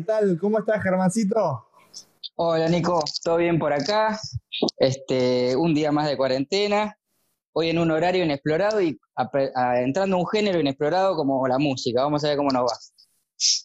¿qué 0.00 0.06
tal? 0.06 0.38
¿Cómo 0.38 0.58
estás, 0.58 0.82
Germancito? 0.82 1.66
Hola, 2.36 2.68
Nico, 2.68 3.04
¿todo 3.22 3.36
bien 3.36 3.58
por 3.58 3.70
acá? 3.70 4.18
Este, 4.78 5.54
un 5.54 5.74
día 5.74 5.92
más 5.92 6.08
de 6.08 6.16
cuarentena, 6.16 6.96
hoy 7.52 7.68
en 7.68 7.78
un 7.78 7.90
horario 7.90 8.24
inexplorado 8.24 8.80
y 8.80 8.98
entrando 9.76 10.16
a 10.16 10.18
un 10.20 10.26
género 10.26 10.58
inexplorado 10.58 11.16
como 11.16 11.46
la 11.46 11.58
música. 11.58 12.02
Vamos 12.02 12.24
a 12.24 12.28
ver 12.28 12.38
cómo 12.38 12.48
nos 12.48 12.62
va. 12.62 12.76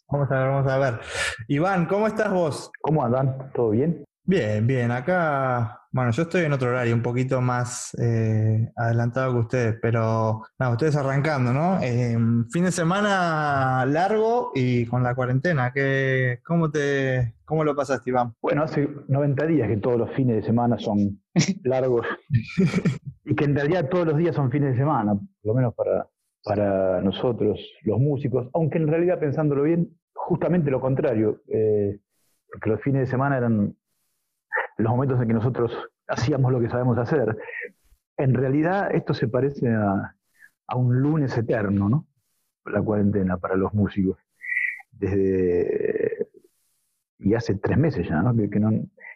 Vamos 0.10 0.30
a 0.30 0.36
ver, 0.36 0.48
vamos 0.50 0.72
a 0.72 0.78
ver. 0.78 1.00
Iván, 1.48 1.86
¿cómo 1.86 2.06
estás 2.06 2.30
vos? 2.30 2.70
¿Cómo 2.82 3.06
andan? 3.06 3.54
¿Todo 3.54 3.70
bien? 3.70 4.04
Bien, 4.24 4.68
bien. 4.68 4.92
Acá, 4.92 5.85
bueno, 5.96 6.12
yo 6.12 6.24
estoy 6.24 6.44
en 6.44 6.52
otro 6.52 6.72
horario, 6.72 6.94
un 6.94 7.02
poquito 7.02 7.40
más 7.40 7.96
eh, 8.02 8.70
adelantado 8.76 9.32
que 9.32 9.40
ustedes, 9.40 9.76
pero 9.82 10.42
nada, 10.60 10.74
ustedes 10.74 10.98
arrancando, 10.98 11.54
¿no? 11.54 11.80
Eh, 11.82 12.18
fin 12.52 12.66
de 12.66 12.72
semana 12.74 13.86
largo 13.86 14.52
y 14.54 14.86
con 14.88 15.04
la 15.04 15.16
cuarentena. 15.16 15.72
¿qué, 15.72 16.42
cómo, 16.44 16.70
te, 16.70 17.36
¿Cómo 17.46 17.64
lo 17.64 17.74
pasaste, 17.78 18.10
Iván? 18.10 18.34
Bueno, 18.42 18.64
hace 18.64 18.90
90 19.08 19.46
días 19.46 19.70
que 19.70 19.78
todos 19.78 19.98
los 19.98 20.12
fines 20.12 20.36
de 20.36 20.42
semana 20.44 20.78
son 20.78 21.22
largos 21.64 22.06
y 23.24 23.34
que 23.34 23.46
en 23.46 23.56
realidad 23.56 23.88
todos 23.88 24.06
los 24.06 24.18
días 24.18 24.36
son 24.36 24.52
fines 24.52 24.72
de 24.72 24.78
semana, 24.78 25.14
por 25.14 25.46
lo 25.46 25.54
menos 25.54 25.74
para, 25.76 26.10
para 26.44 27.02
nosotros, 27.04 27.58
los 27.84 28.00
músicos, 28.02 28.50
aunque 28.54 28.80
en 28.80 28.90
realidad 28.90 29.18
pensándolo 29.18 29.64
bien, 29.64 29.98
justamente 30.14 30.70
lo 30.70 30.82
contrario, 30.82 31.42
eh, 31.48 32.02
porque 32.52 32.70
los 32.72 32.82
fines 32.82 33.04
de 33.04 33.08
semana 33.08 33.38
eran 33.38 33.78
los 34.78 34.92
momentos 34.92 35.22
en 35.22 35.28
que 35.30 35.34
nosotros 35.34 35.72
hacíamos 36.08 36.52
lo 36.52 36.60
que 36.60 36.70
sabemos 36.70 36.98
hacer. 36.98 37.38
En 38.18 38.34
realidad 38.34 38.94
esto 38.94 39.14
se 39.14 39.28
parece 39.28 39.70
a, 39.70 40.16
un 40.76 41.00
lunes 41.00 41.38
eterno, 41.38 41.90
¿no? 41.90 42.08
La 42.66 42.82
cuarentena 42.82 43.38
para 43.38 43.56
los 43.56 43.74
músicos. 43.74 44.18
Desde... 44.92 46.28
Y 47.20 47.34
hace 47.34 47.56
tres 47.56 47.78
meses 47.78 48.08
ya, 48.08 48.22
¿no? 48.22 48.36
Que, 48.36 48.60
no, 48.60 48.72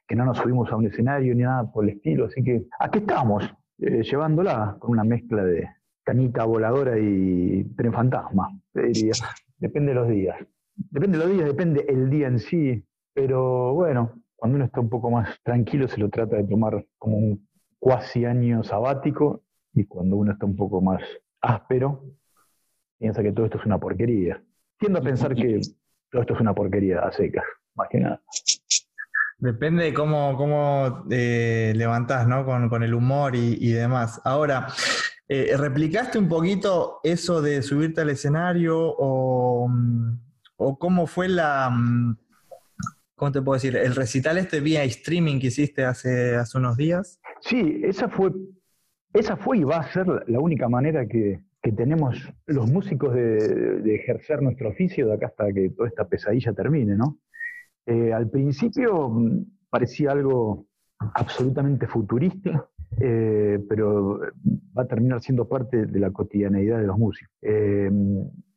que 0.08 0.16
no 0.16 0.26
nos 0.26 0.38
subimos 0.38 0.72
a 0.72 0.76
un 0.76 0.88
escenario 0.88 1.34
ni 1.36 1.44
nada 1.44 1.72
por 1.72 1.84
el 1.84 1.92
estilo. 1.92 2.26
Así 2.26 2.44
que 2.44 2.66
aquí 2.80 3.00
estamos, 3.00 3.44
eh, 3.80 4.04
llevándola 4.04 4.78
con 4.80 4.92
una 4.92 5.04
mezcla 5.04 5.44
de 5.44 5.68
canita 6.04 6.46
voladora 6.46 6.98
y 6.98 7.64
tren 7.76 7.94
fantasma, 7.94 8.50
diría. 8.74 9.14
Depende 9.58 9.94
de 9.94 9.96
los 9.96 10.08
días. 10.08 10.38
Depende 10.76 11.18
de 11.18 11.24
los 11.26 11.34
días, 11.34 11.46
depende 11.46 11.86
el 11.90 12.10
día 12.10 12.28
en 12.28 12.40
sí. 12.40 12.84
Pero 13.14 13.74
bueno, 13.74 14.14
cuando 14.40 14.56
uno 14.56 14.66
está 14.66 14.80
un 14.80 14.90
poco 14.90 15.12
más 15.12 15.30
tranquilo 15.44 15.88
se 15.88 16.00
lo 16.00 16.10
trata 16.10 16.38
de 16.38 16.46
tomar 16.46 16.86
como 16.98 17.18
un 17.18 17.48
cuasi 17.78 18.26
año 18.26 18.64
sabático 18.64 19.44
y 19.74 19.86
cuando 19.86 20.16
uno 20.16 20.32
está 20.32 20.46
un 20.46 20.56
poco 20.56 20.82
más 20.82 21.02
áspero 21.42 22.04
piensa 22.98 23.22
que 23.22 23.32
todo 23.32 23.46
esto 23.46 23.58
es 23.58 23.66
una 23.66 23.80
porquería. 23.80 24.42
Tiendo 24.78 25.00
a 25.00 25.02
pensar 25.02 25.34
que 25.36 25.62
todo 26.12 26.22
esto 26.22 26.34
es 26.34 26.42
una 26.42 26.54
porquería 26.54 27.00
a 27.00 27.12
secas, 27.12 27.46
más 27.76 27.88
que 27.90 28.00
nada. 28.00 28.22
Depende 29.38 29.86
de 29.86 29.94
cómo, 29.94 30.36
cómo 30.36 31.06
eh, 31.10 31.72
levantás, 31.76 32.28
¿no? 32.28 32.46
Con, 32.46 32.84
el 32.84 32.94
humor 32.94 33.36
y, 33.36 33.72
demás. 33.72 34.22
Ahora, 34.26 34.68
eh, 35.30 35.56
¿replicaste 35.56 36.20
un 36.20 36.28
poquito 36.28 37.00
eso 37.04 37.42
de 37.42 37.62
subirte 37.62 38.02
al 38.02 38.10
escenario 38.10 38.78
o, 38.78 39.70
o 40.58 40.78
cómo 40.78 41.08
fue 41.08 41.30
la, 41.30 41.70
mm, 41.70 42.18
¿cómo 43.20 43.34
te 43.34 43.42
puedo 43.42 43.56
decir? 43.56 43.76
El 43.76 43.96
recital 43.96 44.38
este 44.38 44.62
vía 44.62 44.84
streaming 44.86 45.40
que 45.40 45.48
hiciste 45.48 45.84
hace, 45.84 46.38
hace 46.38 46.58
unos 46.58 46.78
días. 46.78 47.20
Sí, 47.42 47.82
esa 47.84 48.08
fue, 48.08 48.32
esa 49.14 49.36
fue 49.36 49.58
y 49.58 49.64
va 49.66 49.78
a 49.78 49.92
ser 49.92 50.08
la 50.28 50.40
única 50.40 50.68
manera 50.70 51.06
que, 51.06 51.42
tenemos 51.76 52.18
los 52.48 52.72
músicos 52.72 53.14
de, 53.14 53.94
ejercer 53.94 54.42
nuestro 54.42 54.70
oficio 54.70 55.06
de 55.08 55.14
acá 55.14 55.28
hasta 55.28 55.54
que 55.54 55.70
toda 55.70 55.88
esta 55.88 56.08
pesadilla 56.08 56.52
termine, 56.52 56.96
¿no? 56.96 57.20
Eh, 57.86 58.12
al 58.12 58.28
principio 58.28 59.10
mm, 59.10 59.44
parecía 59.70 60.14
algo 60.14 60.66
absolutamente 61.14 61.86
futurista, 61.86 62.68
eh, 63.00 63.60
pero 63.70 64.20
va 64.76 64.82
a 64.82 64.88
terminar 64.88 65.22
siendo 65.22 65.48
parte 65.48 65.86
de 65.86 66.00
la 66.00 66.10
cotidianeidad 66.10 66.80
de 66.80 66.88
los 66.88 66.98
músicos. 66.98 67.36
Eh, 67.44 67.92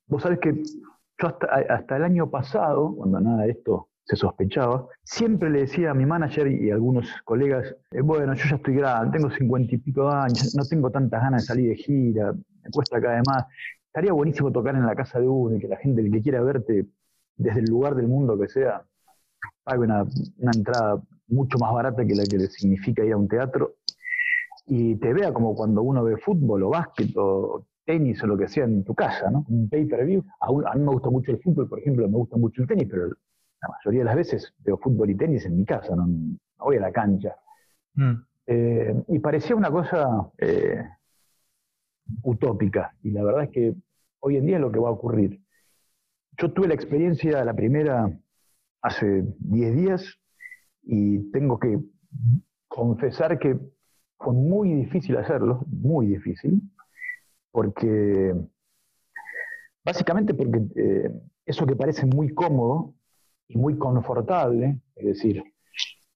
vos 0.07 0.23
sabés 0.23 0.39
que 0.39 0.63
yo 0.63 1.29
hasta, 1.29 1.47
hasta 1.69 1.97
el 1.97 2.05
año 2.05 2.31
pasado, 2.31 2.95
cuando 2.97 3.21
nada 3.21 3.43
de 3.43 3.51
esto 3.51 3.91
se 4.05 4.17
sospechaba, 4.17 4.87
siempre 5.05 5.49
le 5.51 5.61
decía 5.61 5.91
a 5.93 5.95
mi 5.95 6.05
manager 6.07 6.49
y 6.49 6.71
a 6.71 6.75
algunos 6.75 7.07
colegas, 7.25 7.75
eh, 7.93 8.01
bueno, 8.01 8.35
yo 8.35 8.45
ya 8.49 8.57
estoy 8.57 8.75
grande, 8.75 9.17
tengo 9.17 9.31
cincuenta 9.31 9.75
y 9.75 9.79
pico 9.79 10.09
años, 10.09 10.55
no 10.57 10.65
tengo 10.65 10.91
tantas 10.91 11.23
ganas 11.23 11.43
de 11.43 11.47
salir 11.47 11.69
de 11.69 11.77
gira, 11.77 12.33
me 12.33 12.71
cuesta 12.71 13.01
cada 13.01 13.23
más. 13.27 13.47
Estaría 13.87 14.13
buenísimo 14.13 14.51
tocar 14.51 14.75
en 14.75 14.87
la 14.87 14.95
casa 14.95 15.21
de 15.21 15.29
uno 15.29 15.57
y 15.57 15.61
que 15.61 15.69
la 15.69 15.77
gente, 15.77 16.01
el 16.01 16.11
que 16.11 16.23
quiera 16.23 16.43
verte 16.43 16.87
desde 17.37 17.61
el 17.61 17.67
lugar 17.67 17.95
del 17.95 18.09
mundo 18.09 18.39
que 18.39 18.49
sea, 18.49 18.85
pague 19.65 19.81
una, 19.81 20.05
entrada 20.39 21.01
mucho 21.29 21.59
más 21.59 21.73
barata 21.73 22.05
que 22.05 22.15
la 22.15 22.25
que 22.25 22.39
le 22.39 22.47
significa 22.49 23.05
ir 23.05 23.13
a 23.13 23.17
un 23.17 23.29
teatro 23.29 23.77
y 24.67 24.97
te 24.97 25.13
vea 25.13 25.33
como 25.33 25.55
cuando 25.55 25.83
uno 25.83 26.05
ve 26.05 26.17
fútbol 26.17 26.63
o 26.65 26.71
básquet 26.71 27.11
o 27.17 27.67
tenis 27.85 28.23
o 28.23 28.27
lo 28.27 28.37
que 28.37 28.49
sea 28.49 28.65
en 28.65 28.85
tu 28.85 28.95
casa, 28.95 29.31
¿no? 29.31 29.45
Un 29.49 29.69
pay-per-view. 29.69 30.25
A, 30.41 30.47
a, 30.47 30.75
mí 30.75 30.85
me 30.85 30.93
gusta 30.93 31.11
mucho 31.11 31.33
el 31.33 31.41
fútbol, 31.41 31.69
por 31.69 31.81
ejemplo, 31.81 32.09
me 32.09 32.17
gusta 32.17 32.37
mucho 32.37 32.63
el 32.63 32.69
tenis, 32.69 32.87
pero 32.91 33.09
la 33.63 33.69
mayoría 33.69 34.01
de 34.01 34.05
las 34.05 34.17
veces 34.17 34.55
veo 34.59 34.77
fútbol 34.77 35.11
y 35.11 35.17
tenis 35.17 35.47
en 35.47 35.57
mi 35.57 35.65
casa, 35.65 35.95
no, 35.95 36.07
voy 36.59 36.77
a 36.77 36.81
la 36.81 36.93
cancha. 36.93 37.37
Mm. 37.95 38.13
Eh, 38.47 39.05
y 39.09 39.19
parecía 39.21 39.55
una 39.55 39.71
cosa 39.71 40.31
eh, 40.39 40.85
utópica, 42.23 42.95
y 43.03 43.11
la 43.13 43.23
verdad 43.23 43.45
es 43.45 43.51
que 43.51 43.75
hoy 44.21 44.37
en 44.37 44.47
día 44.47 44.57
es 44.57 44.63
lo 44.63 44.73
que 44.73 44.81
va 44.81 44.89
a 44.89 44.93
ocurrir. 44.93 45.41
Yo 46.39 46.53
tuve 46.53 46.69
la 46.69 46.75
experiencia, 46.75 47.45
la 47.45 47.55
primera, 47.55 48.11
hace 48.81 49.25
10 49.39 49.77
días, 49.77 50.19
y 50.83 51.31
tengo 51.31 51.59
que 51.61 51.79
confesar 52.67 53.39
que 53.39 53.57
fue 54.19 54.33
muy 54.33 54.73
difícil 54.73 55.17
hacerlo, 55.17 55.65
muy 55.69 56.07
difícil, 56.07 56.63
porque 57.53 58.35
básicamente 59.85 60.35
porque 60.35 60.63
eh, 60.77 61.11
eso 61.47 61.67
que 61.67 61.77
parece 61.77 62.07
muy 62.07 62.33
cómodo 62.35 62.95
muy 63.57 63.79
confortable, 63.79 64.81
es 64.97 65.07
decir, 65.07 65.43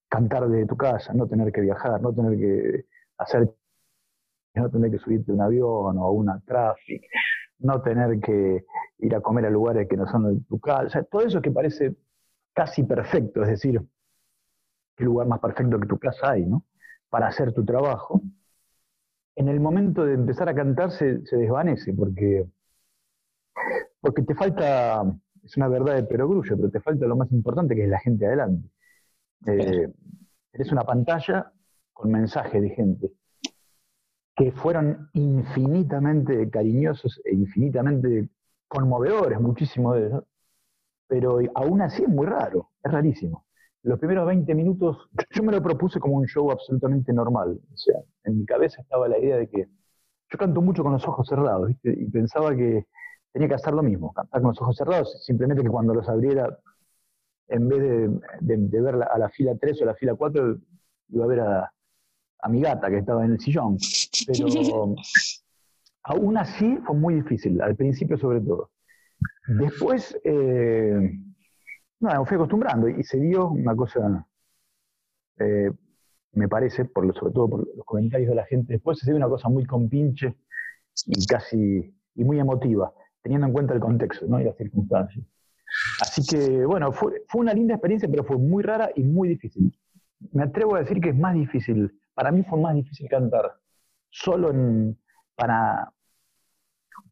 cantar 0.09 0.47
de 0.47 0.65
tu 0.65 0.77
casa, 0.77 1.13
no 1.13 1.27
tener 1.27 1.51
que 1.51 1.61
viajar, 1.61 2.01
no 2.01 2.13
tener 2.13 2.37
que 2.37 2.85
hacer, 3.17 3.53
no 4.55 4.69
tener 4.69 4.91
que 4.91 4.99
subirte 4.99 5.31
a 5.31 5.35
un 5.35 5.41
avión 5.41 5.97
o 5.97 6.11
una 6.11 6.39
tráfico, 6.45 7.05
no 7.59 7.81
tener 7.81 8.19
que 8.19 8.65
ir 8.99 9.15
a 9.15 9.21
comer 9.21 9.45
a 9.45 9.49
lugares 9.49 9.87
que 9.87 9.97
no 9.97 10.07
son 10.07 10.35
de 10.35 10.41
tu 10.47 10.59
casa, 10.59 11.03
todo 11.03 11.21
eso 11.23 11.41
que 11.41 11.51
parece 11.51 11.95
casi 12.53 12.83
perfecto, 12.83 13.43
es 13.43 13.49
decir, 13.49 13.81
qué 14.95 15.03
lugar 15.03 15.27
más 15.27 15.39
perfecto 15.39 15.79
que 15.79 15.87
tu 15.87 15.99
casa 15.99 16.31
hay, 16.31 16.45
¿no? 16.45 16.65
Para 17.09 17.27
hacer 17.27 17.53
tu 17.53 17.63
trabajo. 17.63 18.21
En 19.35 19.47
el 19.47 19.59
momento 19.59 20.03
de 20.05 20.15
empezar 20.15 20.49
a 20.49 20.55
cantar 20.55 20.91
se, 20.91 21.23
se 21.25 21.37
desvanece 21.37 21.93
porque, 21.93 22.47
porque 24.01 24.23
te 24.23 24.33
falta 24.33 25.03
es 25.47 25.55
una 25.55 25.69
verdad 25.69 25.95
de 25.95 26.03
perogrullo, 26.03 26.57
pero 26.57 26.69
te 26.69 26.81
falta 26.81 27.05
lo 27.07 27.15
más 27.15 27.31
importante 27.31 27.73
que 27.75 27.83
es 27.83 27.89
la 27.89 27.99
gente 27.99 28.25
adelante. 28.25 28.69
Eh, 29.45 29.89
eres 30.51 30.71
una 30.71 30.83
pantalla 30.83 31.53
con 31.93 32.11
mensajes 32.11 32.61
de 32.61 32.69
gente 32.69 33.11
que 34.35 34.51
fueron 34.51 35.09
infinitamente 35.13 36.49
cariñosos 36.49 37.21
e 37.23 37.33
infinitamente 37.33 38.29
conmovedores, 38.67 39.39
muchísimo 39.39 39.93
de 39.93 40.07
ellos, 40.07 40.23
pero 41.07 41.39
aún 41.55 41.81
así 41.81 42.03
es 42.03 42.09
muy 42.09 42.27
raro, 42.27 42.69
es 42.83 42.91
rarísimo. 42.91 43.45
Los 43.83 43.97
primeros 43.99 44.27
20 44.27 44.53
minutos, 44.53 45.09
yo 45.31 45.43
me 45.43 45.53
lo 45.53 45.63
propuse 45.63 45.99
como 45.99 46.17
un 46.17 46.27
show 46.27 46.51
absolutamente 46.51 47.13
normal, 47.13 47.59
o 47.73 47.77
sea, 47.77 48.01
en 48.25 48.39
mi 48.39 48.45
cabeza 48.45 48.81
estaba 48.81 49.07
la 49.07 49.17
idea 49.17 49.37
de 49.37 49.47
que 49.47 49.67
yo 50.29 50.37
canto 50.37 50.61
mucho 50.61 50.83
con 50.83 50.91
los 50.91 51.07
ojos 51.07 51.25
cerrados, 51.25 51.69
¿viste? 51.69 51.95
y 51.97 52.05
pensaba 52.09 52.53
que 52.55 52.85
tenía 53.31 53.47
que 53.47 53.55
hacer 53.55 53.73
lo 53.73 53.83
mismo, 53.83 54.13
cantar 54.13 54.41
con 54.41 54.49
los 54.49 54.61
ojos 54.61 54.75
cerrados, 54.75 55.23
simplemente 55.23 55.63
que 55.63 55.69
cuando 55.69 55.93
los 55.93 56.07
abriera, 56.09 56.57
en 57.47 57.67
vez 57.67 58.09
de, 58.41 58.81
ver 58.81 58.95
a 58.95 59.17
la 59.17 59.29
fila 59.29 59.55
3 59.59 59.81
o 59.81 59.85
la 59.85 59.95
fila 59.95 60.15
4, 60.15 60.57
iba 61.09 61.23
a 61.23 61.27
ver 61.27 61.39
a, 61.41 61.71
mi 62.49 62.61
gata 62.61 62.89
que 62.89 62.99
estaba 62.99 63.25
en 63.25 63.33
el 63.33 63.39
sillón. 63.39 63.77
Pero 64.25 64.47
aún 66.03 66.37
así 66.37 66.77
fue 66.85 66.95
muy 66.95 67.15
difícil, 67.15 67.61
al 67.61 67.75
principio 67.75 68.17
sobre 68.17 68.41
todo. 68.41 68.71
Después, 69.47 70.17
eh, 70.23 71.11
me 71.99 72.25
fui 72.25 72.35
acostumbrando 72.35 72.87
y 72.87 73.03
se 73.03 73.19
dio 73.19 73.49
una 73.49 73.75
cosa, 73.75 74.25
eh, 75.39 75.71
me 76.33 76.47
parece, 76.47 76.85
por 76.85 77.13
sobre 77.15 77.33
todo 77.33 77.49
por 77.49 77.75
los 77.75 77.85
comentarios 77.85 78.29
de 78.29 78.35
la 78.35 78.45
gente, 78.45 78.73
después 78.73 78.99
se 78.99 79.07
dio 79.07 79.15
una 79.15 79.29
cosa 79.29 79.49
muy 79.49 79.65
compinche 79.65 80.35
y 81.05 81.25
casi 81.25 81.93
y 82.15 82.23
muy 82.23 82.39
emotiva 82.39 82.91
teniendo 83.27 83.47
en 83.47 83.53
cuenta 83.53 83.73
el 83.73 83.81
contexto 83.81 84.25
¿no? 84.25 84.39
y 84.39 84.45
las 84.45 84.55
circunstancias. 84.55 85.25
Así 86.01 86.25
que, 86.25 86.65
bueno, 86.65 86.93
fue, 86.93 87.23
una 87.33 87.53
linda 87.53 87.73
experiencia, 87.73 88.07
pero 88.09 88.23
fue 88.23 88.37
muy 88.37 88.63
rara 88.63 88.89
y 88.95 89.03
muy 89.03 89.27
difícil. 89.27 89.77
Me 90.31 90.43
atrevo 90.43 90.75
a 90.75 90.79
decir 90.79 91.01
que 91.01 91.09
es 91.09 91.15
más 91.15 91.33
difícil, 91.33 91.93
para 92.13 92.31
mí 92.31 92.41
fue 92.43 92.59
más 92.59 92.73
difícil 92.73 93.09
cantar 93.09 93.53
solo 94.09 94.53
para, 95.35 95.91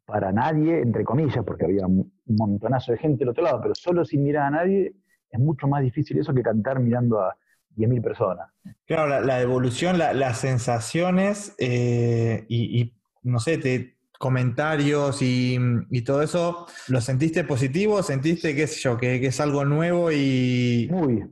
para 0.06 0.32
nadie, 0.32 0.80
entre 0.80 1.04
comillas, 1.04 1.44
porque 1.44 1.66
había 1.66 1.86
un 1.86 2.10
montonazo 2.26 2.92
de 2.92 2.98
gente 2.98 3.18
del 3.18 3.28
otro 3.28 3.44
lado, 3.44 3.60
pero 3.60 3.74
solo 3.74 4.04
sin 4.06 4.24
mirar 4.24 4.46
a 4.46 4.50
nadie, 4.50 4.94
es 5.30 5.38
mucho 5.38 5.68
más 5.68 5.82
difícil 5.82 6.18
eso 6.18 6.32
que 6.32 6.42
cantar 6.42 6.80
mirando 6.80 7.20
a 7.20 7.36
10.000 7.76 8.02
personas. 8.02 8.48
Claro, 8.86 9.20
la, 9.20 9.40
evolución, 9.42 9.98
las 9.98 10.38
sensaciones 10.38 11.54
eh, 11.58 12.46
y, 12.48 12.94
no 13.22 13.38
sé, 13.38 13.58
te, 13.58 13.95
comentarios 14.18 15.18
y, 15.20 15.58
todo 16.04 16.22
eso, 16.22 16.66
¿lo 16.88 17.00
sentiste 17.00 17.44
positivo? 17.44 18.02
¿Sentiste, 18.02 18.54
qué 18.54 18.66
sé 18.66 18.80
yo, 18.80 18.96
que, 18.96 19.24
es 19.24 19.40
algo 19.40 19.64
nuevo 19.64 20.10
y... 20.12 20.88
Muy, 20.90 21.24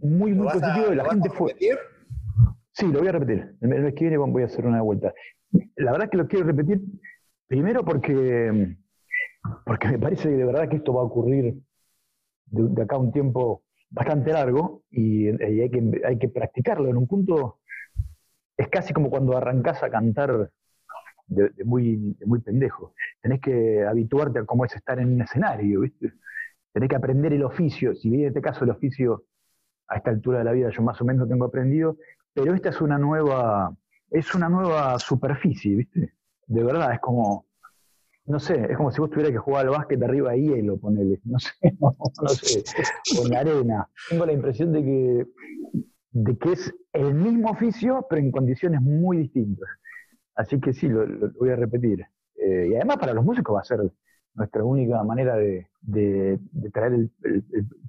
muy, 0.00 0.32
muy 0.32 0.48
positivo. 0.48 0.94
la 0.94 1.04
gente 1.10 1.30
fue... 1.30 1.54
Sí, 2.74 2.86
lo 2.86 3.00
voy 3.00 3.08
a 3.08 3.12
repetir. 3.12 3.54
El 3.60 3.68
mes 3.68 3.94
que 3.94 4.04
viene 4.04 4.16
voy 4.16 4.42
a 4.42 4.46
hacer 4.46 4.66
una 4.66 4.80
vuelta. 4.80 5.12
La 5.76 5.92
verdad 5.92 6.04
es 6.04 6.10
que 6.10 6.16
lo 6.16 6.26
quiero 6.26 6.46
repetir, 6.46 6.80
primero 7.46 7.84
porque, 7.84 8.76
porque 9.66 9.88
me 9.88 9.98
parece 9.98 10.30
que 10.30 10.36
de 10.36 10.44
verdad 10.44 10.68
que 10.68 10.76
esto 10.76 10.94
va 10.94 11.02
a 11.02 11.04
ocurrir 11.04 11.54
de, 12.46 12.82
acá 12.82 12.96
a 12.96 12.98
un 12.98 13.12
tiempo 13.12 13.62
bastante 13.90 14.32
largo 14.32 14.84
y, 14.90 15.28
hay, 15.28 15.70
que, 15.70 16.00
hay 16.06 16.18
que 16.18 16.28
practicarlo. 16.28 16.88
En 16.88 16.96
un 16.96 17.06
punto 17.06 17.58
es 18.56 18.68
casi 18.68 18.94
como 18.94 19.10
cuando 19.10 19.36
arrancás 19.36 19.82
a 19.82 19.90
cantar 19.90 20.50
de, 21.34 21.64
muy, 21.64 22.16
muy 22.24 22.40
pendejo. 22.40 22.94
Tenés 23.20 23.40
que 23.40 23.84
habituarte 23.84 24.40
a 24.40 24.44
cómo 24.44 24.64
es 24.64 24.74
estar 24.74 24.98
en 24.98 25.12
un 25.14 25.22
escenario, 25.22 25.80
¿viste? 25.80 26.12
Tenés 26.72 26.88
que 26.88 26.96
aprender 26.96 27.32
el 27.32 27.44
oficio. 27.44 27.94
Si 27.94 28.08
bien 28.08 28.22
en 28.22 28.28
este 28.28 28.40
caso 28.40 28.64
el 28.64 28.70
oficio 28.70 29.24
a 29.88 29.96
esta 29.96 30.10
altura 30.10 30.38
de 30.38 30.44
la 30.44 30.52
vida 30.52 30.70
yo 30.70 30.82
más 30.82 31.00
o 31.00 31.04
menos 31.04 31.28
tengo 31.28 31.44
aprendido, 31.44 31.96
pero 32.34 32.54
esta 32.54 32.70
es 32.70 32.80
una 32.80 32.98
nueva, 32.98 33.74
es 34.10 34.34
una 34.34 34.48
nueva 34.48 34.98
superficie, 34.98 35.76
¿viste? 35.76 36.14
De 36.46 36.62
verdad, 36.62 36.92
es 36.94 37.00
como, 37.00 37.46
no 38.26 38.38
sé, 38.38 38.66
es 38.70 38.76
como 38.76 38.90
si 38.90 39.00
vos 39.00 39.10
tuvieras 39.10 39.32
que 39.32 39.38
jugar 39.38 39.66
al 39.66 39.72
básquet 39.72 40.02
arriba 40.02 40.32
de 40.32 40.42
hielo, 40.42 40.78
ponele, 40.78 41.20
no 41.24 41.38
sé, 41.38 41.52
no, 41.80 42.28
sé, 42.28 42.62
con 43.16 43.30
la 43.30 43.40
arena. 43.40 43.88
Tengo 44.08 44.26
la 44.26 44.32
impresión 44.32 44.72
de 44.72 44.82
que, 44.82 45.26
de 46.12 46.38
que 46.38 46.52
es 46.52 46.74
el 46.92 47.14
mismo 47.14 47.50
oficio, 47.50 48.06
pero 48.08 48.20
en 48.20 48.30
condiciones 48.30 48.80
muy 48.80 49.18
distintas. 49.18 49.68
Así 50.34 50.60
que 50.60 50.72
sí, 50.72 50.88
lo, 50.88 51.06
voy 51.38 51.50
a 51.50 51.56
repetir. 51.56 52.04
Eh, 52.36 52.68
y 52.70 52.74
además 52.74 52.98
para 52.98 53.14
los 53.14 53.24
músicos 53.24 53.54
va 53.54 53.60
a 53.60 53.64
ser 53.64 53.80
nuestra 54.34 54.64
única 54.64 55.02
manera 55.04 55.36
de, 55.36 55.68
traer 56.72 56.92
el, 56.94 57.10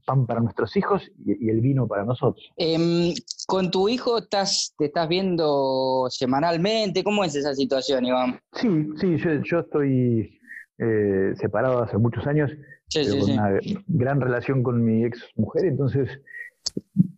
pan 0.06 0.26
para 0.26 0.42
nuestros 0.42 0.76
hijos 0.76 1.10
y, 1.26 1.50
el 1.50 1.62
vino 1.62 1.88
para 1.88 2.04
nosotros. 2.04 2.52
Em, 2.58 3.14
¿Con 3.48 3.72
tu 3.72 3.88
hijo 3.88 4.18
estás, 4.18 4.76
te 4.78 4.86
estás 4.86 5.08
viendo 5.08 6.08
semanalmente? 6.10 7.04
¿Cómo 7.04 7.24
es 7.24 7.36
esa 7.36 7.54
situación, 7.54 8.06
Iván? 8.06 8.40
Sí, 8.54 8.90
sí, 9.00 9.16
yo, 9.46 9.60
estoy 9.60 10.40
eh, 10.80 11.34
separado 11.36 11.84
hace 11.84 11.98
muchos 11.98 12.28
años, 12.28 12.52
con 12.94 13.32
una 13.32 13.60
gran 13.88 14.20
relación 14.20 14.62
con 14.62 14.84
mi 14.84 15.06
ex 15.06 15.20
mujer, 15.36 15.66
entonces 15.66 16.10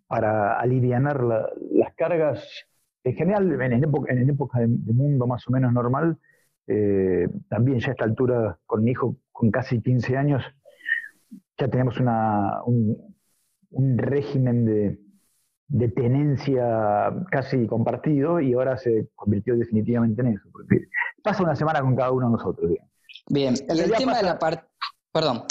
para 0.07 0.59
aliviar 0.59 1.23
las 1.23 1.93
cargas, 1.95 2.47
en 3.05 3.15
general, 3.15 3.61
en, 3.61 3.83
época, 3.83 4.11
en 4.11 4.29
época 4.29 4.59
de 4.59 4.93
mundo 4.93 5.27
más 5.27 5.47
o 5.47 5.51
menos 5.51 5.71
normal, 5.71 6.17
eh, 6.67 7.29
también 7.47 7.79
ya 7.79 7.89
a 7.89 7.91
esta 7.91 8.03
altura, 8.03 8.57
con 8.65 8.83
mi 8.83 8.91
hijo 8.91 9.17
con 9.31 9.51
casi 9.51 9.79
15 9.79 10.17
años, 10.17 10.43
ya 11.57 11.67
tenemos 11.67 11.99
una, 11.99 12.63
un, 12.63 12.97
régimen 13.97 14.65
de, 14.65 14.99
de, 15.67 15.89
tenencia 15.89 17.13
casi 17.29 17.67
compartido 17.67 18.39
y 18.39 18.53
ahora 18.53 18.75
se 18.77 19.09
convirtió 19.13 19.55
definitivamente 19.55 20.21
en 20.21 20.29
eso. 20.29 20.49
Porque 20.51 20.87
pasa 21.21 21.43
una 21.43 21.55
semana 21.55 21.81
con 21.81 21.95
cada 21.95 22.11
uno 22.11 22.25
de 22.25 22.31
nosotros. 22.31 22.71
Bien, 23.29 23.53
y 23.53 23.79
el 23.79 23.91
tema 23.91 24.17
de 24.17 24.23
la 24.23 24.39
parte... 24.39 24.65
Perdón. 25.13 25.43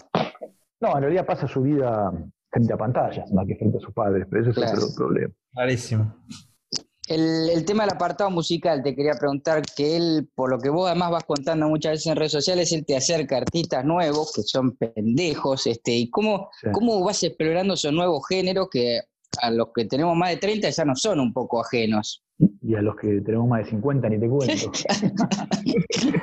No, 0.81 0.97
en 0.97 1.03
realidad 1.03 1.25
pasa 1.25 1.47
su 1.47 1.63
vida 1.63 2.13
frente 2.51 2.73
a 2.73 2.77
pantallas, 2.77 3.33
más 3.33 3.47
que 3.47 3.55
frente 3.55 3.79
a 3.79 3.81
sus 3.81 3.95
padres, 3.95 4.27
pero 4.29 4.43
eso 4.43 4.61
es 4.61 4.73
otro 4.73 4.89
problema. 4.97 5.33
Clarísimo. 5.53 6.13
El, 7.07 7.65
tema 7.67 7.85
del 7.85 7.95
apartado 7.95 8.31
musical, 8.31 8.83
te 8.83 8.95
quería 8.95 9.15
preguntar 9.19 9.63
que 9.77 9.97
él, 9.97 10.29
por 10.35 10.51
lo 10.51 10.59
que 10.59 10.71
vos 10.71 10.89
además 10.89 11.11
vas 11.11 11.25
contando 11.25 11.69
muchas 11.69 11.93
veces 11.93 12.07
en 12.07 12.17
redes 12.17 12.33
sociales, 12.33 12.73
él 12.73 12.87
te 12.87 12.97
acerca 12.97 13.37
a 13.37 13.39
artistas 13.41 13.85
nuevos 13.85 14.33
que 14.35 14.43
son 14.43 14.77
pendejos, 14.77 15.67
este, 15.67 15.93
y 15.93 16.09
cómo, 16.09 16.49
cómo 16.73 17.05
vas 17.05 17.23
explorando 17.23 17.75
esos 17.75 17.93
nuevos 17.93 18.27
géneros 18.27 18.69
que 18.71 19.01
a 19.43 19.51
los 19.51 19.69
que 19.75 19.85
tenemos 19.85 20.17
más 20.17 20.31
de 20.31 20.37
30 20.39 20.71
ya 20.71 20.85
no 20.85 20.97
son 20.97 21.21
un 21.21 21.33
poco 21.33 21.61
ajenos. 21.61 22.25
Y 22.63 22.75
a 22.75 22.83
los 22.83 22.97
que 22.97 23.21
tenemos 23.21 23.49
más 23.49 23.65
de 23.65 23.71
50 23.71 24.09
ni 24.09 24.19
te 24.19 24.29
cuento. 24.29 24.73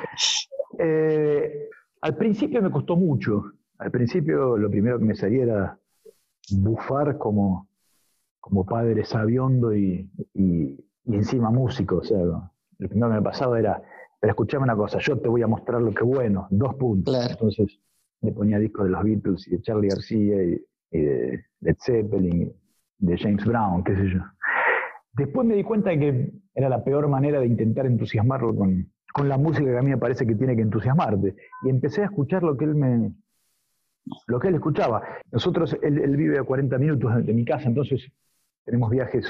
Eh, 0.78 1.68
al 2.00 2.16
principio 2.16 2.62
me 2.62 2.70
costó 2.70 2.96
mucho. 2.96 3.44
Al 3.78 3.90
principio 3.90 4.56
lo 4.56 4.70
primero 4.70 4.98
que 4.98 5.04
me 5.04 5.14
salía 5.14 5.42
era 5.42 5.78
bufar 6.50 7.18
como 7.18 7.68
como 8.42 8.66
padre 8.66 9.04
sabiondo 9.04 9.74
y, 9.74 10.10
encima 11.06 11.50
músico. 11.50 11.98
O 11.98 12.02
sea, 12.02 12.18
lo 12.18 12.88
primero 12.88 13.08
que 13.08 13.14
me 13.14 13.22
pasaba 13.22 13.58
era, 13.58 13.80
pero 14.20 14.32
escuchame 14.32 14.64
una 14.64 14.76
cosa, 14.76 14.98
yo 14.98 15.16
te 15.18 15.28
voy 15.28 15.42
a 15.42 15.46
mostrar 15.46 15.80
lo 15.80 15.92
que 15.92 16.02
bueno, 16.02 16.48
dos 16.50 16.74
puntos. 16.74 17.30
Entonces 17.30 17.78
me 18.20 18.32
ponía 18.32 18.58
discos 18.58 18.84
de 18.84 18.90
los 18.90 19.04
Beatles 19.04 19.46
y 19.46 19.52
de 19.52 19.62
Charlie 19.62 19.88
García 19.88 20.42
y, 20.42 20.60
de 20.90 21.44
Led 21.60 21.76
Zeppelin, 21.78 22.52
de 22.98 23.16
James 23.16 23.44
Brown, 23.46 23.82
qué 23.84 23.96
sé 23.96 24.08
yo. 24.08 24.20
Después 25.14 25.46
me 25.46 25.54
di 25.54 25.62
cuenta 25.62 25.90
de 25.90 25.98
que 25.98 26.32
era 26.54 26.68
la 26.68 26.82
peor 26.82 27.08
manera 27.08 27.40
de 27.40 27.46
intentar 27.46 27.86
entusiasmarlo 27.86 28.54
con, 28.56 28.90
la 29.24 29.38
música 29.38 29.70
que 29.70 29.78
a 29.78 29.82
mí 29.82 29.90
me 29.90 29.98
parece 29.98 30.26
que 30.26 30.34
tiene 30.34 30.56
que 30.56 30.62
entusiasmarte. 30.62 31.36
Y 31.64 31.70
empecé 31.70 32.02
a 32.02 32.06
escuchar 32.06 32.42
lo 32.42 32.56
que 32.56 32.64
él 32.64 32.74
me, 32.74 33.12
lo 34.26 34.40
que 34.40 34.48
él 34.48 34.56
escuchaba. 34.56 35.02
Nosotros, 35.30 35.78
él, 35.82 35.98
él, 35.98 36.16
vive 36.16 36.38
a 36.38 36.42
40 36.42 36.76
minutos 36.78 37.24
de 37.24 37.32
mi 37.32 37.44
casa, 37.44 37.68
entonces 37.68 38.10
tenemos 38.64 38.90
viajes 38.90 39.26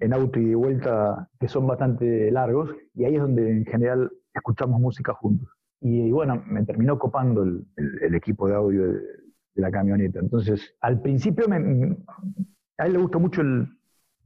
en 0.00 0.12
auto 0.12 0.38
y 0.38 0.46
de 0.46 0.54
vuelta 0.54 1.28
que 1.38 1.48
son 1.48 1.66
bastante 1.66 2.30
largos 2.30 2.70
y 2.94 3.04
ahí 3.04 3.14
es 3.14 3.22
donde 3.22 3.50
en 3.50 3.64
general 3.64 4.10
escuchamos 4.34 4.80
música 4.80 5.14
juntos. 5.14 5.48
Y, 5.80 6.10
bueno, 6.10 6.42
me 6.46 6.64
terminó 6.64 6.98
copando 6.98 7.42
el, 7.42 8.14
equipo 8.14 8.48
de 8.48 8.54
audio 8.54 8.92
de, 8.92 9.00
la 9.56 9.70
camioneta. 9.70 10.18
Entonces, 10.18 10.74
al 10.80 11.00
principio 11.00 11.46
me, 11.46 11.96
a 12.78 12.86
él 12.86 12.94
le 12.94 12.98
gustó 12.98 13.20
mucho 13.20 13.42
el, 13.42 13.68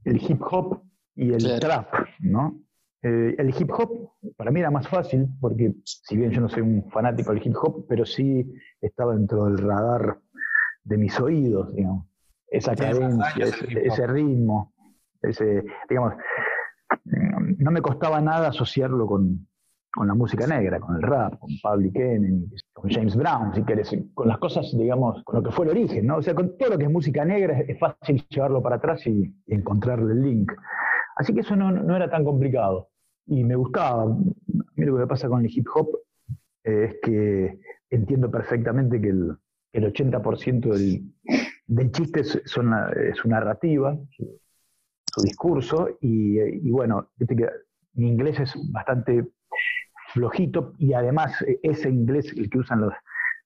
hip 0.05 0.41
hop 0.49 0.81
y 1.15 1.33
el 1.33 1.59
trap, 1.59 1.93
¿no? 2.19 2.61
Eh, 3.03 3.35
el 3.37 3.49
hip 3.49 3.69
hop 3.71 4.13
para 4.35 4.51
mí 4.51 4.59
era 4.59 4.71
más 4.71 4.87
fácil 4.87 5.27
porque 5.39 5.73
si 5.83 6.17
bien 6.17 6.31
yo 6.31 6.41
no 6.41 6.49
soy 6.49 6.63
un 6.63 6.89
fanático 6.89 7.33
del 7.33 7.45
hip 7.45 7.55
hop, 7.61 7.85
pero 7.87 8.05
sí 8.05 8.51
estaba 8.81 9.13
dentro 9.13 9.45
del 9.45 9.57
radar 9.57 10.19
de 10.83 10.97
mis 10.97 11.19
oídos, 11.19 11.73
digamos 11.75 12.09
esa 12.49 12.75
cadencia, 12.75 13.45
ese, 13.45 14.07
ritmo, 14.07 14.73
ese, 15.21 15.63
digamos, 15.87 16.13
no 17.57 17.71
me 17.71 17.81
costaba 17.81 18.21
nada 18.21 18.49
asociarlo 18.49 19.05
con, 19.05 19.47
la 20.05 20.13
música 20.13 20.47
negra, 20.47 20.79
con 20.79 20.95
el 20.95 21.01
rap, 21.01 21.37
con 21.39 21.49
Public 21.61 21.95
Enemy, 21.95 22.47
con 22.71 22.89
James 22.89 23.15
Brown, 23.15 23.53
si 23.53 23.63
querés, 23.63 23.93
con 24.13 24.27
las 24.27 24.37
cosas, 24.37 24.71
digamos, 24.77 25.21
con 25.23 25.37
lo 25.37 25.43
que 25.43 25.51
fue 25.51 25.65
el 25.65 25.71
origen, 25.71 26.05
¿no? 26.07 26.17
O 26.17 26.21
sea, 26.21 26.33
con 26.33 26.57
todo 26.57 26.69
lo 26.69 26.77
que 26.77 26.85
es 26.85 26.91
música 26.91 27.25
negra 27.25 27.59
es, 27.59 27.77
fácil 27.77 28.23
llevarlo 28.29 28.61
para 28.61 28.77
atrás 28.77 29.05
y, 29.07 29.33
encontrarle 29.47 30.13
el 30.13 30.21
link. 30.21 30.51
Así 31.17 31.33
que 31.33 31.41
eso 31.41 31.55
no, 31.55 31.95
era 31.95 32.09
tan 32.09 32.23
complicado 32.23 32.89
y 33.25 33.43
me 33.43 33.55
gustaba. 33.55 34.03
A 34.03 34.07
mí 34.07 34.85
lo 34.85 34.93
que 34.93 35.01
me 35.01 35.07
pasa 35.07 35.27
con 35.27 35.43
el 35.43 35.51
hip 35.51 35.67
hop 35.73 35.89
es 36.63 36.95
que 37.01 37.59
entiendo 37.89 38.31
perfectamente 38.31 39.01
que 39.01 39.09
el, 39.09 39.35
el 39.73 39.93
80% 39.93 40.71
del, 40.71 41.03
del 41.69 41.91
chiste 41.91 42.21
es, 42.21 42.41
su 42.45 42.63
narrativa, 43.29 43.95
su, 44.09 45.21
discurso, 45.23 45.97
y, 46.01 46.69
bueno, 46.71 47.09
mi 47.93 48.07
inglés 48.07 48.39
es 48.39 48.53
bastante 48.71 49.25
flojito 50.13 50.73
y 50.77 50.93
además 50.93 51.33
ese 51.61 51.89
inglés 51.89 52.33
el 52.35 52.49
que 52.49 52.59
usan 52.59 52.81
los, 52.81 52.93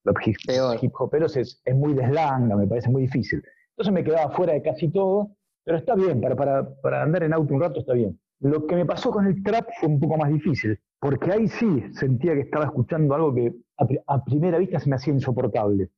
los 0.04 0.14
hip, 0.24 0.92
hoperos 0.98 1.36
es, 1.36 1.62
muy 1.74 1.94
deslanga, 1.94 2.56
me 2.56 2.66
parece 2.66 2.88
muy 2.88 3.02
difícil. 3.02 3.42
Entonces 3.70 3.92
me 3.92 4.04
quedaba 4.04 4.34
fuera 4.34 4.54
de 4.54 4.62
casi 4.62 4.90
todo, 4.90 5.36
pero 5.64 5.78
está 5.78 5.94
bien, 5.94 6.20
para, 6.20 6.36
para, 6.36 6.74
para 6.80 7.02
andar 7.02 7.24
en 7.24 7.34
auto 7.34 7.52
un 7.52 7.60
rato 7.60 7.80
está 7.80 7.92
bien. 7.92 8.18
Lo 8.40 8.66
que 8.66 8.76
me 8.76 8.86
pasó 8.86 9.10
con 9.10 9.26
el 9.26 9.42
trap 9.42 9.68
fue 9.80 9.88
un 9.88 10.00
poco 10.00 10.16
más 10.16 10.30
difícil, 10.30 10.78
porque 11.04 11.32
ahí 11.32 11.48
sí 11.48 11.82
sentía 11.92 12.32
que 12.32 12.40
estaba 12.40 12.64
escuchando 12.64 13.14
algo 13.14 13.34
que 13.34 13.52
a, 14.06 14.24
primera 14.24 14.56
vista 14.56 14.80
se 14.80 14.88
me 14.88 14.96
hacía 14.96 15.12
insoportable. 15.12 15.90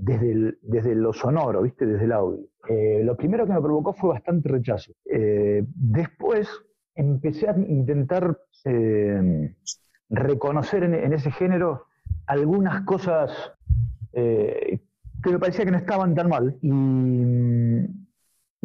Desde, 0.00 0.54
desde 0.62 0.96
lo 0.96 1.12
sonoro, 1.12 1.62
¿viste? 1.62 1.86
Desde 1.86 2.06
el 2.06 2.10
audio. 2.10 2.44
Eh, 2.68 3.02
lo 3.04 3.16
primero 3.16 3.46
que 3.46 3.52
me 3.52 3.60
provocó 3.60 3.92
fue 3.92 4.10
bastante 4.10 4.48
rechazo. 4.48 4.90
Eh, 5.04 5.62
después 5.64 6.48
empecé 6.96 7.48
a 7.48 7.56
intentar 7.56 8.36
eh, 8.64 9.54
reconocer 10.10 10.82
en, 10.82 11.12
ese 11.12 11.30
género 11.30 11.84
algunas 12.26 12.82
cosas 12.82 13.30
que 14.12 14.80
me 15.30 15.38
parecía 15.38 15.66
que 15.66 15.70
no 15.70 15.78
estaban 15.78 16.16
tan 16.16 16.28
mal. 16.28 16.58
Y, 16.62 16.72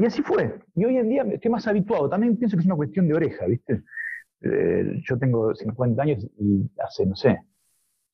y 0.01 0.05
así 0.07 0.23
fue. 0.23 0.57
Y 0.73 0.85
hoy 0.85 0.97
en 0.97 1.09
día 1.09 1.21
estoy 1.21 1.51
más 1.51 1.67
habituado. 1.67 2.09
También 2.09 2.35
pienso 2.35 2.57
que 2.57 2.62
es 2.62 2.65
una 2.65 2.77
cuestión 2.77 3.07
de 3.07 3.13
oreja, 3.13 3.45
¿viste? 3.45 3.83
Eh, 4.43 5.01
yo 5.07 5.17
tengo 5.17 5.55
50 5.55 6.01
años 6.01 6.27
y 6.38 6.69
hace, 6.79 7.05
no 7.05 7.15
sé, 7.15 7.39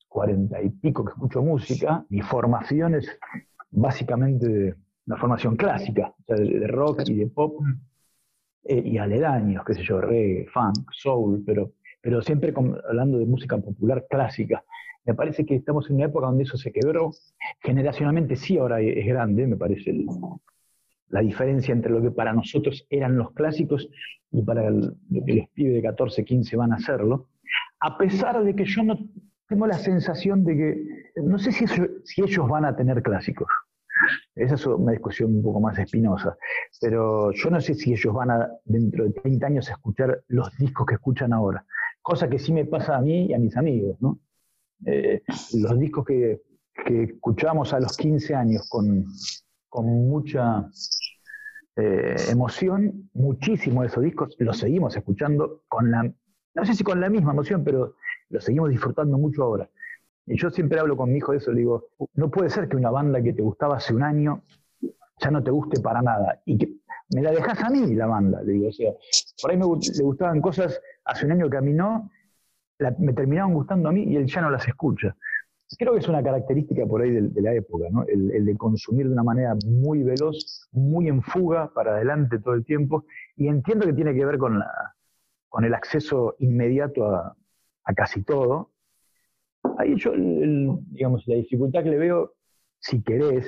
40 0.08 0.62
y 0.62 0.70
pico 0.70 1.04
que 1.04 1.12
escucho 1.12 1.42
música. 1.42 2.04
Mi 2.08 2.22
formación 2.22 2.94
es 2.94 3.18
básicamente 3.70 4.76
una 5.06 5.16
formación 5.16 5.56
clásica, 5.56 6.14
o 6.16 6.24
sea, 6.24 6.36
de, 6.36 6.66
rock 6.68 7.02
y 7.06 7.14
de 7.14 7.26
pop, 7.26 7.60
eh, 8.64 8.82
y 8.84 8.98
aledaños, 8.98 9.64
qué 9.64 9.74
sé 9.74 9.82
yo, 9.82 10.00
reggae, 10.00 10.46
funk, 10.52 10.90
soul, 10.92 11.42
pero, 11.44 11.72
pero 12.00 12.22
siempre 12.22 12.54
hablando 12.88 13.18
de 13.18 13.26
música 13.26 13.58
popular 13.58 14.06
clásica. 14.08 14.64
Me 15.04 15.14
parece 15.14 15.44
que 15.46 15.56
estamos 15.56 15.88
en 15.88 15.96
una 15.96 16.04
época 16.06 16.26
donde 16.26 16.44
eso 16.44 16.56
se 16.58 16.70
quebró. 16.70 17.10
Generacionalmente 17.62 18.36
sí 18.36 18.58
ahora 18.58 18.80
es 18.80 19.06
grande, 19.06 19.46
me 19.46 19.56
parece, 19.56 19.92
la 21.10 21.20
diferencia 21.20 21.72
entre 21.72 21.92
lo 21.92 22.00
que 22.00 22.10
para 22.10 22.32
nosotros 22.32 22.86
eran 22.88 23.16
los 23.16 23.32
clásicos 23.32 23.88
y 24.30 24.42
para 24.42 24.70
lo 24.70 24.94
que 25.24 25.34
los 25.34 25.48
pibes 25.50 25.74
de 25.74 25.82
14, 25.82 26.24
15 26.24 26.56
van 26.56 26.72
a 26.72 26.76
hacerlo. 26.76 27.28
A 27.80 27.98
pesar 27.98 28.42
de 28.42 28.54
que 28.54 28.64
yo 28.64 28.82
no 28.82 28.98
tengo 29.48 29.66
la 29.66 29.78
sensación 29.78 30.44
de 30.44 30.56
que, 30.56 31.22
no 31.22 31.38
sé 31.38 31.50
si, 31.50 31.64
ellos 32.22 32.48
van 32.48 32.64
a 32.64 32.76
tener 32.76 33.02
clásicos. 33.02 33.48
Esa 34.34 34.54
es 34.54 34.66
una 34.66 34.92
discusión 34.92 35.34
un 35.34 35.42
poco 35.42 35.60
más 35.60 35.76
espinosa. 35.78 36.36
Pero 36.80 37.32
yo 37.32 37.50
no 37.50 37.60
sé 37.60 37.74
si 37.74 37.92
ellos 37.92 38.14
van 38.14 38.30
a, 38.30 38.48
dentro 38.64 39.04
de 39.04 39.10
30 39.10 39.46
años, 39.46 39.68
escuchar 39.68 40.22
los 40.28 40.56
discos 40.56 40.86
que 40.86 40.94
escuchan 40.94 41.32
ahora. 41.32 41.66
Cosa 42.00 42.28
que 42.28 42.38
sí 42.38 42.52
me 42.52 42.64
pasa 42.64 42.96
a 42.96 43.00
mí 43.00 43.26
y 43.26 43.34
a 43.34 43.38
mis 43.38 43.56
amigos, 43.56 44.00
¿no? 44.00 44.20
Eh, 44.86 45.22
los 45.54 45.78
discos 45.78 46.06
que, 46.06 46.40
que, 46.86 47.02
escuchamos 47.02 47.74
a 47.74 47.80
los 47.80 47.96
15 47.96 48.34
años 48.34 48.68
con, 48.70 49.04
con 49.68 49.86
mucha 50.08 50.70
eh, 51.76 52.16
emoción, 52.30 53.10
muchísimo 53.14 53.82
de 53.82 53.88
esos 53.88 54.02
discos 54.02 54.36
los 54.38 54.58
seguimos 54.58 54.96
escuchando 54.96 55.62
con 55.68 55.90
la, 55.90 56.02
no 56.02 56.64
sé 56.64 56.74
si 56.74 56.84
con 56.84 57.00
la 57.00 57.08
misma 57.08 57.32
emoción, 57.32 57.64
pero 57.64 57.94
los 58.28 58.44
seguimos 58.44 58.70
disfrutando 58.70 59.16
mucho 59.18 59.42
ahora. 59.44 59.68
Y 60.26 60.36
yo 60.36 60.50
siempre 60.50 60.78
hablo 60.78 60.96
con 60.96 61.10
mi 61.10 61.18
hijo 61.18 61.32
de 61.32 61.38
eso, 61.38 61.52
le 61.52 61.60
digo, 61.60 61.88
no 62.14 62.30
puede 62.30 62.50
ser 62.50 62.68
que 62.68 62.76
una 62.76 62.90
banda 62.90 63.22
que 63.22 63.32
te 63.32 63.42
gustaba 63.42 63.76
hace 63.76 63.94
un 63.94 64.02
año 64.02 64.44
ya 65.18 65.30
no 65.30 65.42
te 65.42 65.50
guste 65.50 65.80
para 65.80 66.02
nada. 66.02 66.40
Y 66.46 66.56
me 67.14 67.22
la 67.22 67.32
dejas 67.32 67.62
a 67.62 67.70
mí 67.70 67.94
la 67.94 68.06
banda, 68.06 68.42
le 68.42 68.52
digo. 68.52 68.68
O 68.68 68.98
por 69.42 69.50
ahí 69.50 69.56
me 69.56 69.64
le 69.64 70.02
gustaban 70.02 70.40
cosas 70.40 70.80
hace 71.04 71.26
un 71.26 71.32
año 71.32 71.50
que 71.50 71.56
a 71.56 71.60
mí 71.60 71.72
no, 71.72 72.10
me 72.98 73.12
terminaban 73.12 73.54
gustando 73.54 73.88
a 73.88 73.92
mí 73.92 74.04
y 74.04 74.16
él 74.16 74.26
ya 74.26 74.40
no 74.40 74.50
las 74.50 74.66
escucha. 74.66 75.16
Creo 75.78 75.92
que 75.92 76.00
es 76.00 76.08
una 76.08 76.22
característica 76.22 76.84
por 76.86 77.02
ahí 77.02 77.10
de, 77.10 77.42
la 77.42 77.54
época, 77.54 77.86
¿no? 77.90 78.04
el, 78.06 78.44
de 78.44 78.56
consumir 78.56 79.06
de 79.06 79.12
una 79.12 79.22
manera 79.22 79.54
muy 79.64 80.02
veloz, 80.02 80.68
muy 80.72 81.08
en 81.08 81.22
fuga, 81.22 81.72
para 81.72 81.92
adelante 81.92 82.38
todo 82.40 82.54
el 82.54 82.64
tiempo, 82.64 83.04
y 83.36 83.46
entiendo 83.48 83.86
que 83.86 83.92
tiene 83.92 84.14
que 84.14 84.24
ver 84.24 84.38
con, 84.38 84.58
la, 84.58 84.94
con 85.48 85.64
el 85.64 85.72
acceso 85.72 86.34
inmediato 86.40 87.06
a, 87.06 87.36
a 87.84 87.94
casi 87.94 88.22
todo, 88.22 88.70
Ahí 89.78 89.94
yo, 89.96 90.12
digamos, 90.14 91.26
la 91.26 91.36
dificultad 91.36 91.82
que 91.82 91.90
le 91.90 91.98
veo, 91.98 92.34
si 92.78 93.02
querés, 93.02 93.46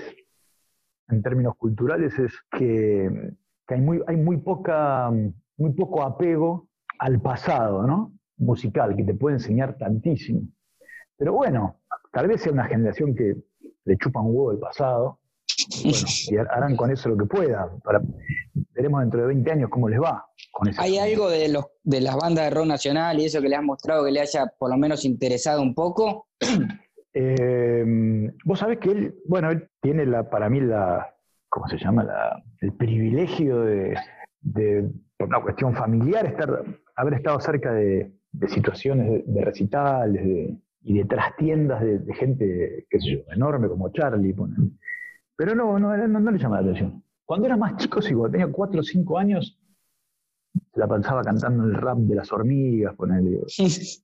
en 1.09 1.23
términos 1.23 1.57
culturales, 1.57 2.19
es 2.19 2.33
que, 2.50 3.35
hay, 3.67 3.81
muy, 3.81 4.02
hay 4.07 4.17
muy, 4.17 4.38
poca, 4.38 5.11
muy 5.57 5.73
poco 5.73 6.02
apego 6.02 6.69
al 6.99 7.21
pasado, 7.21 7.87
¿no? 7.87 8.12
Musical, 8.37 8.97
que 8.97 9.05
te 9.05 9.14
puede 9.14 9.37
enseñar 9.37 9.76
tantísimo. 9.79 10.43
Pero 11.17 11.33
bueno, 11.33 11.81
tal 12.12 12.28
vez 12.28 12.42
sea 12.42 12.52
una 12.52 12.64
generación 12.64 13.14
que 13.14 13.35
le 13.85 13.97
chupa 13.97 14.21
un 14.21 14.28
huevo 14.28 14.52
el 14.52 14.59
pasado, 14.59 15.19
y 15.85 16.37
harán 16.37 16.76
con 16.76 16.90
eso 16.90 17.09
lo 17.09 17.16
que 17.16 17.26
puedan. 17.26 17.69
veremos 18.75 19.00
dentro 19.00 19.21
de 19.21 19.26
20 19.28 19.52
años 19.52 19.71
cómo 19.71 19.88
les 19.88 20.00
va. 20.00 20.26
¿Hay 20.78 20.99
algo 20.99 21.31
de, 21.31 21.49
los, 21.49 21.66
de 21.83 22.00
las 22.00 22.16
bandas 22.16 22.45
de 22.45 22.50
rock 22.50 22.66
nacional 22.66 23.19
y 23.19 23.25
eso 23.26 23.40
que 23.40 23.49
le 23.49 23.57
has 23.57 23.62
mostrado 23.62 24.04
que 24.04 24.12
le 24.12 24.21
haya 24.21 24.47
por 24.59 24.71
lo 24.71 24.76
menos 24.76 25.04
interesado 25.04 25.62
un 25.62 25.75
poco? 25.75 26.28
Eh, 27.14 27.85
vos 28.47 28.59
sabés 28.59 28.78
que 28.78 28.90
él, 28.90 29.14
bueno, 29.26 29.50
él 29.50 29.69
tiene 29.83 30.07
la, 30.07 30.31
para 30.31 30.49
mí 30.49 30.62
la, 30.62 31.14
¿cómo 31.50 31.69
se 31.69 31.76
llama? 31.76 32.04
La, 32.04 32.42
el 32.62 32.73
privilegio 32.73 33.61
de, 33.61 33.95
por 35.19 35.28
una 35.28 35.42
cuestión 35.42 35.75
familiar, 35.75 36.25
estar, 36.25 36.64
haber 36.97 37.12
estado 37.12 37.38
cerca 37.38 37.71
de, 37.75 38.14
situaciones 38.49 39.25
de, 39.26 39.45
recitales 39.45 40.57
y 40.84 40.98
de 40.98 41.04
trastiendas 41.04 41.80
de, 41.80 42.14
gente, 42.14 42.86
qué 42.90 43.00
sé 43.00 43.12
yo, 43.12 43.18
enorme 43.32 43.68
como 43.68 43.90
Charlie. 43.90 44.34
Pero 45.36 45.54
no, 45.54 45.78
no, 45.78 45.96
no, 45.96 46.20
no 46.20 46.30
le 46.30 46.38
llama 46.38 46.56
la 46.56 46.62
atención. 46.62 47.02
Cuando 47.24 47.46
era 47.46 47.56
más 47.56 47.76
chico, 47.76 48.02
sí, 48.02 48.14
cuando 48.14 48.32
tenía 48.32 48.52
4 48.52 48.80
o 48.80 48.82
5 48.82 49.18
años, 49.18 49.58
la 50.74 50.86
pasaba 50.88 51.22
cantando 51.22 51.64
el 51.64 51.74
rap 51.74 51.98
de 51.98 52.14
las 52.14 52.32
hormigas, 52.32 52.94
ponele. 52.94 53.40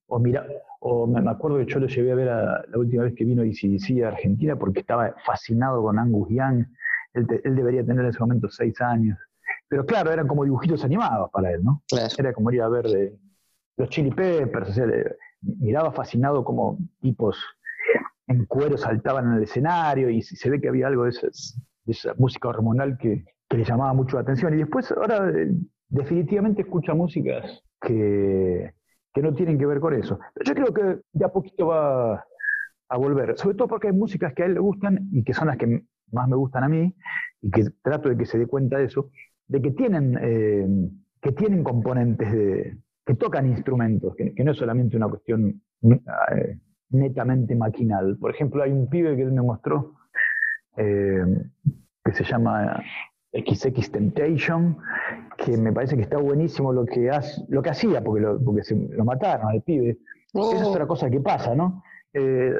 o 0.06 0.18
mira, 0.18 0.47
o 0.80 1.06
me, 1.06 1.30
acuerdo 1.30 1.58
que 1.58 1.66
yo 1.66 1.80
lo 1.80 1.87
llevé 1.87 2.12
a 2.12 2.14
ver 2.14 2.26
la 2.26 2.78
última 2.78 3.04
vez 3.04 3.14
que 3.14 3.25
vino 3.25 3.44
ICDC 3.44 4.04
a 4.04 4.08
Argentina 4.08 4.56
porque 4.56 4.80
estaba 4.80 5.14
fascinado 5.25 5.82
con 5.82 5.99
Angus 5.99 6.28
Young. 6.30 6.64
Él, 7.14 7.26
debería 7.56 7.85
tener 7.85 8.04
en 8.04 8.11
ese 8.11 8.20
momento 8.20 8.49
seis 8.49 8.80
años. 8.80 9.18
Pero 9.66 9.85
claro, 9.85 10.12
eran 10.12 10.28
como 10.28 10.44
dibujitos 10.44 10.85
animados 10.85 11.30
para 11.30 11.50
él, 11.52 11.64
¿no? 11.64 11.82
Era 12.16 12.32
como 12.32 12.50
ir 12.50 12.62
a 12.62 12.68
ver 12.68 12.87
de, 12.87 13.18
los 13.78 13.88
Chili 13.88 14.11
Peppers, 14.11 14.70
o 14.70 14.73
sea, 14.73 14.87
miraba 15.42 15.92
fascinado 15.92 16.45
como 16.45 16.78
tipos 17.00 17.38
en 18.28 18.45
cuero 18.45 18.76
saltaban 18.76 19.26
en 19.26 19.33
el 19.38 19.42
escenario 19.45 20.11
y 20.11 20.23
se 20.23 20.50
ve 20.50 20.61
que 20.61 20.68
había 20.68 20.87
algo 20.87 21.04
de 21.04 21.11
esa, 21.11 22.14
música 22.18 22.49
hormonal 22.49 22.99
que, 22.99 23.25
que, 23.49 23.57
le 23.57 23.64
llamaba 23.64 23.95
mucho 23.95 24.16
la 24.16 24.23
atención. 24.23 24.52
Y 24.54 24.59
después 24.59 24.92
ahora 24.92 25.30
eh, 25.30 25.50
definitivamente 25.88 26.62
escucha 26.62 26.95
músicas 26.95 27.64
que, 27.80 28.75
no 29.21 29.35
tienen 29.35 29.59
que 29.59 29.66
ver 29.66 29.80
con 29.80 29.95
eso. 29.95 30.21
Pero 30.35 30.47
yo 30.47 30.54
creo 30.54 30.73
que 30.73 31.02
de 31.12 31.25
a 31.25 31.28
poquito 31.28 31.66
va 31.66 32.25
a 32.88 32.97
volver, 32.97 33.37
sobre 33.37 33.57
todo 33.57 33.66
porque 33.66 33.88
hay 33.88 33.92
músicas 33.92 34.33
que 34.33 34.45
a 34.45 34.47
él 34.47 34.54
le 34.54 34.61
gustan 34.61 35.09
y 35.11 35.25
que 35.25 35.35
son 35.35 35.49
las 35.49 35.57
que 35.57 35.83
más 36.12 36.28
me 36.28 36.37
gustan 36.37 36.62
a 36.62 36.68
mí, 36.68 36.95
y 37.42 37.50
que 37.50 37.64
trato 37.83 38.11
de 38.11 38.16
que 38.16 38.26
se 38.26 38.38
dé 38.38 38.47
cuenta 38.47 38.78
de 38.78 38.85
eso, 38.85 39.11
de 39.49 39.61
que 39.61 39.73
tienen, 39.73 40.16
eh, 40.23 40.68
que 41.21 41.33
tienen 41.33 41.64
componentes 41.64 42.30
de, 42.30 42.78
que 43.09 43.15
tocan 43.15 43.47
instrumentos, 43.47 44.15
que, 44.15 44.45
no 44.45 44.53
es 44.53 44.59
solamente 44.59 44.95
una 44.95 45.09
cuestión 45.09 45.62
eh, 45.83 46.59
netamente 46.91 47.57
maquinal. 47.57 48.19
Por 48.19 48.31
ejemplo, 48.31 48.62
hay 48.62 48.71
un 48.71 48.87
pibe 48.91 49.17
que 49.17 49.23
él 49.23 49.33
me 49.33 49.41
mostró 49.41 49.95
eh, 50.77 51.25
que 52.05 52.12
se 52.12 52.23
llama 52.23 52.83
XX 53.33 53.91
Temptation, 53.93 54.77
que 55.38 55.57
me 55.57 55.73
parece 55.73 55.97
que 55.97 56.03
está 56.03 56.19
buenísimo 56.19 56.71
lo 56.71 56.85
que, 56.85 57.11
lo 57.49 57.62
que 57.62 57.71
hacía, 57.71 58.05
porque, 58.05 58.21
lo, 58.21 58.45
porque 58.45 58.62
se, 58.62 58.75
lo 58.77 59.07
mataron 59.07 59.49
al 59.49 59.62
pibe. 59.62 59.97
Esa 60.35 60.57
es 60.57 60.62
oh. 60.62 60.71
otra 60.73 60.87
cosa 60.87 61.09
que 61.09 61.21
pasa, 61.21 61.55
¿no? 61.55 61.83
Eh, 62.12 62.53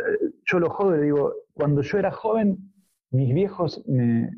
yo 0.47 0.61
lo 0.61 0.71
jodo 0.71 0.95
y 0.95 1.00
le 1.00 1.05
digo, 1.05 1.35
cuando 1.52 1.83
yo 1.83 1.99
era 1.99 2.11
joven, 2.11 2.73
mis 3.11 3.35
viejos 3.35 3.85
me, 3.87 4.31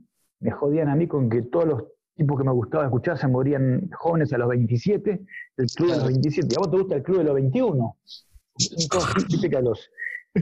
jodían 0.50 0.88
a 0.88 0.96
mí 0.96 1.06
con 1.06 1.30
que 1.30 1.42
todos 1.42 1.66
los 1.68 1.84
tipos 2.20 2.36
que 2.36 2.44
me 2.44 2.52
gustaba 2.52 2.84
escuchar 2.84 3.16
se 3.16 3.26
morían 3.26 3.88
jóvenes 3.92 4.30
a 4.34 4.38
los 4.38 4.48
27, 4.50 5.22
el 5.56 5.66
club 5.68 5.90
de 5.90 5.96
los 5.96 6.06
27. 6.06 6.48
¿Y 6.50 6.54
a 6.54 6.58
vos 6.58 6.70
te 6.70 6.76
gusta 6.76 6.96
el 6.96 7.02
club 7.02 7.18
de 7.18 7.24
los 7.24 7.34
21? 7.34 7.96
Viste 9.26 9.48
que 9.48 9.56
a 9.56 9.62
los, 9.62 9.90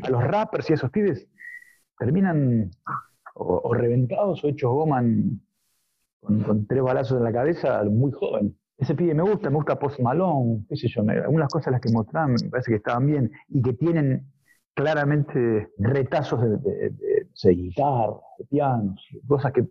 a 0.02 0.10
los 0.10 0.24
rappers 0.24 0.68
y 0.68 0.72
a 0.72 0.74
esos 0.74 0.90
pibes 0.90 1.28
terminan 1.96 2.72
o, 3.34 3.72
reventados 3.72 4.42
o 4.42 4.48
hechos 4.48 4.72
goman 4.72 5.40
con, 6.20 6.66
tres 6.66 6.82
balazos 6.82 7.18
en 7.18 7.24
la 7.24 7.32
cabeza 7.32 7.84
muy 7.84 8.10
joven. 8.10 8.58
Ese 8.76 8.96
pibe 8.96 9.14
me 9.14 9.22
gusta, 9.22 9.48
me 9.48 9.56
gusta 9.56 9.78
Post 9.78 10.00
Malone, 10.00 10.64
qué 10.68 10.76
sé 10.76 10.88
yo, 10.88 11.02
algunas 11.02 11.48
cosas 11.48 11.72
las 11.72 11.80
que 11.80 11.92
mostraban 11.92 12.32
me 12.32 12.50
parece 12.50 12.72
que 12.72 12.76
estaban 12.78 13.06
bien 13.06 13.30
y 13.48 13.62
que 13.62 13.74
tienen 13.74 14.26
claramente 14.74 15.70
retazos 15.78 16.40
de, 16.40 16.58
de, 16.58 17.50
guitarra, 17.50 18.16
de 18.38 18.44
pianos, 18.46 19.00
cosas 19.28 19.52
que 19.52 19.68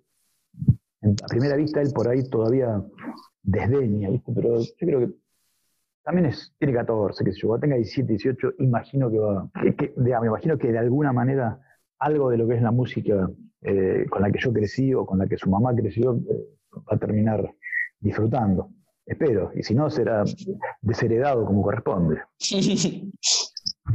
a 1.24 1.28
primera 1.28 1.56
vista 1.56 1.82
él 1.82 1.92
por 1.94 2.08
ahí 2.08 2.28
todavía 2.30 2.82
desdeña, 3.44 4.10
pero 4.34 4.60
yo 4.60 4.74
creo 4.80 5.00
que 5.00 5.14
también 6.04 6.28
es, 6.28 6.54
tiene 6.58 6.74
14, 6.74 7.24
que 7.24 7.34
sé 7.34 7.40
yo, 7.42 7.60
tenga 7.60 7.76
17, 7.76 8.14
18, 8.14 8.54
imagino 8.60 9.12
que 9.12 9.20
va, 9.20 9.50
digamos, 9.98 10.28
imagino 10.28 10.58
que 10.58 10.72
de 10.72 10.78
alguna 10.78 11.12
manera 11.12 11.60
algo 12.00 12.30
de 12.30 12.38
lo 12.38 12.48
que 12.48 12.56
es 12.56 12.62
la 12.62 12.72
música 12.72 13.30
eh, 13.62 14.06
con 14.10 14.22
la 14.22 14.32
que 14.32 14.40
yo 14.40 14.54
crecí 14.54 14.94
o 14.94 15.06
con 15.06 15.20
la 15.20 15.28
que 15.28 15.38
su 15.38 15.50
mamá 15.50 15.76
creció, 15.76 16.16
eh, 16.16 16.46
va 16.78 16.96
a 16.96 16.98
terminar 16.98 17.54
disfrutando. 18.00 18.70
Espero, 19.06 19.52
y 19.56 19.64
si 19.64 19.74
no, 19.74 19.90
será 19.90 20.24
desheredado 20.82 21.46
como 21.46 21.62
corresponde. 21.62 22.22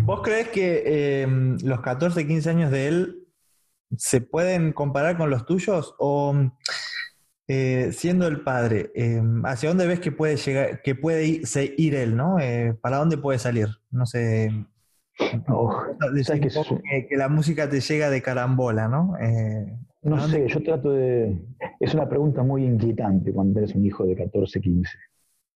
¿Vos 0.05 0.21
crees 0.23 0.49
que 0.49 0.83
eh, 0.87 1.27
los 1.63 1.81
14, 1.81 2.27
15 2.27 2.51
años 2.51 2.71
de 2.71 2.89
él 2.89 3.29
se 3.97 4.21
pueden 4.21 4.73
comparar 4.73 5.19
con 5.19 5.31
los 5.31 5.45
tuyos? 5.45 5.95
¿O 5.99 6.35
siendo 7.47 8.27
el 8.27 8.41
padre, 8.41 8.93
hacia 9.45 9.69
dónde 9.69 9.87
ves 9.87 10.01
que 10.01 10.13
puede 10.13 10.37
llegar, 10.37 10.81
que 10.83 10.95
puede 10.95 11.27
ir, 11.77 11.95
él, 11.95 12.17
¿no? 12.17 12.37
¿Para 12.81 12.99
dónde 12.99 13.19
puede 13.19 13.39
salir? 13.39 13.69
No 13.91 14.07
sé, 14.07 14.51
que, 17.09 17.17
la 17.17 17.29
música 17.29 17.69
te 17.69 17.81
llega 17.81 18.11
de 18.11 18.23
carambola, 18.23 18.89
¿no? 18.89 19.17
Eh, 19.21 19.79
no 20.03 20.19
sé, 20.29 20.49
yo 20.49 20.63
trato 20.63 20.93
de... 20.93 21.39
Es 21.79 21.95
una 21.95 22.09
pregunta 22.09 22.43
muy 22.43 22.65
inquietante 22.65 23.33
cuando 23.33 23.61
eres 23.61 23.75
un 23.75 23.87
hijo 23.87 24.05
de 24.05 24.17
14, 24.17 24.61
15. 24.61 24.99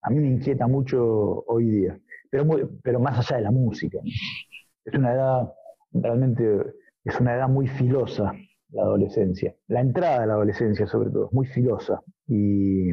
A 0.02 0.10
mí 0.10 0.20
me 0.20 0.28
inquieta 0.28 0.66
mucho 0.68 1.44
hoy 1.48 1.68
día, 1.70 1.98
pero, 2.30 2.46
pero 2.82 3.00
más 3.00 3.18
allá 3.18 3.38
de 3.38 3.42
la 3.42 3.50
música. 3.50 3.98
Es 4.84 4.94
una 4.94 5.12
edad, 5.12 5.52
realmente, 5.92 6.60
es 7.04 7.20
una 7.20 7.34
edad 7.34 7.48
muy 7.48 7.66
filosa. 7.66 8.32
La 8.76 8.82
adolescencia, 8.82 9.54
la 9.68 9.80
entrada 9.80 10.20
de 10.20 10.26
la 10.26 10.34
adolescencia 10.34 10.86
sobre 10.86 11.10
todo, 11.10 11.28
muy 11.32 11.46
filosa 11.46 12.02
y, 12.28 12.90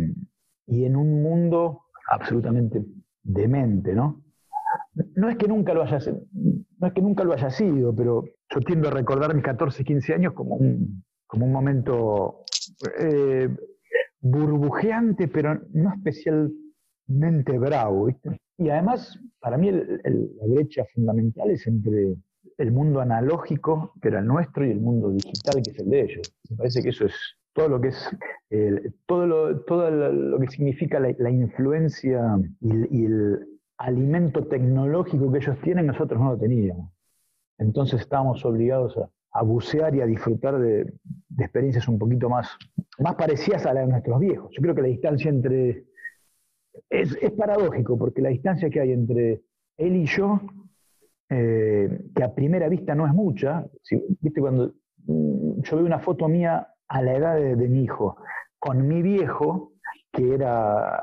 y 0.67 0.85
en 0.85 0.95
un 0.95 1.21
mundo 1.21 1.81
absolutamente 2.09 2.83
demente, 3.21 3.93
¿no? 3.93 4.23
No 5.15 5.29
es 5.29 5.37
que 5.37 5.47
nunca 5.47 5.73
lo 5.73 5.83
haya, 5.83 5.99
no 6.79 6.87
es 6.87 6.93
que 6.93 7.01
nunca 7.01 7.23
lo 7.23 7.37
sido, 7.49 7.95
pero 7.95 8.23
yo 8.49 8.59
tiendo 8.61 8.87
a 8.87 8.91
recordar 8.91 9.33
mis 9.33 9.43
14, 9.43 9.83
15 9.83 10.13
años 10.13 10.33
como 10.33 10.55
un, 10.55 11.03
como 11.27 11.45
un 11.45 11.51
momento 11.51 12.43
eh, 12.99 13.49
burbujeante, 14.19 15.27
pero 15.27 15.61
no 15.73 15.93
especialmente 15.93 17.57
bravo. 17.57 18.09
Y 18.57 18.69
además, 18.69 19.19
para 19.39 19.57
mí 19.57 19.71
la 19.71 20.47
brecha 20.47 20.85
fundamental 20.93 21.51
es 21.51 21.65
entre 21.67 22.15
el 22.57 22.71
mundo 22.71 23.01
analógico, 23.01 23.93
que 24.01 24.09
era 24.09 24.19
el 24.19 24.27
nuestro, 24.27 24.65
y 24.65 24.71
el 24.71 24.79
mundo 24.79 25.09
digital, 25.09 25.61
que 25.63 25.71
es 25.71 25.79
el 25.79 25.89
de 25.89 26.01
ellos. 26.01 26.33
Me 26.49 26.57
parece 26.57 26.81
que 26.81 26.89
eso 26.89 27.05
es 27.05 27.15
todo 27.53 27.69
lo 27.69 27.79
que 27.79 27.89
es 27.89 28.09
todo, 29.05 29.25
lo, 29.25 29.61
todo 29.61 29.89
lo, 29.89 30.39
que 30.39 30.47
significa 30.47 30.99
la, 30.99 31.29
influencia 31.29 32.37
y, 32.61 33.05
el 33.05 33.47
alimento 33.77 34.45
tecnológico 34.45 35.31
que 35.31 35.39
ellos 35.39 35.57
tienen, 35.61 35.87
nosotros 35.87 36.19
no 36.19 36.33
lo 36.33 36.37
teníamos. 36.37 36.91
Entonces 37.57 38.01
estábamos 38.01 38.45
obligados 38.45 38.97
a, 39.31 39.41
bucear 39.43 39.95
y 39.95 40.01
a 40.01 40.05
disfrutar 40.05 40.59
de, 40.59 40.93
experiencias 41.39 41.87
un 41.87 41.97
poquito 41.97 42.29
más, 42.29 42.49
más 42.99 43.15
parecidas 43.15 43.65
a 43.65 43.73
las 43.73 43.85
de 43.85 43.91
nuestros 43.91 44.19
viejos. 44.19 44.51
Yo 44.51 44.61
creo 44.61 44.75
que 44.75 44.81
la 44.81 44.87
distancia 44.87 45.29
entre... 45.29 45.85
Es, 46.89 47.15
paradójico, 47.37 47.97
porque 47.97 48.21
la 48.21 48.29
distancia 48.29 48.69
que 48.69 48.79
hay 48.79 48.91
entre 48.91 49.41
él 49.77 49.95
y 49.95 50.05
yo, 50.05 50.41
eh, 51.29 52.05
que 52.15 52.23
a 52.23 52.33
primera 52.33 52.69
vista 52.69 52.93
no 52.95 53.07
es 53.07 53.13
mucha, 53.13 53.65
viste 54.19 54.41
cuando 54.41 54.73
mm, 55.05 55.61
yo 55.61 55.77
veo 55.77 55.85
una 55.85 55.99
foto 55.99 56.27
mía 56.27 56.67
a 56.87 57.01
la 57.01 57.13
edad 57.13 57.35
de, 57.35 57.69
mi 57.69 57.83
hijo, 57.83 58.17
con 58.59 58.87
mi 58.87 59.01
viejo, 59.01 59.73
que 60.11 60.33
era 60.33 61.01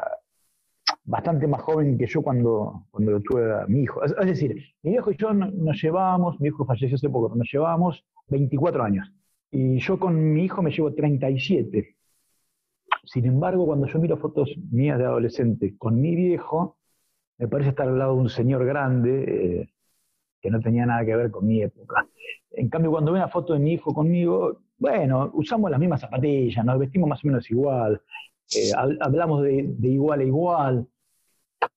bastante 1.04 1.46
más 1.46 1.62
joven 1.62 1.98
que 1.98 2.06
yo 2.06 2.22
cuando, 2.22 2.86
cuando 2.90 3.12
lo 3.12 3.20
tuve 3.20 3.52
a 3.52 3.66
mi 3.66 3.82
hijo. 3.82 4.04
Es, 4.04 4.14
decir, 4.24 4.54
mi 4.82 4.92
viejo 4.92 5.10
y 5.10 5.16
yo 5.16 5.32
nos 5.32 5.82
llevábamos, 5.82 6.40
mi 6.40 6.48
hijo 6.48 6.64
falleció 6.64 6.94
hace 6.94 7.08
poco, 7.08 7.34
nos 7.34 7.48
llevábamos 7.50 8.04
24 8.28 8.82
años. 8.84 9.12
Y 9.50 9.78
yo 9.78 9.98
con 9.98 10.32
mi 10.32 10.44
hijo 10.44 10.62
me 10.62 10.70
llevo 10.70 10.94
37. 10.94 11.96
Sin 13.04 13.24
embargo, 13.26 13.66
cuando 13.66 13.86
yo 13.86 13.98
miro 13.98 14.16
fotos 14.16 14.54
mías 14.70 14.98
de 14.98 15.04
adolescente 15.04 15.76
con 15.76 16.00
mi 16.00 16.14
viejo, 16.14 16.78
me 17.38 17.48
parece 17.48 17.70
estar 17.70 17.88
al 17.88 17.98
lado 17.98 18.14
de 18.14 18.20
un 18.20 18.28
señor 18.28 18.64
grande 18.64 19.62
eh, 19.62 19.70
que 20.40 20.50
no 20.50 20.60
tenía 20.60 20.86
nada 20.86 21.04
que 21.04 21.16
ver 21.16 21.30
con 21.30 21.46
mi 21.46 21.62
época. 21.62 22.06
En 22.52 22.68
cambio, 22.68 22.90
cuando 22.90 23.12
veo 23.12 23.22
una 23.22 23.30
foto 23.30 23.52
de 23.52 23.60
mi 23.60 23.74
hijo 23.74 23.92
conmigo, 23.92 24.60
bueno, 24.78 25.30
usamos 25.34 25.70
las 25.70 25.78
mismas 25.78 26.00
zapatillas, 26.00 26.64
nos 26.64 26.78
vestimos 26.78 27.08
más 27.08 27.24
o 27.24 27.28
menos 27.28 27.50
igual, 27.50 28.00
eh, 28.56 28.72
hablamos 29.00 29.42
de, 29.42 29.74
igual 29.82 30.20
a 30.20 30.24
igual. 30.24 30.88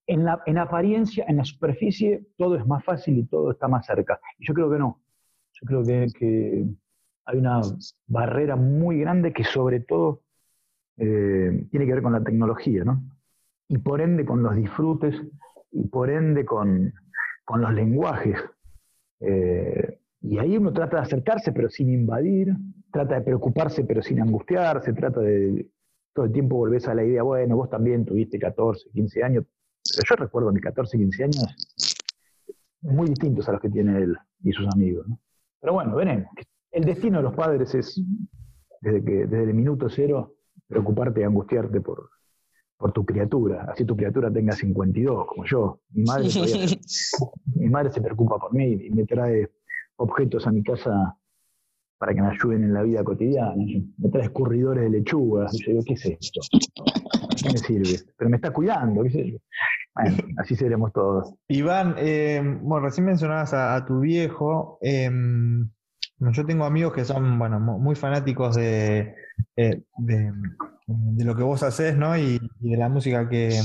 En, 0.08 0.24
la, 0.26 0.42
en 0.46 0.58
apariencia, 0.58 1.26
en 1.28 1.38
la 1.38 1.46
superficie, 1.46 2.26
todo 2.38 2.56
es 2.56 2.66
más 2.66 2.84
fácil 2.84 3.18
y 3.18 3.26
todo 3.26 3.52
está 3.52 3.68
más 3.68 3.86
cerca. 3.86 4.20
Y 4.40 4.48
yo 4.48 4.54
creo 4.54 4.70
que 4.70 4.80
no. 4.80 5.02
Yo 5.54 5.68
creo 5.68 5.84
que, 5.84 6.66
hay 7.26 7.38
una 7.38 7.62
barrera 8.08 8.56
muy 8.56 9.00
grande 9.00 9.32
que 9.32 9.46
sobre 9.46 9.80
todo 9.80 10.24
eh, 10.98 11.68
tiene 11.72 11.86
que 11.86 11.94
ver 11.94 12.04
con 12.04 12.12
la 12.12 12.24
tecnología, 12.24 12.84
¿no? 12.84 13.02
Y 13.70 13.78
por 13.78 14.02
ende 14.02 14.26
con 14.26 14.44
los 14.44 14.56
disfrutes 14.56 15.16
y 15.72 15.88
por 15.88 16.10
ende 16.10 16.46
con, 16.46 16.94
los 17.56 17.74
lenguajes. 17.74 18.38
Eh, 19.20 20.00
y 20.22 20.38
ahí 20.38 20.58
uno 20.58 20.72
trata 20.72 20.98
de 20.98 21.04
acercarse 21.04 21.52
pero 21.52 21.70
sin 21.70 21.90
invadir, 21.90 22.54
trata 22.92 23.16
de 23.16 23.22
preocuparse 23.22 23.84
pero 23.84 24.02
sin 24.02 24.22
angustiarse, 24.22 24.94
trata 24.94 25.20
de 25.22 25.68
todo 26.14 26.26
el 26.26 26.32
tiempo 26.32 26.58
volvés 26.58 26.88
a 26.88 26.94
la 26.94 27.04
idea, 27.04 27.24
bueno, 27.24 27.56
vos 27.56 27.70
también 27.70 28.06
tuviste 28.06 28.38
14, 28.38 28.90
15 28.92 29.24
años, 29.24 29.46
pero 29.96 30.04
yo 30.08 30.16
recuerdo 30.24 30.52
mis 30.52 30.62
14, 30.62 30.98
15 30.98 31.24
años 31.24 31.56
muy 32.82 33.10
distintos 33.10 33.48
a 33.50 33.54
los 33.54 33.62
que 33.62 33.70
tiene 33.70 33.98
él 33.98 34.16
y 34.44 34.52
sus 34.52 34.68
amigos. 34.74 35.08
Pero 35.60 35.74
bueno, 35.74 35.96
veremos. 35.96 36.30
El 36.72 36.86
destino 36.86 37.18
de 37.18 37.24
los 37.24 37.34
padres 37.34 37.74
es, 37.76 38.02
desde, 38.82 39.04
que, 39.04 39.26
desde 39.26 39.44
el 39.44 39.54
minuto 39.54 39.90
cero, 39.90 40.36
preocuparte 40.68 41.22
y 41.22 41.24
angustiarte 41.24 41.82
por, 41.82 42.10
por 42.84 42.92
tu 42.92 43.06
criatura, 43.06 43.66
así 43.72 43.86
tu 43.86 43.96
criatura 43.96 44.30
tenga 44.30 44.52
52, 44.52 45.26
como 45.26 45.46
yo. 45.46 45.80
Mi 45.92 46.04
madre, 46.04 46.28
mi 47.56 47.70
madre 47.70 47.94
se 47.94 48.02
preocupa 48.02 48.38
por 48.38 48.54
mí 48.54 48.74
y 48.74 48.90
me 48.90 49.06
trae 49.06 49.50
objetos 49.96 50.46
a 50.48 50.52
mi 50.52 50.62
casa 50.62 51.18
para 51.98 52.14
que 52.14 52.22
me 52.22 52.28
ayuden 52.28 52.66
en 52.66 52.74
la 52.74 52.82
vida 52.82 53.02
cotidiana. 53.06 53.56
Me 53.56 54.10
trae 54.10 54.26
escurridores 54.26 54.84
de 54.84 54.90
lechuga. 54.98 55.48
Y 55.54 55.64
yo 55.64 55.72
digo, 55.72 55.84
¿qué 55.88 55.94
es 55.94 56.06
esto? 56.08 56.42
¿Qué 57.42 57.52
me 57.54 57.58
sirve? 57.58 58.00
Pero 58.18 58.30
me 58.30 58.36
está 58.36 58.52
cuidando, 58.52 59.02
qué 59.04 59.12
sé 59.12 59.32
yo. 59.32 59.38
Bueno, 59.96 60.18
así 60.40 60.58
seremos 60.58 60.92
todos. 60.92 61.34
Iván, 61.48 61.96
eh, 62.00 62.42
bueno, 62.64 62.88
recién 62.88 63.06
mencionabas 63.06 63.54
a, 63.54 63.86
tu 63.86 64.02
viejo. 64.02 64.78
Em, 64.82 65.70
yo 66.20 66.46
tengo 66.46 66.66
amigos 66.66 66.92
que 66.92 67.06
son, 67.06 67.40
bueno, 67.40 67.62
muy 67.62 67.96
fanáticos 67.96 68.58
de, 68.58 69.16
eh, 69.56 69.84
de, 70.00 70.34
lo 70.88 71.36
que 71.36 71.44
vos 71.44 71.64
haces, 71.64 71.98
¿no? 71.98 72.18
Y, 72.18 72.40
de 72.60 72.78
la 72.78 72.90
música 72.90 73.28
que, 73.30 73.60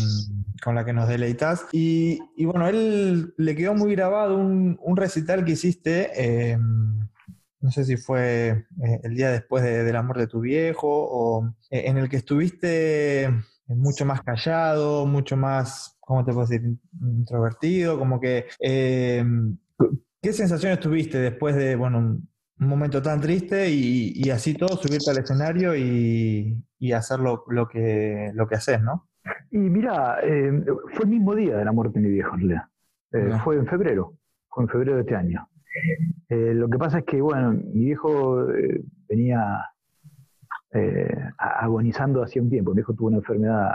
con 0.63 0.75
la 0.75 0.85
que 0.85 0.93
nos 0.93 1.09
deleitas. 1.09 1.67
Y, 1.73 2.19
y, 2.37 2.45
bueno, 2.45 2.69
él 2.69 3.35
le 3.37 3.57
quedó 3.57 3.75
muy 3.75 3.95
grabado 3.95 4.37
un, 4.37 4.79
un 4.83 4.97
recital 4.97 5.45
que 5.45 5.53
hiciste, 5.53 6.53
em, 6.53 7.01
no 7.61 7.71
sé 7.71 7.85
si 7.85 7.97
fue 7.97 8.67
eh, 8.85 9.01
el 9.03 9.15
día 9.15 9.31
después 9.31 9.63
del 9.65 9.97
amor 9.97 10.19
de 10.19 10.27
tu 10.29 10.41
viejo, 10.41 10.89
o 10.89 11.55
eh, 11.71 11.85
en 11.87 11.97
el 11.99 12.09
que 12.09 12.19
estuviste 12.19 13.29
mucho 13.67 14.05
más 14.05 14.23
callado, 14.23 15.07
mucho 15.07 15.37
más, 15.37 15.99
¿cómo 16.01 16.25
te 16.25 16.33
puedo 16.33 16.47
decir? 16.47 16.79
Introvertido, 17.01 17.99
como 17.99 18.21
que... 18.21 18.47
¿Qué 20.21 20.33
sensaciones 20.33 20.81
tuviste 20.81 21.19
después 21.19 21.55
de, 21.55 21.77
bueno, 21.77 21.99
un, 21.99 22.29
momento 22.57 23.01
tan 23.01 23.21
triste 23.21 23.71
y, 23.71 24.29
así 24.31 24.55
todo, 24.55 24.77
subirte 24.77 25.11
al 25.11 25.19
escenario 25.19 25.77
y, 25.77 26.57
hacer 26.93 27.21
lo, 27.21 27.45
que, 27.69 28.31
lo 28.35 28.47
que 28.47 28.55
haces, 28.55 28.81
¿no? 28.81 29.09
Y 29.51 29.59
mira, 29.59 30.19
eh, 30.23 30.65
fue 30.95 31.05
el 31.05 31.11
mismo 31.11 31.35
día 31.35 31.57
de 31.57 31.65
la 31.65 31.73
muerte 31.73 31.99
de 31.99 32.07
mi 32.07 32.13
viejo, 32.13 32.35
en 32.35 32.41
realidad. 32.41 33.41
Fue 33.43 33.57
en 33.57 33.67
febrero, 33.67 34.15
fue 34.49 34.65
en 34.65 34.69
febrero 34.69 34.97
de 34.97 35.01
este 35.01 35.17
año. 35.17 35.49
Eh, 36.29 36.53
lo 36.55 36.69
que 36.69 36.79
pasa 36.79 36.99
es 36.99 37.05
que, 37.05 37.21
bueno, 37.21 37.53
mi 37.53 37.87
viejo 37.87 38.51
eh, 38.51 38.83
venía 39.09 39.65
agonizando 41.39 42.23
hacía 42.23 42.43
un 42.43 42.51
tiempo. 42.51 42.73
Mi 42.73 42.77
viejo 42.77 42.95
tuvo 42.95 43.09
una 43.09 43.17
enfermedad, 43.19 43.71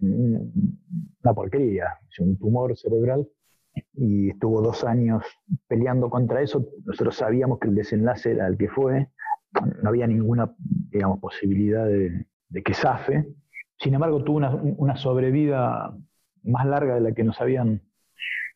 una 0.00 1.34
porquería, 1.34 1.86
un 2.18 2.36
tumor 2.36 2.76
cerebral, 2.76 3.26
y 3.94 4.30
estuvo 4.30 4.60
dos 4.60 4.84
años 4.84 5.24
peleando 5.68 6.10
contra 6.10 6.42
eso. 6.42 6.66
Nosotros 6.84 7.16
sabíamos 7.16 7.60
que 7.60 7.68
el 7.68 7.76
desenlace 7.76 8.32
era 8.32 8.48
el 8.48 8.58
que 8.58 8.68
fue, 8.68 9.08
no 9.82 9.88
había 9.88 10.06
ninguna, 10.08 10.52
digamos, 10.58 11.20
posibilidad 11.20 11.86
de, 11.86 12.26
de 12.52 12.62
que 12.62 12.74
zafe. 12.74 13.26
Sin 13.78 13.94
embargo, 13.94 14.22
tuvo 14.22 14.38
una, 14.76 14.96
sobrevida 14.96 15.96
más 16.44 16.66
larga 16.66 16.94
de 16.94 17.00
la 17.00 17.12
que 17.12 17.24
nos 17.24 17.40
habían 17.40 17.82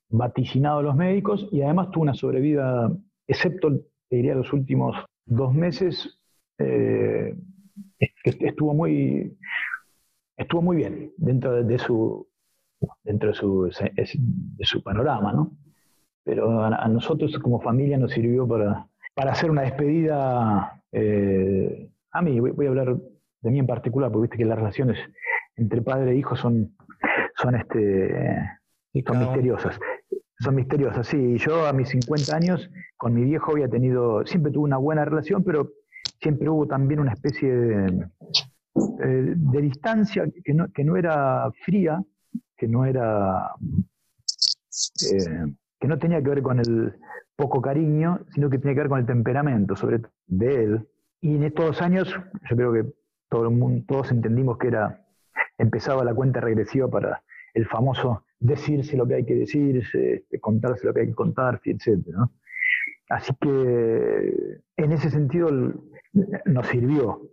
vaticinado 0.09 0.83
los 0.83 0.95
médicos 0.95 1.49
y 1.51 1.63
además 1.63 1.91
tuvo 1.91 2.03
una 2.03 2.15
sobrevida, 2.15 2.93
excepto, 3.27 3.71
te 4.09 4.17
diría, 4.17 4.35
los 4.35 4.53
últimos 4.53 4.95
dos 5.25 5.53
meses, 5.53 6.21
eh, 6.59 7.35
estuvo 8.23 8.75
muy, 8.75 9.37
estuvo 10.37 10.63
muy 10.63 10.77
bien 10.77 11.13
dentro 11.17 11.65
de, 11.65 11.79
su, 11.79 12.29
dentro 13.03 13.31
de 13.31 13.35
su, 13.35 13.71
su 14.61 14.83
panorama, 14.83 15.33
¿no? 15.33 15.57
Pero 16.23 16.63
a, 16.65 16.89
nosotros 16.89 17.37
como 17.39 17.61
familia 17.61 17.99
nos 17.99 18.13
sirvió 18.13 18.47
para, 18.47 18.89
para 19.15 19.33
hacer 19.33 19.51
una 19.51 19.63
despedida. 19.63 20.83
Eh, 20.93 21.89
a 22.13 22.23
mí, 22.23 22.41
voy, 22.41 22.67
a 22.67 22.69
hablar 22.69 22.97
de 23.41 23.51
mí 23.51 23.59
en 23.59 23.67
particular, 23.67 24.11
porque 24.11 24.23
viste 24.23 24.39
que 24.39 24.45
las 24.45 24.59
relaciones 24.59 24.99
entre 25.57 25.83
padre 25.83 26.13
e 26.13 26.17
hijo 26.17 26.37
son, 26.37 26.77
son, 27.41 27.55
este, 27.55 28.41
son 29.07 29.19
misteriosas. 29.19 29.79
Son 30.39 30.55
misteriosas, 30.55 31.07
sí. 31.07 31.39
Yo 31.39 31.67
a 31.67 31.73
mis 31.73 31.89
50 31.89 32.37
años 32.37 32.71
con 32.97 33.15
mi 33.15 33.25
viejo 33.25 33.53
había 33.53 33.69
tenido, 33.69 34.25
siempre 34.27 34.53
tuve 34.53 34.65
una 34.65 34.77
buena 34.77 35.05
relación, 35.05 35.43
pero 35.43 35.73
siempre 36.21 36.49
hubo 36.49 36.67
también 36.67 37.01
una 37.01 37.13
especie 37.13 37.51
de, 37.51 38.09
eh, 39.03 39.35
de 39.37 39.63
distancia 39.63 40.25
que 40.45 40.53
no, 40.53 40.71
que 40.73 40.85
no 40.85 40.97
era 40.97 41.51
fría, 41.65 42.03
que 42.57 42.69
no 42.69 42.85
era, 42.85 43.51
eh, 45.11 45.53
que 45.81 45.89
no 45.89 45.99
tenía 45.99 46.23
que 46.23 46.29
ver 46.29 46.43
con 46.43 46.59
el 46.59 46.95
poco 47.37 47.61
cariño, 47.61 48.21
sino 48.35 48.51
que 48.51 48.59
tenía 48.59 48.75
que 48.75 48.81
ver 48.81 48.89
con 48.89 49.01
el 49.01 49.07
temperamento, 49.07 49.77
sobre 49.77 50.01
todo 50.01 50.13
de 50.27 50.65
él. 50.65 50.89
Y 51.21 51.37
en 51.37 51.45
estos 51.45 51.81
años, 51.83 52.09
yo 52.51 52.57
creo 52.57 52.73
que 52.73 52.85
todo 53.29 53.45
el 53.45 53.51
mundo, 53.51 53.85
todos 53.87 54.13
entendimos 54.13 54.59
que 54.59 54.69
era, 54.69 55.07
empezaba 55.59 56.05
la 56.05 56.15
cuenta 56.15 56.41
regresiva 56.41 56.89
para 56.89 57.23
el 57.55 57.67
famoso 57.67 58.25
decirse 58.39 58.97
lo 58.97 59.07
que 59.07 59.15
hay 59.15 59.25
que 59.25 59.35
decirse, 59.35 60.15
este, 60.15 60.41
contarse 60.41 60.87
lo 60.87 60.93
que 60.93 61.01
hay 61.01 61.07
que 61.09 61.15
contarse, 61.15 61.71
etc. 61.71 62.07
Así 63.09 63.33
que 63.41 64.61
en 64.77 64.93
ese 64.93 65.11
sentido 65.11 65.51
nos 66.45 66.67
sirvió 66.67 67.31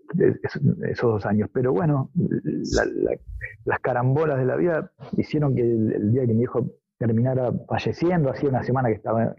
esos 0.84 1.13
dos 1.13 1.25
años. 1.25 1.49
Pero 1.53 1.73
bueno, 1.73 2.12
las 3.65 3.79
carambolas 3.79 4.39
de 4.39 4.45
la 4.45 4.56
vida 4.56 4.91
hicieron 5.17 5.56
que 5.56 5.62
el, 5.62 6.12
día 6.12 6.25
que 6.25 6.34
mi 6.34 6.43
hijo 6.43 6.69
terminara 6.97 7.51
falleciendo, 7.67 8.29
hacía 8.29 8.49
una 8.49 8.63
semana 8.63 8.89
que 8.89 8.95
estaba 8.95 9.36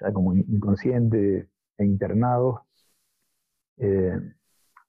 ya 0.00 0.12
como 0.12 0.34
inconsciente 0.34 1.48
e 1.78 1.84
internado, 1.84 2.66
eh, 3.78 4.18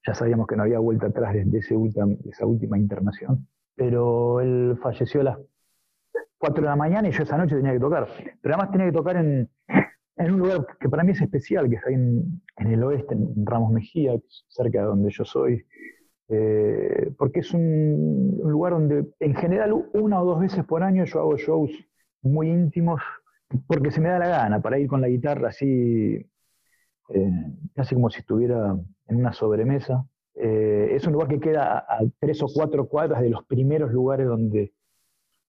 ya 0.06 0.14
sabíamos 0.14 0.46
que 0.46 0.56
no 0.56 0.62
había 0.62 0.78
vuelta 0.78 1.06
atrás 1.06 1.34
de, 1.34 1.58
ese 1.58 1.74
de 1.74 2.30
esa 2.30 2.46
última 2.46 2.78
internación. 2.78 3.46
Pero 3.74 4.40
él 4.40 4.78
falleció 4.82 5.20
a 5.20 5.24
las 5.24 5.38
4 6.38 6.62
de 6.62 6.68
la 6.68 6.76
mañana 6.76 7.08
y 7.08 7.12
yo 7.12 7.22
esa 7.22 7.36
noche 7.36 7.56
tenía 7.56 7.72
que 7.72 7.80
tocar. 7.80 8.08
Pero 8.40 8.54
además 8.54 8.72
tenía 8.72 8.86
que 8.86 8.92
tocar 8.92 9.16
en, 9.16 9.48
en 10.20 10.34
un 10.34 10.40
lugar 10.40 10.66
que 10.78 10.88
para 10.88 11.02
mí 11.02 11.12
es 11.12 11.20
especial, 11.20 11.68
que 11.68 11.76
es 11.76 11.86
ahí 11.86 11.94
en, 11.94 12.42
el 12.58 12.84
oeste, 12.84 13.14
en 13.14 13.46
Ramos 13.46 13.72
Mejía, 13.72 14.12
cerca 14.48 14.80
de 14.80 14.86
donde 14.86 15.10
yo 15.10 15.24
soy, 15.24 15.64
eh, 16.28 17.10
porque 17.16 17.40
es 17.40 17.52
un, 17.54 18.38
lugar 18.44 18.72
donde 18.72 19.06
en 19.18 19.34
general 19.34 19.72
una 19.94 20.20
o 20.20 20.26
dos 20.26 20.40
veces 20.40 20.64
por 20.64 20.82
año 20.82 21.04
yo 21.04 21.20
hago 21.20 21.36
shows 21.36 21.70
muy 22.22 22.50
íntimos, 22.50 23.00
porque 23.66 23.90
se 23.90 24.00
me 24.00 24.10
da 24.10 24.18
la 24.18 24.28
gana 24.28 24.60
para 24.60 24.78
ir 24.78 24.88
con 24.88 25.00
la 25.00 25.08
guitarra 25.08 25.48
así, 25.48 26.24
eh, 27.12 27.30
casi 27.74 27.94
como 27.94 28.10
si 28.10 28.20
estuviera 28.20 28.76
en 29.08 29.16
una 29.16 29.32
sobremesa. 29.32 30.04
Eh, 30.34 30.90
es 30.92 31.06
un 31.06 31.12
lugar 31.12 31.28
que 31.28 31.40
queda 31.40 31.78
a, 31.78 32.00
tres 32.18 32.42
o 32.42 32.46
cuatro 32.52 32.86
cuadras 32.88 33.20
de 33.20 33.30
los 33.30 33.44
primeros 33.44 33.92
lugares 33.92 34.26
donde 34.26 34.72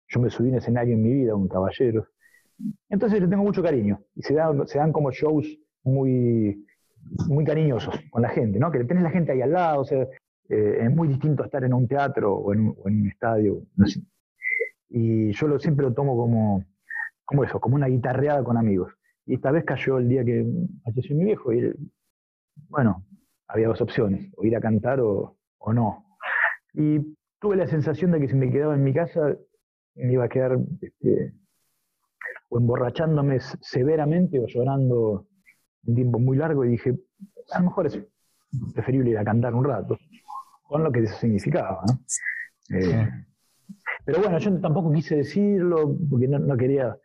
yo 0.07 0.19
me 0.19 0.29
subí 0.29 0.49
en 0.49 0.55
escenario 0.55 0.95
en 0.95 1.03
mi 1.03 1.13
vida, 1.13 1.35
un 1.35 1.47
caballero. 1.47 2.07
Entonces 2.89 3.21
le 3.21 3.27
tengo 3.27 3.43
mucho 3.43 3.63
cariño 3.63 4.01
y 4.15 4.23
se 4.23 4.33
dan, 4.33 4.91
como 4.91 5.11
shows 5.11 5.47
muy, 5.83 6.65
muy 7.27 7.45
cariñosos 7.45 7.95
con 8.09 8.21
la 8.21 8.29
gente, 8.29 8.59
¿no? 8.59 8.71
Que 8.71 8.83
tenés 8.83 9.03
la 9.03 9.09
gente 9.11 9.31
ahí 9.31 9.41
al 9.41 9.51
lado, 9.51 9.81
o 9.81 9.85
eh, 9.91 10.07
es 10.81 10.91
muy 10.91 11.07
distinto 11.07 11.43
estar 11.43 11.63
en 11.63 11.73
un 11.73 11.87
teatro 11.87 12.33
o 12.35 12.53
en, 12.53 12.75
un 12.77 13.07
estadio, 13.07 13.63
Y 14.89 15.31
yo 15.31 15.47
lo, 15.47 15.59
siempre 15.59 15.85
lo 15.85 15.93
tomo 15.93 16.17
como, 16.17 16.65
como 17.23 17.43
eso, 17.43 17.59
como 17.59 17.75
una 17.75 17.87
guitarreada 17.87 18.43
con 18.43 18.57
amigos. 18.57 18.93
Y 19.31 19.35
esta 19.35 19.49
vez 19.49 19.63
cayó 19.63 19.97
el 19.97 20.09
día 20.09 20.25
que 20.25 20.45
falleció 20.83 21.15
mi 21.15 21.23
viejo 21.23 21.53
y, 21.53 21.73
bueno, 22.67 23.05
había 23.47 23.69
dos 23.69 23.79
opciones, 23.79 24.29
o 24.35 24.43
ir 24.43 24.57
a 24.57 24.59
cantar 24.59 24.99
o, 24.99 25.37
o 25.57 25.71
no. 25.71 26.17
Y 26.73 26.99
tuve 27.39 27.55
la 27.55 27.65
sensación 27.65 28.11
de 28.11 28.19
que 28.19 28.27
si 28.27 28.35
me 28.35 28.51
quedaba 28.51 28.75
en 28.75 28.83
mi 28.83 28.93
casa 28.93 29.37
me 29.95 30.11
iba 30.11 30.25
a 30.25 30.27
quedar 30.27 30.59
este, 30.81 31.33
o 32.49 32.57
emborrachándome 32.57 33.39
severamente 33.61 34.37
o 34.37 34.47
llorando 34.47 35.27
un 35.85 35.95
tiempo 35.95 36.19
muy 36.19 36.35
largo 36.35 36.65
y 36.65 36.71
dije, 36.71 36.99
a 37.51 37.59
lo 37.59 37.65
mejor 37.67 37.87
es 37.87 38.03
preferible 38.73 39.11
ir 39.11 39.17
a 39.17 39.23
cantar 39.23 39.55
un 39.55 39.63
rato, 39.63 39.97
con 40.63 40.83
lo 40.83 40.91
que 40.91 41.03
eso 41.03 41.15
significaba. 41.15 41.85
Eh, 42.69 43.09
pero 44.03 44.19
bueno, 44.19 44.39
yo 44.39 44.59
tampoco 44.59 44.91
quise 44.91 45.15
decirlo 45.15 45.97
porque 46.09 46.27
no, 46.27 46.57
quería 46.57 46.97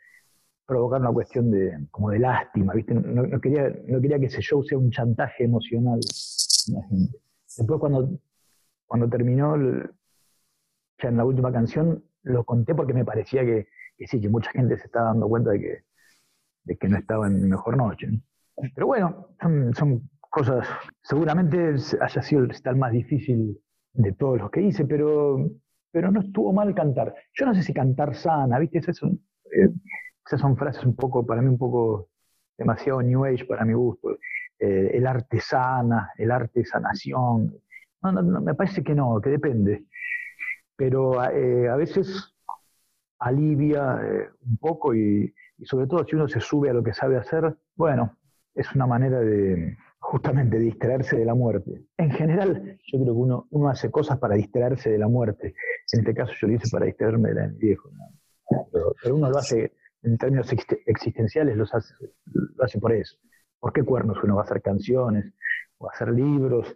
provocar 0.67 1.01
una 1.01 1.13
cuestión 1.13 1.51
de, 1.51 1.87
como 1.91 2.11
de 2.11 2.19
lástima, 2.19 2.75
¿viste? 2.75 2.95
No, 2.95 3.41
quería, 3.41 3.73
no 3.87 4.01
quería 4.01 4.19
que 4.19 4.27
ese 4.27 4.43
show 4.43 4.63
sea 4.65 4.79
un 4.79 4.91
chantaje 4.91 5.45
emocional. 5.45 6.01
Después 6.01 7.81
cuando, 7.81 8.19
cuando 8.87 9.09
terminó, 9.09 9.57
ya 10.99 11.09
en 11.09 11.17
la 11.17 11.25
última 11.25 11.53
canción, 11.53 12.05
lo 12.23 12.45
conté 12.45 12.75
porque 12.75 12.95
me 12.95 13.05
parecía 13.05 13.45
que, 13.45 13.69
sí, 14.07 14.21
que 14.21 14.29
mucha 14.29 14.51
gente 14.51 14.77
se 14.77 14.87
está 14.87 15.03
dando 15.03 15.29
cuenta 15.29 15.51
de 15.51 15.61
que, 15.61 15.79
de 16.65 16.77
que 16.77 16.89
no 16.89 16.99
estaba 16.99 17.29
en 17.29 17.43
mi 17.43 17.49
mejor 17.49 17.77
noche. 17.77 18.09
Pero 18.75 18.89
bueno, 18.89 19.29
son, 19.75 20.11
cosas, 20.31 20.67
seguramente 21.03 21.77
haya 22.01 22.23
sido 22.23 22.43
el 22.43 22.63
tal 22.63 22.77
más 22.77 22.93
difícil 22.93 23.59
de 23.93 24.13
todos 24.13 24.39
los 24.39 24.51
que 24.51 24.63
hice, 24.63 24.85
pero, 24.85 25.49
pero 25.93 26.11
no 26.11 26.21
estuvo 26.21 26.53
mal 26.53 26.75
cantar. 26.75 27.15
Yo 27.35 27.47
no 27.47 27.55
sé 27.55 27.63
si 27.63 27.73
cantar 27.73 28.15
sana, 28.15 28.59
¿viste? 28.59 28.79
Esas 28.79 28.97
son, 28.97 29.21
eh, 29.53 29.71
esas 30.27 30.41
son 30.41 30.57
frases 30.57 30.85
un 30.85 30.97
poco, 30.97 31.25
para 31.25 31.41
mí 31.41 31.49
un 31.49 31.59
poco 31.59 32.09
demasiado 32.59 33.03
New 33.03 33.25
Age 33.25 33.45
para 33.45 33.65
mi 33.65 33.75
gusto. 33.75 34.19
Eh, 34.59 34.91
el 34.95 35.07
arte 35.07 35.41
sana, 35.41 36.13
el 36.17 36.31
arte 36.31 36.65
sanación. 36.65 37.55
No, 38.03 38.13
no, 38.13 38.41
me 38.41 38.55
parece 38.55 38.83
que 38.83 38.95
no, 38.95 39.21
que 39.21 39.31
depende. 39.31 39.85
Pero 40.75 41.23
eh, 41.31 41.69
a 41.69 41.77
veces 41.77 42.35
alivia 43.19 44.01
eh, 44.03 44.29
un 44.47 44.57
poco 44.59 44.95
y, 44.95 45.33
sobre 45.65 45.87
todo 45.87 46.05
si 46.05 46.17
uno 46.17 46.29
se 46.29 46.41
sube 46.41 46.71
a 46.71 46.75
lo 46.75 46.83
que 46.83 46.93
sabe 46.93 47.17
hacer, 47.17 47.57
bueno, 47.75 48.17
es 48.55 48.75
una 48.75 48.87
manera 48.87 49.21
de 49.21 49.77
justamente 49.99 50.59
distraerse 50.59 51.17
de 51.17 51.25
la 51.25 51.35
muerte. 51.35 51.87
En 51.97 52.11
general, 52.11 52.79
yo 52.85 52.99
creo 52.99 53.15
que 53.15 53.21
uno, 53.21 53.47
uno 53.51 53.69
hace 53.69 53.91
cosas 53.91 54.19
para 54.19 54.35
distraerse 54.35 54.91
de 54.91 54.99
la 54.99 55.09
muerte. 55.09 55.55
En 55.93 56.01
este 56.01 56.15
caso 56.15 56.33
yo 56.41 56.49
lo 56.49 56.55
hice 56.55 56.69
para 56.71 56.87
distraerme 56.87 57.31
de 57.31 57.35
la 57.35 57.47
viejo. 57.49 57.91
Pero, 58.73 59.17
uno 59.17 59.31
lo 59.31 59.39
hace 59.39 59.73
en 60.07 60.19
términos 60.19 60.49
existenciales, 60.87 61.57
lo 61.57 61.65
hace, 61.65 61.95
lo 62.33 62.65
hace 62.65 62.79
por 62.79 62.93
eso. 62.93 63.17
¿Por 63.59 63.73
qué 63.73 63.83
cuernos 63.83 64.19
uno 64.23 64.37
va 64.37 64.43
a 64.43 64.45
hacer 64.45 64.63
canciones 64.63 65.33
o 65.79 65.89
a 65.89 65.93
hacer 65.93 66.11
libros 66.11 66.75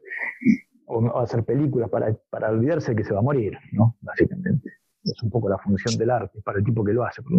o 0.86 1.18
a 1.18 1.22
hacer 1.22 1.44
películas 1.44 1.88
para, 1.88 2.14
para 2.28 2.50
olvidarse 2.50 2.94
que 2.96 3.04
se 3.04 3.12
va 3.12 3.20
a 3.20 3.22
morir, 3.22 3.56
¿no? 3.72 3.96
Básicamente 4.00 4.70
es 5.04 5.22
un 5.22 5.30
poco 5.30 5.48
la 5.48 5.58
función 5.58 5.96
del 5.96 6.10
arte 6.10 6.40
para 6.42 6.58
el 6.58 6.64
tipo 6.64 6.84
que 6.84 6.92
lo 6.92 7.04
hace, 7.04 7.22
por 7.22 7.32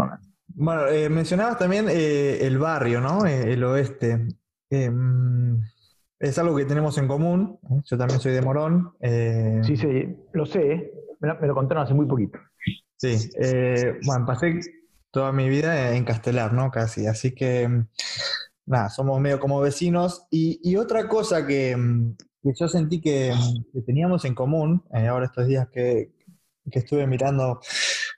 Bueno, 0.48 0.88
eh, 0.88 1.10
mencionabas 1.10 1.60
también 1.60 1.88
eh, 1.90 2.40
el 2.46 2.58
barrio, 2.58 3.02
¿no? 3.02 3.26
Eh, 3.26 3.54
el 3.54 3.64
oeste. 3.64 4.28
Em, 4.70 5.62
es 6.18 6.40
algo 6.40 6.56
que 6.56 6.66
tenemos 6.66 6.98
en 6.98 7.08
común. 7.08 7.60
Yo 7.84 7.98
también 7.98 8.20
soy 8.20 8.32
de 8.32 8.42
Morón. 8.42 8.94
sí, 9.64 9.76
sí, 9.76 10.16
lo 10.34 10.46
sé. 10.46 10.94
Me 11.20 11.48
lo, 11.48 11.54
contaron 11.54 11.84
hace 11.84 11.94
muy 11.94 12.08
poquito. 12.08 12.40
Sí. 12.98 13.30
bueno, 14.06 14.26
pasé 14.26 14.60
toda 15.12 15.32
mi 15.32 15.50
vida 15.50 15.96
en 15.96 16.06
Castelar, 16.06 16.54
¿no? 16.54 16.72
Casi. 16.72 17.08
Así 17.08 17.34
que, 17.34 17.86
nada, 18.66 18.90
somos 18.90 19.20
medio 19.22 19.40
como 19.40 19.60
vecinos. 19.60 20.26
Y, 20.32 20.76
otra 20.76 21.08
cosa 21.08 21.46
que, 21.46 21.78
yo 22.44 22.68
sentí 22.68 23.02
que, 23.02 23.34
que 23.74 23.82
teníamos 23.82 24.26
en 24.26 24.36
común, 24.36 24.84
ahora 24.92 25.26
estos 25.26 25.48
días 25.48 25.68
que, 25.70 26.12
que 26.70 26.80
estuve 26.80 27.08
mirando 27.08 27.60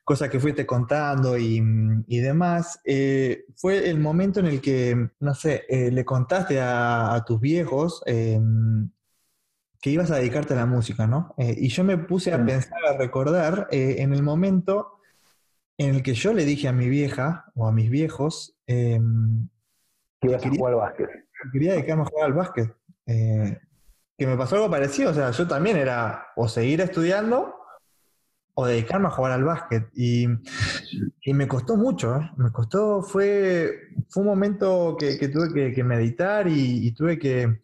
cosas 0.03 0.29
que 0.29 0.39
fuiste 0.39 0.65
contando 0.65 1.37
y, 1.37 1.61
demás, 2.07 2.79
eh, 2.83 3.45
fue 3.55 3.89
el 3.89 3.99
momento 3.99 4.39
en 4.39 4.47
el 4.47 4.61
que, 4.61 5.09
no 5.19 5.33
sé, 5.33 5.63
eh, 5.69 5.91
le 5.91 6.03
contaste 6.03 6.59
a, 6.61 7.23
tus 7.25 7.39
viejos 7.39 8.03
que 8.05 9.89
ibas 9.89 10.11
a 10.11 10.15
dedicarte 10.15 10.53
a 10.53 10.57
la 10.57 10.65
música, 10.65 11.07
¿no? 11.07 11.33
Eh, 11.37 11.55
y 11.57 11.67
yo 11.67 11.83
me 11.83 11.97
puse 11.97 12.33
a 12.33 12.45
pensar, 12.45 12.85
a 12.85 12.97
recordar 12.97 13.67
en 13.71 14.13
el 14.13 14.23
momento 14.23 14.99
en 15.77 15.95
el 15.95 16.03
que 16.03 16.13
yo 16.13 16.33
le 16.33 16.45
dije 16.45 16.67
a 16.67 16.73
mi 16.73 16.89
vieja 16.89 17.45
o 17.55 17.67
a 17.67 17.71
mis 17.71 17.89
viejos 17.89 18.55
em, 18.67 19.47
que 20.21 20.29
quería 20.29 20.57
jugar 20.57 20.73
al 20.73 20.79
básquet. 20.79 21.09
Quería 21.51 21.73
dedicarme 21.73 22.03
a 22.03 22.05
jugar 22.05 22.25
al 22.25 22.33
básquet. 22.33 22.75
que 23.05 24.27
me 24.27 24.37
pasó 24.37 24.55
algo 24.55 24.69
parecido, 24.69 25.11
o 25.11 25.13
sea, 25.13 25.31
yo 25.31 25.47
también 25.47 25.75
era 25.75 26.27
o 26.35 26.47
seguir 26.47 26.81
estudiando 26.81 27.53
o 28.55 28.65
dedicarme 28.65 29.07
a 29.07 29.11
jugar 29.11 29.31
al 29.31 29.43
básquet. 29.43 29.89
Y, 29.95 30.27
me 31.33 31.47
costó 31.47 31.75
mucho, 31.75 32.15
¿eh? 32.17 32.31
me 32.37 32.51
costó, 32.51 33.01
fue, 33.01 33.71
fue 34.09 34.21
un 34.21 34.29
momento 34.29 34.95
que, 34.99 35.27
tuve 35.27 35.73
que, 35.73 35.83
meditar 35.83 36.47
y, 36.47 36.91
tuve 36.93 37.17
que 37.17 37.59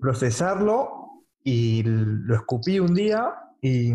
procesarlo 0.00 1.24
y 1.42 1.82
lo 1.84 2.34
escupí 2.34 2.78
un 2.78 2.94
día 2.94 3.34
y, 3.60 3.94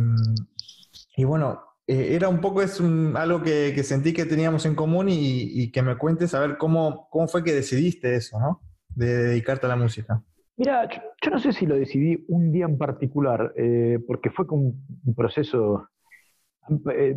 bueno, 1.23 1.61
eh, 1.87 2.15
era 2.15 2.29
un 2.29 2.41
poco 2.41 2.61
es 2.61 2.79
algo 2.81 3.41
que, 3.41 3.81
sentí 3.83 4.13
que 4.13 4.25
teníamos 4.25 4.65
en 4.65 4.75
común 4.75 5.07
y, 5.09 5.71
que 5.71 5.81
me 5.81 5.97
cuentes 5.97 6.33
a 6.33 6.39
ver 6.41 6.57
cómo, 6.57 7.07
cómo 7.09 7.27
fue 7.27 7.43
que 7.43 7.53
decidiste 7.53 8.15
eso, 8.15 8.39
¿no? 8.39 8.61
De 8.89 9.15
dedicarte 9.15 9.65
a 9.65 9.69
la 9.69 9.75
música. 9.75 10.21
Mira, 10.57 10.89
yo, 10.89 11.31
no 11.31 11.39
sé 11.39 11.53
si 11.53 11.65
lo 11.65 11.75
decidí 11.75 12.25
un 12.27 12.51
día 12.51 12.65
en 12.65 12.77
particular, 12.77 13.53
eh, 13.55 13.99
porque 14.05 14.31
fue 14.31 14.47
como 14.47 14.73
un 15.05 15.15
proceso 15.15 15.87
eh, 16.91 17.15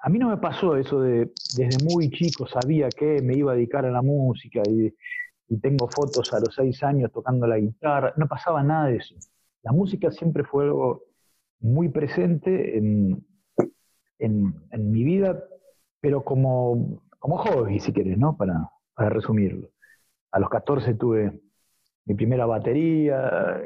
a 0.00 0.08
mí 0.08 0.18
no 0.18 0.28
me 0.28 0.36
pasó 0.36 0.76
eso 0.76 1.00
de 1.00 1.32
desde 1.56 1.84
muy 1.84 2.10
chico 2.10 2.46
sabía 2.46 2.88
que 2.88 3.20
me 3.20 3.36
iba 3.36 3.52
a 3.52 3.56
dedicar 3.56 3.84
a 3.84 3.90
la 3.90 4.02
música 4.02 4.62
y, 4.68 4.94
tengo 5.62 5.88
fotos 5.88 6.34
a 6.34 6.40
los 6.40 6.54
seis 6.54 6.82
años 6.82 7.10
tocando 7.10 7.46
la 7.46 7.56
guitarra, 7.58 8.12
no 8.18 8.28
pasaba 8.28 8.62
nada 8.62 8.88
de 8.88 8.96
eso. 8.96 9.14
La 9.62 9.72
música 9.72 10.10
siempre 10.10 10.44
fue 10.44 10.64
algo 10.64 11.04
muy 11.60 11.88
presente 11.88 12.76
en, 12.76 13.24
en, 14.18 14.54
mi 14.92 15.04
vida, 15.04 15.44
pero 16.00 16.24
como, 16.24 17.02
como 17.18 17.38
hobby, 17.38 17.80
si 17.80 17.92
querés, 17.92 18.18
¿no? 18.18 18.36
Para, 18.36 18.70
para 18.94 19.10
resumirlo. 19.10 19.70
A 20.32 20.38
los 20.38 20.50
14 20.50 20.94
tuve 20.94 21.40
mi 22.04 22.14
primera 22.14 22.46
batería, 22.46 23.60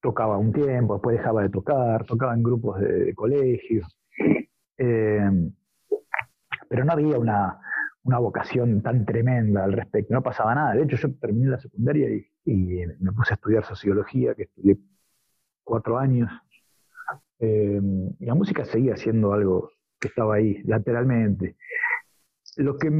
tocaba 0.00 0.38
un 0.38 0.52
tiempo, 0.52 0.94
después 0.94 1.16
dejaba 1.16 1.42
de 1.42 1.50
tocar, 1.50 2.04
tocaba 2.04 2.34
en 2.34 2.42
grupos 2.42 2.80
de, 2.80 3.14
colegio. 3.14 3.86
Eh, 4.76 5.30
pero 6.68 6.84
no 6.84 6.92
había 6.92 7.18
una, 7.18 7.60
una 8.04 8.18
vocación 8.18 8.82
tan 8.82 9.04
tremenda 9.04 9.64
al 9.64 9.72
respecto. 9.72 10.12
No 10.12 10.22
pasaba 10.22 10.54
nada. 10.54 10.74
De 10.74 10.82
hecho, 10.82 10.96
yo 10.96 11.14
terminé 11.14 11.48
la 11.48 11.58
secundaria 11.58 12.08
y, 12.44 12.84
me 12.98 13.12
puse 13.12 13.32
a 13.32 13.36
estudiar 13.36 13.64
sociología, 13.64 14.34
que 14.34 14.42
estudié 14.42 14.78
cuatro 15.62 15.98
años. 15.98 16.30
Eh, 17.44 17.80
la 18.20 18.34
música 18.34 18.64
seguía 18.64 18.96
siendo 18.96 19.32
algo 19.32 19.70
que 20.00 20.08
estaba 20.08 20.36
ahí, 20.36 20.62
lateralmente. 20.64 21.56
Lo 22.56 22.76
que 22.76 22.90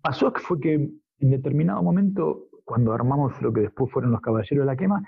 pasó 0.00 0.32
fue 0.36 0.60
que 0.60 0.74
en 0.74 1.30
determinado 1.30 1.82
momento, 1.82 2.48
cuando 2.64 2.92
armamos 2.92 3.40
lo 3.40 3.52
que 3.52 3.62
después 3.62 3.90
fueron 3.92 4.12
los 4.12 4.20
Caballeros 4.20 4.64
de 4.64 4.66
la 4.66 4.76
Quema, 4.76 5.02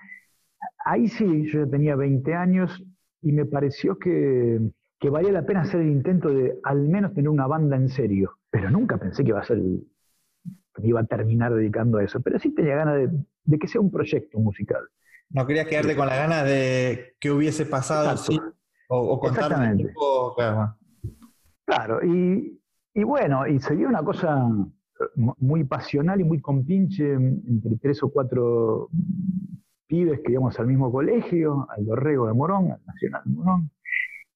ahí 0.84 1.08
sí, 1.08 1.46
yo 1.50 1.64
ya 1.64 1.70
tenía 1.70 1.96
20 1.96 2.34
años 2.34 2.82
y 3.20 3.32
me 3.32 3.44
pareció 3.44 3.98
que, 3.98 4.60
que 5.00 5.10
valía 5.10 5.32
la 5.32 5.44
pena 5.44 5.62
hacer 5.62 5.80
el 5.80 5.90
intento 5.90 6.28
de 6.28 6.58
al 6.62 6.88
menos 6.88 7.14
tener 7.14 7.28
una 7.28 7.46
banda 7.46 7.76
en 7.76 7.88
serio 7.88 8.38
pero 8.54 8.70
nunca 8.70 8.98
pensé 8.98 9.24
que 9.24 9.30
iba 9.30 9.40
a 9.40 9.44
ser 9.44 9.58
que 9.58 10.87
iba 10.87 11.00
a 11.00 11.06
terminar 11.06 11.52
dedicando 11.52 11.98
a 11.98 12.04
eso, 12.04 12.20
pero 12.20 12.38
sí 12.38 12.54
tenía 12.54 12.76
ganas 12.76 13.10
de, 13.44 13.58
que 13.58 13.66
sea 13.66 13.80
un 13.80 13.90
proyecto 13.90 14.38
musical. 14.38 14.82
No 15.30 15.44
querías 15.44 15.66
quedarte 15.66 15.96
con 15.96 16.06
la 16.06 16.14
ganas 16.14 16.44
de 16.44 17.16
que 17.18 17.32
hubiese 17.32 17.66
pasado 17.66 18.14
o, 18.88 18.98
o 18.98 19.20
contar 19.20 19.44
Exactamente. 19.44 19.92
claro. 20.36 20.76
claro, 21.64 22.00
y, 22.04 22.60
bueno, 23.04 23.46
y 23.46 23.58
sería 23.60 23.88
una 23.88 24.02
cosa 24.02 24.48
muy 25.38 25.64
pasional 25.64 26.20
y 26.20 26.24
muy 26.24 26.40
compinche 26.40 27.12
entre 27.12 27.76
tres 27.80 28.02
o 28.02 28.10
cuatro 28.10 28.88
pibes 29.86 30.20
que 30.20 30.32
íbamos 30.32 30.58
al 30.58 30.66
mismo 30.66 30.90
colegio, 30.90 31.66
al 31.70 31.84
Dorrego 31.84 32.26
de 32.26 32.34
Morón, 32.34 32.72
al 32.72 32.80
Nacional 32.86 33.22
de 33.24 33.30
Morón, 33.32 33.70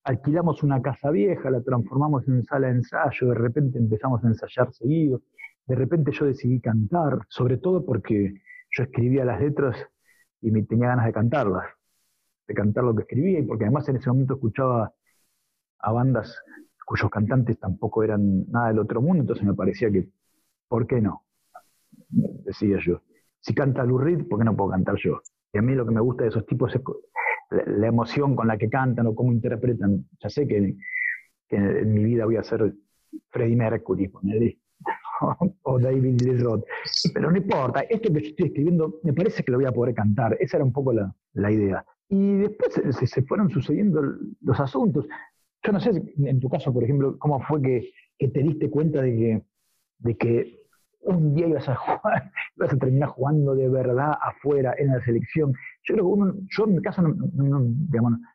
alquilamos 0.05 0.63
una 0.63 0.81
casa 0.81 1.11
vieja, 1.11 1.51
la 1.51 1.61
transformamos 1.63 2.27
en 2.29 2.43
sala 2.45 2.69
de 2.69 2.75
ensayo, 2.75 3.29
de 3.29 3.35
repente 3.35 3.79
empezamos 3.79 4.25
a 4.25 4.29
ensayar 4.29 4.73
seguido, 4.73 5.23
de 5.67 5.75
repente 5.75 6.13
yo 6.13 6.27
decidí 6.27 6.61
cantar, 6.61 7.19
sobre 7.29 7.59
todo 7.59 7.85
porque 7.85 8.41
yo 8.71 8.83
escribía 8.83 9.25
las 9.25 9.41
letras 9.41 9.77
y 10.41 10.51
me 10.51 10.63
tenía 10.63 10.89
ganas 10.89 11.07
de 11.07 11.13
cantarlas, 11.13 11.67
de 12.49 12.55
cantar 12.55 12.83
lo 12.83 12.95
que 12.95 13.03
escribía, 13.03 13.39
y 13.39 13.43
porque 13.43 13.65
además 13.65 13.89
en 13.89 13.97
ese 13.97 14.09
momento 14.09 14.35
escuchaba 14.35 14.93
a 15.79 15.93
bandas 15.93 16.37
cuyos 16.85 17.11
cantantes 17.11 17.59
tampoco 17.59 18.03
eran 18.03 18.51
nada 18.51 18.69
del 18.69 18.79
otro 18.79 19.03
mundo, 19.03 19.21
entonces 19.21 19.45
me 19.45 19.53
parecía 19.53 19.91
que, 19.91 20.09
¿por 20.69 20.87
qué 20.87 21.03
no? 21.03 21.23
Decía 22.09 22.79
yo. 22.83 23.03
Si 23.41 23.55
canta 23.55 23.85
Lou 23.85 23.99
Reed, 23.99 24.27
¿por 24.27 24.39
qué 24.39 24.45
no 24.47 24.57
puedo 24.57 24.71
cantar 24.71 24.97
yo? 24.97 25.21
Y 25.53 25.59
a 25.59 25.63
mí 25.63 25.75
lo 25.75 25.85
que 25.85 25.93
me 25.93 26.01
gusta 26.01 26.23
de 26.23 26.31
esos 26.31 26.47
tipos 26.47 26.75
es 26.75 26.81
la, 27.51 27.87
emoción 27.87 28.35
con 28.35 28.49
la 28.49 28.57
que 28.57 28.71
cantan 28.71 29.07
o 29.07 29.15
cómo 29.15 29.33
interpretan. 29.33 30.07
Ya 30.19 30.31
sé 30.31 30.47
que, 30.47 30.77
en 31.51 31.93
mi 31.93 32.05
vida 32.05 32.25
voy 32.25 32.37
a 32.37 32.43
ser 32.43 32.75
Freddie 33.31 33.57
Mercury, 33.57 34.11
o 35.63 35.79
David 35.79 36.21
Lee. 36.23 36.45
Pero 37.13 37.31
no 37.31 37.37
importa, 37.37 37.81
esto 37.81 38.13
que 38.13 38.21
estoy 38.21 38.47
escribiendo 38.47 39.01
me 39.03 39.13
parece 39.13 39.43
que 39.43 39.53
lo 39.53 39.59
voy 39.59 39.67
a 39.67 39.73
poder 39.73 39.95
cantar. 39.95 40.37
Esa 40.41 40.57
era 40.57 40.65
un 40.65 40.73
poco 40.73 40.93
la, 40.93 41.53
idea. 41.53 41.85
Y 42.09 42.39
después 42.39 42.81
se, 43.11 43.23
fueron 43.23 43.51
sucediendo 43.51 44.03
los 44.41 44.61
asuntos. 44.61 45.07
Yo 45.63 45.73
no 45.73 45.81
sé, 45.81 45.91
en 46.17 46.41
tu 46.41 46.49
caso, 46.49 46.73
por 46.73 46.85
ejemplo, 46.85 47.19
cómo 47.19 47.41
fue 47.41 47.61
que, 47.61 47.93
te 48.19 48.43
diste 48.43 48.71
cuenta 48.71 49.03
de 49.03 49.17
que, 49.17 49.43
de 49.99 50.17
que 50.17 50.59
un 51.01 51.35
día 51.35 51.49
ibas 51.49 51.69
a 51.69 51.77
jugar, 51.77 52.33
ibas 52.57 52.73
a 52.73 52.79
terminar 52.79 53.09
jugando 53.11 53.55
de 53.55 53.69
verdad 53.69 54.13
afuera 54.21 54.75
en 54.79 54.89
la 54.89 55.05
selección. 55.05 55.53
Yo 55.85 55.95
creo 55.95 56.07
que 56.07 56.13
uno, 56.13 56.35
yo 56.57 56.65
en 56.65 56.75
mi 56.77 56.83
caso 56.83 57.03
no, 57.03 57.15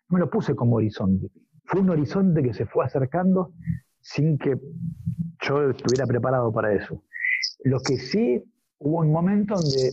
me 0.09 0.19
lo 0.19 0.29
puse 0.29 0.55
como 0.55 0.75
horizonte. 0.75 1.29
Fue 1.65 1.81
un 1.81 1.89
horizonte 1.89 2.43
que 2.43 2.53
se 2.53 2.65
fue 2.65 2.85
acercando 2.85 3.53
sin 4.01 4.37
que 4.37 4.59
yo 5.41 5.69
estuviera 5.69 6.05
preparado 6.05 6.51
para 6.51 6.73
eso. 6.73 7.03
Lo 7.63 7.79
que 7.79 7.97
sí, 7.97 8.43
hubo 8.79 8.99
un 8.99 9.11
momento 9.11 9.55
donde, 9.55 9.91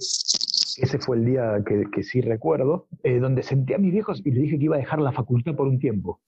ese 0.79 0.99
fue 0.99 1.17
el 1.17 1.25
día 1.25 1.63
que, 1.65 2.03
sí 2.03 2.21
recuerdo, 2.21 2.89
eh, 3.03 3.19
donde 3.19 3.43
senté 3.43 3.75
a 3.75 3.79
mis 3.79 3.93
viejos 3.93 4.21
y 4.25 4.31
les 4.31 4.43
dije 4.43 4.59
que 4.59 4.65
iba 4.65 4.77
a 4.77 4.81
dejar 4.81 5.01
la 5.01 5.13
facultad 5.13 5.55
por 5.55 5.67
un 5.67 5.79
tiempo, 5.79 6.21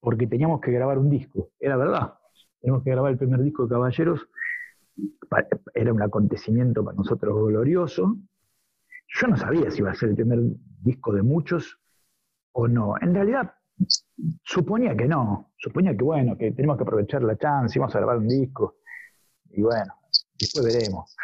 porque 0.00 0.26
teníamos 0.26 0.60
que 0.60 0.72
grabar 0.72 0.98
un 0.98 1.10
disco. 1.10 1.50
Era 1.58 1.76
verdad, 1.76 2.14
teníamos 2.60 2.84
que 2.84 2.90
grabar 2.90 3.12
el 3.12 3.18
primer 3.18 3.42
disco 3.42 3.64
de 3.64 3.70
Caballeros 3.70 4.28
era 5.74 5.92
un 5.92 6.02
acontecimiento 6.02 6.84
para 6.84 6.96
nosotros 6.96 7.48
glorioso. 7.48 8.16
Yo 9.08 9.26
no 9.28 9.36
sabía 9.36 9.70
si 9.70 9.80
iba 9.80 9.90
a 9.90 9.94
ser 9.94 10.10
el 10.10 10.14
primer 10.16 10.40
disco 10.82 11.12
de 11.12 11.22
muchos 11.22 11.78
o 12.52 12.66
no. 12.66 12.94
En 13.00 13.14
realidad, 13.14 13.54
suponía 14.42 14.96
que 14.96 15.06
no. 15.06 15.52
Suponía 15.58 15.96
que, 15.96 16.04
bueno, 16.04 16.36
que 16.36 16.52
tenemos 16.52 16.76
que 16.76 16.82
aprovechar 16.82 17.22
la 17.22 17.36
chance, 17.36 17.78
íbamos 17.78 17.94
a 17.94 17.98
grabar 17.98 18.18
un 18.18 18.28
disco. 18.28 18.76
Y 19.50 19.62
bueno, 19.62 19.94
después 20.38 20.64
veremos. 20.64 21.16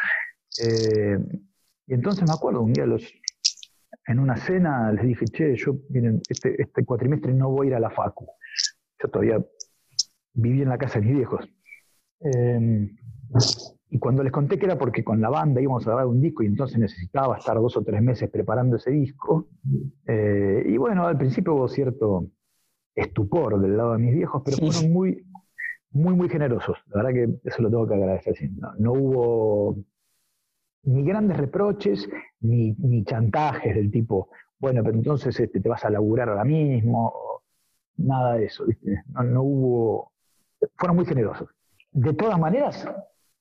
Eh, 0.63 1.17
y 1.87 1.93
entonces 1.93 2.23
me 2.27 2.33
acuerdo, 2.33 2.61
un 2.61 2.73
día 2.73 2.85
los, 2.85 3.03
en 4.07 4.19
una 4.19 4.35
cena 4.37 4.91
les 4.91 5.05
dije, 5.05 5.25
che, 5.25 5.55
yo, 5.55 5.75
miren, 5.89 6.21
este, 6.29 6.61
este 6.61 6.85
cuatrimestre 6.85 7.33
no 7.33 7.49
voy 7.49 7.67
a 7.67 7.69
ir 7.71 7.75
a 7.75 7.79
la 7.79 7.89
facu. 7.89 8.27
Yo 9.01 9.09
todavía 9.09 9.43
viví 10.33 10.61
en 10.61 10.69
la 10.69 10.77
casa 10.77 10.99
de 10.99 11.05
mis 11.05 11.15
viejos. 11.17 11.49
Eh, 12.21 12.89
y 13.89 13.99
cuando 13.99 14.23
les 14.23 14.31
conté 14.31 14.57
que 14.57 14.65
era 14.65 14.77
porque 14.77 15.03
con 15.03 15.21
la 15.21 15.29
banda 15.29 15.61
íbamos 15.61 15.85
a 15.85 15.91
grabar 15.91 16.07
un 16.07 16.19
disco 16.19 16.41
y 16.41 16.47
entonces 16.47 16.79
necesitaba 16.79 17.37
estar 17.37 17.55
dos 17.57 17.77
o 17.77 17.83
tres 17.83 18.01
meses 18.01 18.29
preparando 18.29 18.77
ese 18.77 18.89
disco, 18.91 19.49
eh, 20.07 20.63
y 20.67 20.77
bueno, 20.77 21.05
al 21.05 21.17
principio 21.17 21.53
hubo 21.53 21.67
cierto 21.67 22.27
estupor 22.95 23.59
del 23.61 23.77
lado 23.77 23.93
de 23.93 23.99
mis 23.99 24.15
viejos, 24.15 24.41
pero 24.43 24.57
fueron 24.57 24.91
muy, 24.91 25.23
muy, 25.91 26.15
muy 26.15 26.27
generosos. 26.27 26.77
La 26.87 27.03
verdad 27.03 27.13
que 27.13 27.49
eso 27.49 27.61
lo 27.61 27.69
tengo 27.69 27.87
que 27.87 27.93
agradecer. 27.93 28.35
No, 28.79 28.93
hubo 28.93 29.77
ni 30.83 31.03
grandes 31.03 31.37
reproches, 31.37 32.09
ni, 32.41 32.73
ni, 32.79 33.03
chantajes 33.03 33.75
del 33.75 33.91
tipo, 33.91 34.29
bueno, 34.59 34.83
pero 34.83 34.95
entonces 34.95 35.39
este, 35.39 35.59
te 35.59 35.69
vas 35.69 35.83
a 35.85 35.89
laburar 35.89 36.29
ahora 36.29 36.43
mismo, 36.43 37.41
nada 37.97 38.35
de 38.35 38.45
eso, 38.45 38.65
No, 39.07 39.23
no 39.23 39.43
hubo, 39.43 40.11
fueron 40.75 40.97
muy 40.97 41.05
generosos. 41.05 41.49
De 41.91 42.13
todas 42.13 42.39
maneras, 42.39 42.87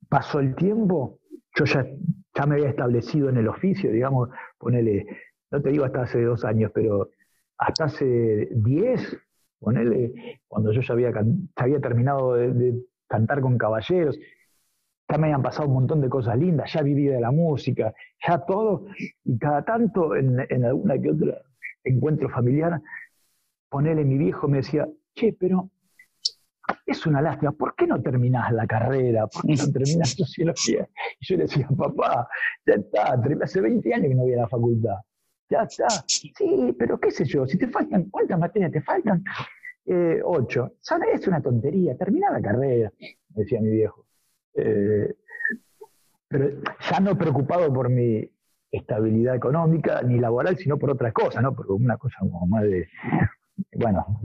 pasó 0.09 0.41
el 0.41 0.55
tiempo, 0.55 1.19
yo 1.57 1.65
ya, 1.65 1.87
ya 2.35 2.47
me 2.47 2.55
había 2.55 2.71
establecido 2.71 3.29
en 3.29 3.39
el 3.39 3.49
oficio, 3.49 3.91
digamos, 3.91 4.29
ponele, 4.59 5.07
no 5.51 5.61
te 5.61 5.71
digo 5.71 5.85
hasta 5.85 6.03
hace 6.03 6.23
dos 6.23 6.45
años, 6.45 6.71
pero 6.75 7.11
hasta 7.59 7.85
hace 7.85 8.49
diez, 8.53 9.17
ponele, 9.59 10.41
cuando 10.49 10.73
yo 10.73 10.81
ya 10.81 10.95
había, 10.95 11.13
había 11.57 11.81
terminado 11.81 12.35
de, 12.35 12.75
cantar 13.09 13.43
con 13.43 13.59
caballeros, 13.59 14.19
ya 15.12 15.18
me 15.18 15.27
habían 15.27 15.42
pasado 15.42 15.68
un 15.68 15.75
montón 15.75 16.01
de 16.01 16.09
cosas 16.09 16.38
lindas, 16.38 16.72
ya 16.72 16.81
vivía 16.81 17.12
de 17.12 17.20
la 17.20 17.31
música, 17.31 17.92
ya 18.27 18.38
todo, 18.38 18.87
y 19.25 19.38
cada 19.38 19.62
tanto 19.62 20.16
en, 20.16 20.40
en 20.48 20.64
alguna 20.64 20.98
que 20.98 21.11
otra 21.11 21.42
encuentro 21.85 22.31
familiar, 22.31 22.81
ponele 23.68 24.05
mi 24.05 24.16
viejo 24.16 24.48
me 24.48 24.59
decía, 24.59 24.88
che, 25.14 25.37
pero 25.38 25.68
es 26.87 27.05
una 27.05 27.20
lástima, 27.20 27.53
¿por 27.53 27.75
qué 27.75 27.87
no 27.87 28.01
terminás 28.01 28.53
la 28.53 28.66
carrera? 28.66 29.27
¿Por 29.27 29.42
qué 29.42 29.55
no 29.55 29.70
terminás 29.70 30.11
sociología? 30.11 30.88
Y 31.20 31.27
yo 31.27 31.37
le 31.37 31.42
decía, 31.42 31.68
papá, 31.77 32.27
ya 32.64 32.75
está, 32.75 33.20
hace 33.42 33.61
20 33.61 33.92
años 33.92 34.09
que 34.09 34.14
no 34.14 34.22
voy 34.22 34.33
a 34.33 34.42
la 34.42 34.48
facultad. 34.48 34.96
Ya 35.51 35.64
está. 35.64 35.88
Sí, 36.07 36.75
pero 36.79 36.98
qué 36.98 37.11
sé 37.11 37.27
yo, 37.27 37.46
si 37.46 37.59
te 37.59 37.68
faltan, 37.68 38.09
¿cuántas 38.09 38.38
materias 38.38 38.72
te 38.72 38.81
faltan? 38.81 39.22
Eh, 39.85 40.22
ocho. 40.25 40.77
Es 41.12 41.29
una 41.29 41.42
tontería, 41.42 41.98
termina 41.98 42.31
la 42.31 42.40
carrera, 42.40 42.90
decía 43.29 43.61
mi 43.61 43.68
viejo. 43.68 44.07
Eh, 44.55 45.15
pero 46.29 46.51
ya 46.91 47.01
no 47.01 47.17
preocupado 47.17 47.73
por 47.73 47.91
mi 47.91 48.29
estabilidad 48.71 49.37
económica 49.37 50.03
ni 50.03 50.19
laboral, 50.19 50.57
sino 50.57 50.79
por 50.79 50.91
otra 50.91 51.12
cosa, 51.12 51.43
¿no? 51.43 51.55
Por 51.55 51.71
una 51.73 51.99
cosa 51.99 52.17
como 52.21 52.47
más 52.47 52.62
de, 52.62 52.88
bueno, 53.75 54.21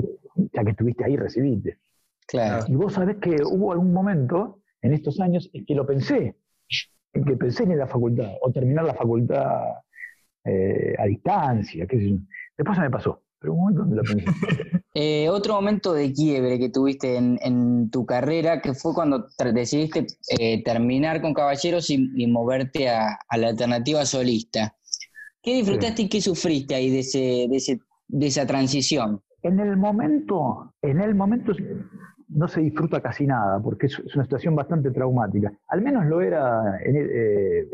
ya 0.53 0.63
que 0.63 0.71
estuviste 0.71 1.03
ahí, 1.03 1.17
recibiste. 1.17 1.79
Y 2.67 2.75
vos 2.75 2.93
sabés 2.93 3.17
que 3.17 3.35
hubo 3.43 3.71
algún 3.71 3.93
momento 3.93 4.61
en 4.81 4.93
estos 4.93 5.19
años 5.19 5.49
en 5.53 5.65
que 5.65 5.75
lo 5.75 5.85
pensé, 5.85 6.35
en 7.13 7.25
que 7.25 7.35
pensé 7.35 7.63
en 7.63 7.77
la 7.77 7.87
facultad, 7.87 8.31
o 8.41 8.51
terminar 8.51 8.85
la 8.85 8.93
facultad 8.93 9.61
eh, 10.45 10.95
a 10.97 11.05
distancia, 11.05 11.85
qué 11.87 11.97
sé 11.97 12.09
yo. 12.11 12.17
Después 12.57 12.77
se 12.77 12.83
me 12.83 12.89
pasó, 12.89 13.23
pero 13.39 13.53
un 13.53 13.59
momento 13.59 13.81
donde 13.81 13.95
lo 13.95 14.03
pensé. 14.03 14.25
Eh, 14.93 15.29
otro 15.29 15.53
momento 15.53 15.93
de 15.93 16.11
quiebre 16.11 16.57
que 16.57 16.69
tuviste 16.69 17.17
en, 17.17 17.89
tu 17.91 18.05
carrera, 18.05 18.61
que 18.61 18.73
fue 18.73 18.93
cuando 18.93 19.27
decidiste 19.53 20.07
eh, 20.39 20.63
terminar 20.63 21.21
con 21.21 21.33
Caballeros 21.33 21.89
y, 21.89 22.27
moverte 22.27 22.89
a, 22.89 23.19
la 23.37 23.49
alternativa 23.49 24.05
solista. 24.05 24.75
¿Qué 25.41 25.53
disfrutaste 25.55 26.03
y 26.03 26.09
qué 26.09 26.19
sufriste 26.19 26.75
ahí 26.75 26.89
de, 26.89 26.99
ese, 26.99 27.79
de 28.07 28.25
esa 28.25 28.45
transición? 28.47 29.21
En 29.43 29.59
el 29.59 29.77
momento, 29.77 30.73
en 30.81 30.99
el 30.99 31.13
momento 31.13 31.53
no 32.29 32.47
se 32.47 32.61
disfruta 32.61 33.01
casi 33.01 33.25
nada, 33.25 33.59
porque 33.61 33.85
es, 33.85 33.99
una 34.15 34.23
situación 34.23 34.55
bastante 34.55 34.91
traumática. 34.91 35.51
Al 35.67 35.81
menos 35.81 36.05
lo 36.05 36.21
era 36.21 36.79
eh, 36.83 37.67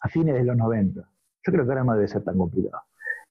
a 0.00 0.08
fines 0.08 0.34
de 0.34 0.44
los 0.44 0.56
90. 0.56 1.00
Yo 1.00 1.52
creo 1.52 1.64
que 1.64 1.70
ahora 1.70 1.84
no 1.84 1.94
debe 1.94 2.08
ser 2.08 2.24
tan 2.24 2.36
complicado. 2.36 2.82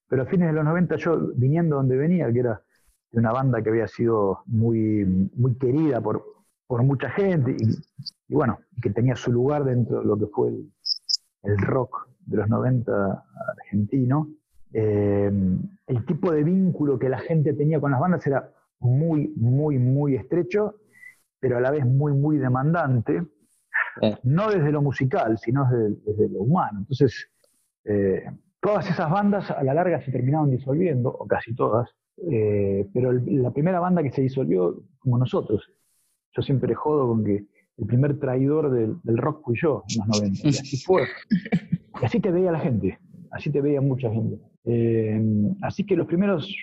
Pero 0.10 0.24
a 0.24 0.26
fines 0.26 0.48
de 0.48 0.54
los 0.54 0.64
90, 0.64 0.96
yo 0.98 1.32
viniendo 1.36 1.76
donde 1.76 1.98
venía, 1.98 2.32
que 2.32 2.40
era 2.40 2.62
de 3.12 3.20
una 3.20 3.32
banda 3.32 3.62
que 3.62 3.70
había 3.70 3.88
sido 3.88 4.44
muy, 4.46 5.30
muy 5.36 5.56
querida 5.56 6.02
por, 6.02 6.24
por 6.66 6.84
mucha 6.84 7.10
gente 7.10 7.56
y, 7.58 8.34
bueno, 8.34 8.60
que 8.82 8.90
tenía 8.90 9.16
su 9.16 9.32
lugar 9.32 9.64
dentro 9.64 10.00
de 10.00 10.06
lo 10.06 10.18
que 10.18 10.28
fue 10.28 10.50
el, 11.44 11.58
rock 11.60 12.10
de 12.26 12.38
los 12.38 12.50
90 12.50 13.24
argentino. 13.58 14.30
Eh, 14.74 15.32
el 15.88 16.06
tipo 16.06 16.32
de 16.32 16.44
vínculo 16.44 17.00
que 17.00 17.10
la 17.10 17.20
gente 17.20 17.54
tenía 17.54 17.80
con 17.80 17.92
las 17.92 18.00
bandas 18.00 18.26
era 18.28 18.52
muy, 18.80 19.30
muy, 19.36 19.80
muy 19.80 20.16
estrecho, 20.16 20.76
pero 21.40 21.58
a 21.58 21.62
la 21.62 21.72
vez 21.72 21.86
muy, 21.86 22.14
muy 22.14 22.38
demandante. 22.38 23.24
No 24.24 24.50
desde 24.52 24.72
lo 24.72 24.82
musical, 24.82 25.40
sino 25.40 25.68
desde, 25.68 26.30
lo 26.30 26.42
humano. 26.42 26.80
Entonces, 26.80 27.30
eh, 27.86 28.26
todas 28.60 28.90
esas 28.90 29.10
bandas 29.10 29.50
a 29.52 29.64
la 29.64 29.74
larga 29.74 30.02
se 30.02 30.12
terminaron 30.12 30.50
disolviendo, 30.50 31.10
o 31.10 31.28
casi 31.28 31.54
todas, 31.54 31.90
eh, 32.32 32.88
pero 32.94 33.12
la 33.12 33.52
primera 33.52 33.80
banda 33.80 34.04
que 34.04 34.12
se 34.12 34.22
disolvió, 34.22 34.82
como 35.00 35.18
nosotros, 35.18 35.72
yo 36.36 36.42
siempre 36.42 36.74
jodo 36.74 37.08
con 37.08 37.24
que 37.24 37.46
el 37.78 37.86
primer 37.86 38.20
traidor 38.20 38.72
del, 38.72 39.18
rock 39.18 39.44
fui 39.44 39.58
yo 39.62 39.84
en 39.90 40.00
los 40.00 40.22
90. 40.22 40.48
Y 40.48 40.50
así 40.50 40.78
fue. 40.78 41.04
Y 42.02 42.06
así 42.06 42.20
te 42.20 42.32
veía 42.32 42.52
la 42.52 42.60
gente, 42.60 43.00
así 43.32 43.52
te 43.52 43.62
veía 43.62 43.82
mucha 43.82 44.12
gente. 44.12 44.40
Eh, 44.66 45.22
así 45.62 45.86
que 45.86 45.96
los 45.96 46.08
primeros, 46.08 46.54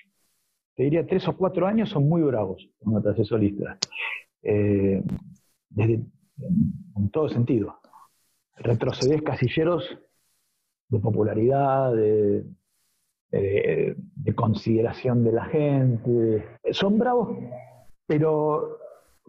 te 0.74 0.84
diría, 0.84 1.06
tres 1.06 1.26
o 1.28 1.36
cuatro 1.36 1.66
años 1.66 1.88
son 1.90 2.08
muy 2.08 2.22
bravos 2.22 2.68
cuando 2.78 3.02
te 3.02 3.10
haces 3.10 3.28
solista. 3.28 3.78
Eh, 4.42 5.02
desde, 5.70 6.04
en 6.96 7.10
todo 7.10 7.28
sentido. 7.28 7.80
Retrocedes 8.56 9.22
casilleros 9.22 9.98
de 10.88 10.98
popularidad, 10.98 11.94
de, 11.94 12.44
de, 13.30 14.34
consideración 14.34 15.24
de 15.24 15.32
la 15.32 15.44
gente. 15.46 16.44
Son 16.70 16.98
bravos, 16.98 17.36
pero 18.06 18.78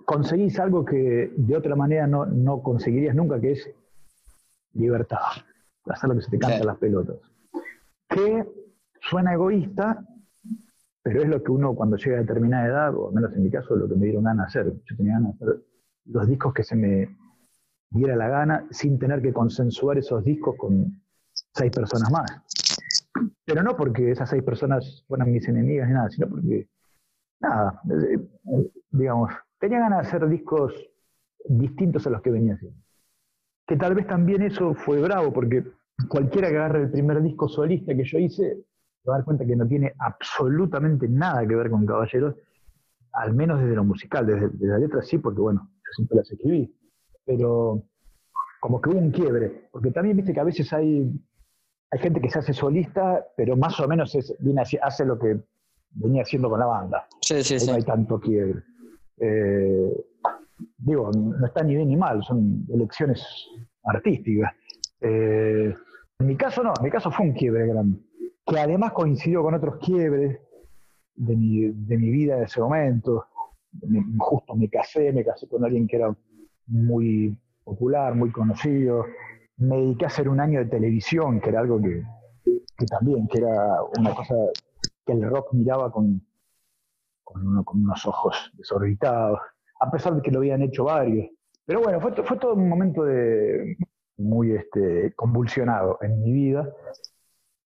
conseguís 0.05 0.59
algo 0.59 0.85
que 0.85 1.31
de 1.35 1.55
otra 1.55 1.75
manera 1.75 2.07
no, 2.07 2.61
conseguirías 2.61 3.15
nunca, 3.15 3.39
que 3.39 3.53
es 3.53 3.69
libertad. 4.73 5.19
Hacer 5.85 6.09
lo 6.09 6.15
que 6.15 6.21
se 6.21 6.31
te 6.31 6.39
canta 6.39 6.63
las 6.63 6.77
pelotas. 6.77 7.17
Que 8.07 8.45
suena 9.01 9.33
egoísta, 9.33 10.05
pero 11.03 11.21
es 11.21 11.29
lo 11.29 11.43
que 11.43 11.51
uno 11.51 11.75
cuando 11.75 11.97
llega 11.97 12.17
a 12.17 12.21
determinada 12.21 12.67
edad, 12.67 12.95
o 12.95 13.09
al 13.09 13.13
menos 13.13 13.33
en 13.35 13.43
mi 13.43 13.51
caso, 13.51 13.75
lo 13.75 13.87
que 13.87 13.95
me 13.95 14.05
dieron 14.05 14.23
ganas 14.23 14.53
de 14.53 14.59
hacer. 14.59 14.73
Yo 14.85 14.97
tenía 14.97 15.13
ganas 15.13 15.37
de 15.39 15.45
hacer 15.45 15.63
los 16.05 16.27
discos 16.27 16.53
que 16.53 16.63
se 16.63 16.75
me 16.75 17.15
diera 17.91 18.15
la 18.15 18.27
gana, 18.27 18.67
sin 18.71 18.99
tener 18.99 19.21
que 19.21 19.33
consensuar 19.33 19.97
esos 19.97 20.23
discos 20.23 20.55
con 20.57 21.01
seis 21.55 21.71
personas 21.71 22.11
más. 22.11 22.31
Pero 23.45 23.63
no 23.63 23.75
porque 23.77 24.11
esas 24.11 24.29
seis 24.29 24.43
personas 24.43 25.03
fueran 25.07 25.31
mis 25.31 25.47
enemigas 25.47 25.87
ni 25.87 25.93
nada, 25.93 26.09
sino 26.09 26.27
porque, 26.27 26.67
nada, 27.39 27.81
digamos, 28.91 29.31
tenía 29.59 29.79
ganas 29.79 30.01
de 30.01 30.07
hacer 30.07 30.29
discos 30.29 30.73
distintos 31.47 32.05
a 32.07 32.09
los 32.09 32.21
que 32.21 32.31
venía 32.31 32.55
haciendo. 32.55 32.77
Que 33.67 33.77
tal 33.77 33.95
vez 33.95 34.07
también 34.07 34.41
eso 34.41 34.73
fue 34.73 35.01
bravo, 35.01 35.31
porque 35.31 35.63
cualquiera 36.09 36.49
que 36.49 36.57
agarre 36.57 36.83
el 36.83 36.91
primer 36.91 37.21
disco 37.21 37.47
solista 37.47 37.95
que 37.95 38.03
yo 38.03 38.19
hice, 38.19 38.57
se 39.01 39.09
va 39.09 39.15
a 39.15 39.17
dar 39.19 39.25
cuenta 39.25 39.45
que 39.45 39.55
no 39.55 39.67
tiene 39.67 39.93
absolutamente 39.99 41.07
nada 41.07 41.47
que 41.47 41.55
ver 41.55 41.69
con 41.69 41.85
Caballeros, 41.85 42.35
al 43.13 43.33
menos 43.33 43.61
desde 43.61 43.75
lo 43.75 43.83
musical, 43.83 44.25
desde, 44.25 44.49
la 44.67 44.77
letra 44.77 45.01
sí, 45.01 45.19
porque 45.19 45.41
bueno, 45.41 45.69
yo 45.73 45.91
siempre 45.95 46.17
las 46.17 46.31
escribí, 46.31 46.75
pero 47.25 47.83
como 48.59 48.81
que 48.81 48.89
hubo 48.89 48.99
un 48.99 49.11
quiebre, 49.11 49.69
porque 49.71 49.91
también 49.91 50.17
viste 50.17 50.33
que 50.33 50.39
a 50.39 50.45
veces 50.45 50.71
hay 50.73 51.11
hay 51.91 51.99
gente 51.99 52.19
que 52.19 52.29
se 52.29 52.39
hace 52.39 52.53
solista, 52.53 53.25
pero 53.37 53.55
más 53.55 53.79
o 53.79 53.87
menos 53.87 54.13
es, 54.15 54.35
viene 54.39 54.61
hace 54.61 55.05
lo 55.05 55.17
que 55.17 55.39
venía 55.91 56.23
haciendo 56.23 56.49
con 56.49 56.59
la 56.59 56.65
banda. 56.65 57.07
Sí, 57.21 57.43
sí, 57.43 57.59
sí. 57.59 57.67
No 57.67 57.73
hay 57.75 57.83
tanto 57.83 58.19
quiebre. 58.19 58.61
Eh, 59.17 60.05
digo, 60.77 61.11
no 61.11 61.45
está 61.45 61.63
ni 61.63 61.75
bien 61.75 61.89
ni 61.89 61.95
mal, 61.95 62.23
son 62.23 62.65
elecciones 62.69 63.23
artísticas. 63.83 64.51
Eh, 65.01 65.73
en 66.19 66.27
mi 66.27 66.35
caso 66.35 66.63
no, 66.63 66.73
en 66.77 66.83
mi 66.83 66.89
caso 66.89 67.11
fue 67.11 67.25
un 67.25 67.33
quiebre 67.33 67.67
grande, 67.67 67.99
que 68.45 68.59
además 68.59 68.93
coincidió 68.93 69.43
con 69.43 69.53
otros 69.53 69.77
quiebres 69.77 70.39
de 71.15 71.35
mi, 71.35 71.71
de 71.71 71.97
mi 71.97 72.09
vida 72.09 72.37
en 72.37 72.43
ese 72.43 72.61
momento. 72.61 73.25
Justo 74.17 74.55
me 74.55 74.69
casé, 74.69 75.11
me 75.11 75.23
casé 75.23 75.47
con 75.47 75.63
alguien 75.63 75.87
que 75.87 75.97
era 75.97 76.15
muy 76.67 77.37
popular, 77.63 78.15
muy 78.15 78.31
conocido, 78.31 79.05
me 79.57 79.77
dediqué 79.77 80.05
a 80.05 80.07
hacer 80.07 80.29
un 80.29 80.39
año 80.39 80.59
de 80.59 80.65
televisión, 80.65 81.39
que 81.39 81.49
era 81.49 81.61
algo 81.61 81.81
que, 81.81 82.03
también, 82.87 83.27
que 83.27 83.39
era 83.39 83.81
una 83.97 84.13
cosa 84.13 84.35
que 85.05 85.13
el 85.13 85.29
rock 85.29 85.53
miraba 85.53 85.91
con, 85.91 86.21
con, 87.23 87.47
unos 87.47 88.05
ojos 88.05 88.51
desorbitados, 88.55 89.39
a 89.79 89.91
pesar 89.91 90.15
de 90.15 90.21
que 90.21 90.31
lo 90.31 90.39
habían 90.39 90.61
hecho 90.61 90.85
varios. 90.85 91.27
Pero 91.65 91.81
bueno, 91.81 91.99
fue, 91.99 92.11
fue 92.23 92.37
todo 92.37 92.53
un 92.53 92.69
momento 92.69 93.03
de, 93.03 93.77
muy 94.17 94.51
este, 94.51 95.13
convulsionado 95.15 95.97
en 96.01 96.21
mi 96.21 96.31
vida. 96.31 96.69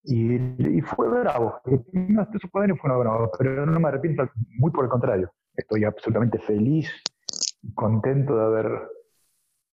Y, 0.04 0.82
fue 0.82 1.08
bravo. 1.08 1.62
No, 1.94 2.22
estos 2.24 2.42
fue 2.52 2.68
bravo, 2.68 3.32
pero 3.38 3.66
no 3.66 3.80
me 3.80 3.88
arrepiento, 3.90 4.30
muy 4.58 4.72
por 4.72 4.86
el 4.86 4.90
contrario. 4.90 5.32
Estoy 5.56 5.84
absolutamente 5.84 6.40
feliz, 6.40 6.90
contento 7.76 8.36
de 8.36 8.44
haber 8.44 8.90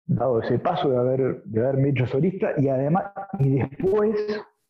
dado 0.05 0.41
ese 0.41 0.59
paso 0.59 0.89
de, 0.89 0.97
haber, 0.97 1.43
de 1.43 1.59
haberme 1.61 1.89
hecho 1.89 2.05
solista 2.07 2.51
y 2.57 2.69
además, 2.69 3.05
y 3.39 3.59
después, 3.59 4.15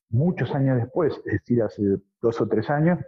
muchos 0.10 0.54
años 0.56 0.78
después, 0.78 1.14
es 1.26 1.34
decir, 1.34 1.62
hace 1.62 1.84
dos 2.22 2.40
o 2.42 2.48
tres 2.48 2.70
años, 2.70 3.00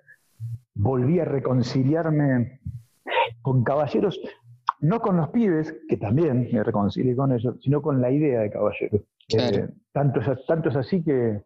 volví 0.74 1.20
a 1.20 1.26
reconciliarme 1.26 2.60
con 3.42 3.64
caballeros, 3.64 4.20
no 4.80 5.00
con 5.00 5.18
los 5.18 5.30
pibes, 5.30 5.76
que 5.88 5.98
también 5.98 6.50
me 6.52 6.64
reconcilié 6.64 7.16
con 7.16 7.32
ellos, 7.32 7.56
sino 7.62 7.82
con 7.82 8.02
la 8.02 8.12
idea 8.12 8.42
de 8.42 8.52
caballeros. 8.52 9.02
Eh, 9.34 9.68
tanto, 9.92 10.22
es, 10.22 10.46
tanto 10.46 10.70
es 10.70 10.76
así 10.76 11.04
que 11.04 11.42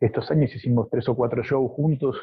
estos 0.00 0.30
años 0.30 0.54
hicimos 0.54 0.88
tres 0.90 1.08
o 1.08 1.14
cuatro 1.14 1.42
shows 1.42 1.72
juntos 1.72 2.16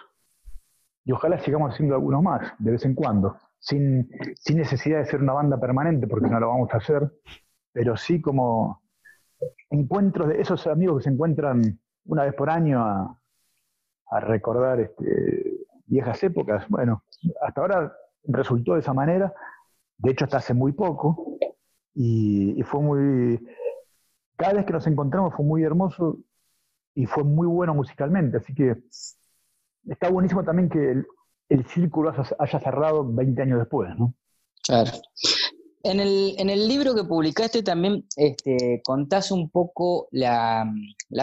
y 1.06 1.12
ojalá 1.12 1.40
sigamos 1.40 1.74
haciendo 1.74 1.96
algunos 1.96 2.22
más, 2.22 2.54
de 2.60 2.72
vez 2.72 2.86
en 2.86 2.94
cuando, 2.94 3.38
sin, 3.58 4.10
sin 4.36 4.58
necesidad 4.58 5.00
de 5.00 5.06
ser 5.06 5.22
una 5.22 5.34
banda 5.34 5.60
permanente, 5.60 6.08
porque 6.08 6.30
no 6.30 6.40
lo 6.40 6.50
vamos 6.50 6.70
a 6.74 6.78
hacer, 6.78 7.10
pero 7.72 7.98
sí 7.98 8.22
como 8.22 8.82
encuentros 9.70 10.30
de 10.30 10.42
esos 10.42 10.68
amigos 10.68 10.98
que 10.98 11.04
se 11.06 11.10
encuentran 11.14 11.80
una 12.06 12.24
vez 12.24 12.34
por 12.34 12.50
año 12.50 12.82
a, 12.82 13.16
recordar 14.22 14.80
este, 14.80 15.68
viejas 15.86 16.24
épocas. 16.24 16.68
Bueno, 16.68 17.04
hasta 17.42 17.62
ahora 17.62 17.94
resultó 18.24 18.74
de 18.74 18.80
esa 18.80 18.94
manera, 18.94 19.32
de 19.98 20.12
hecho 20.12 20.26
hasta 20.26 20.38
hace 20.38 20.54
muy 20.54 20.72
poco, 20.72 21.38
y, 21.94 22.62
fue 22.64 22.82
muy... 22.82 23.48
Cada 24.36 24.54
vez 24.54 24.66
que 24.66 24.74
nos 24.74 24.88
encontramos 24.88 25.36
fue 25.36 25.46
muy 25.46 25.64
hermoso 25.64 26.18
y 26.96 27.06
fue 27.06 27.24
muy 27.24 27.46
bueno 27.46 27.76
musicalmente, 27.76 28.38
así 28.38 28.56
que 28.56 28.78
está 29.88 30.10
buenísimo 30.10 30.44
también 30.44 30.70
que 30.70 30.92
el, 30.92 31.06
el 31.50 31.66
círculo 31.66 32.14
haya 32.40 32.60
cerrado 32.60 33.04
20 33.14 33.42
años 33.42 33.60
después, 33.60 33.96
¿no? 33.98 34.14
Claro. 34.64 34.92
En 35.82 36.02
el, 36.02 36.36
en 36.38 36.50
el 36.50 36.68
libro 36.68 36.94
que 36.94 37.06
publicaste 37.06 37.64
también 37.64 38.06
este, 38.18 38.82
contás 38.84 39.32
un 39.32 39.50
poco 39.50 40.10
la, 40.12 40.70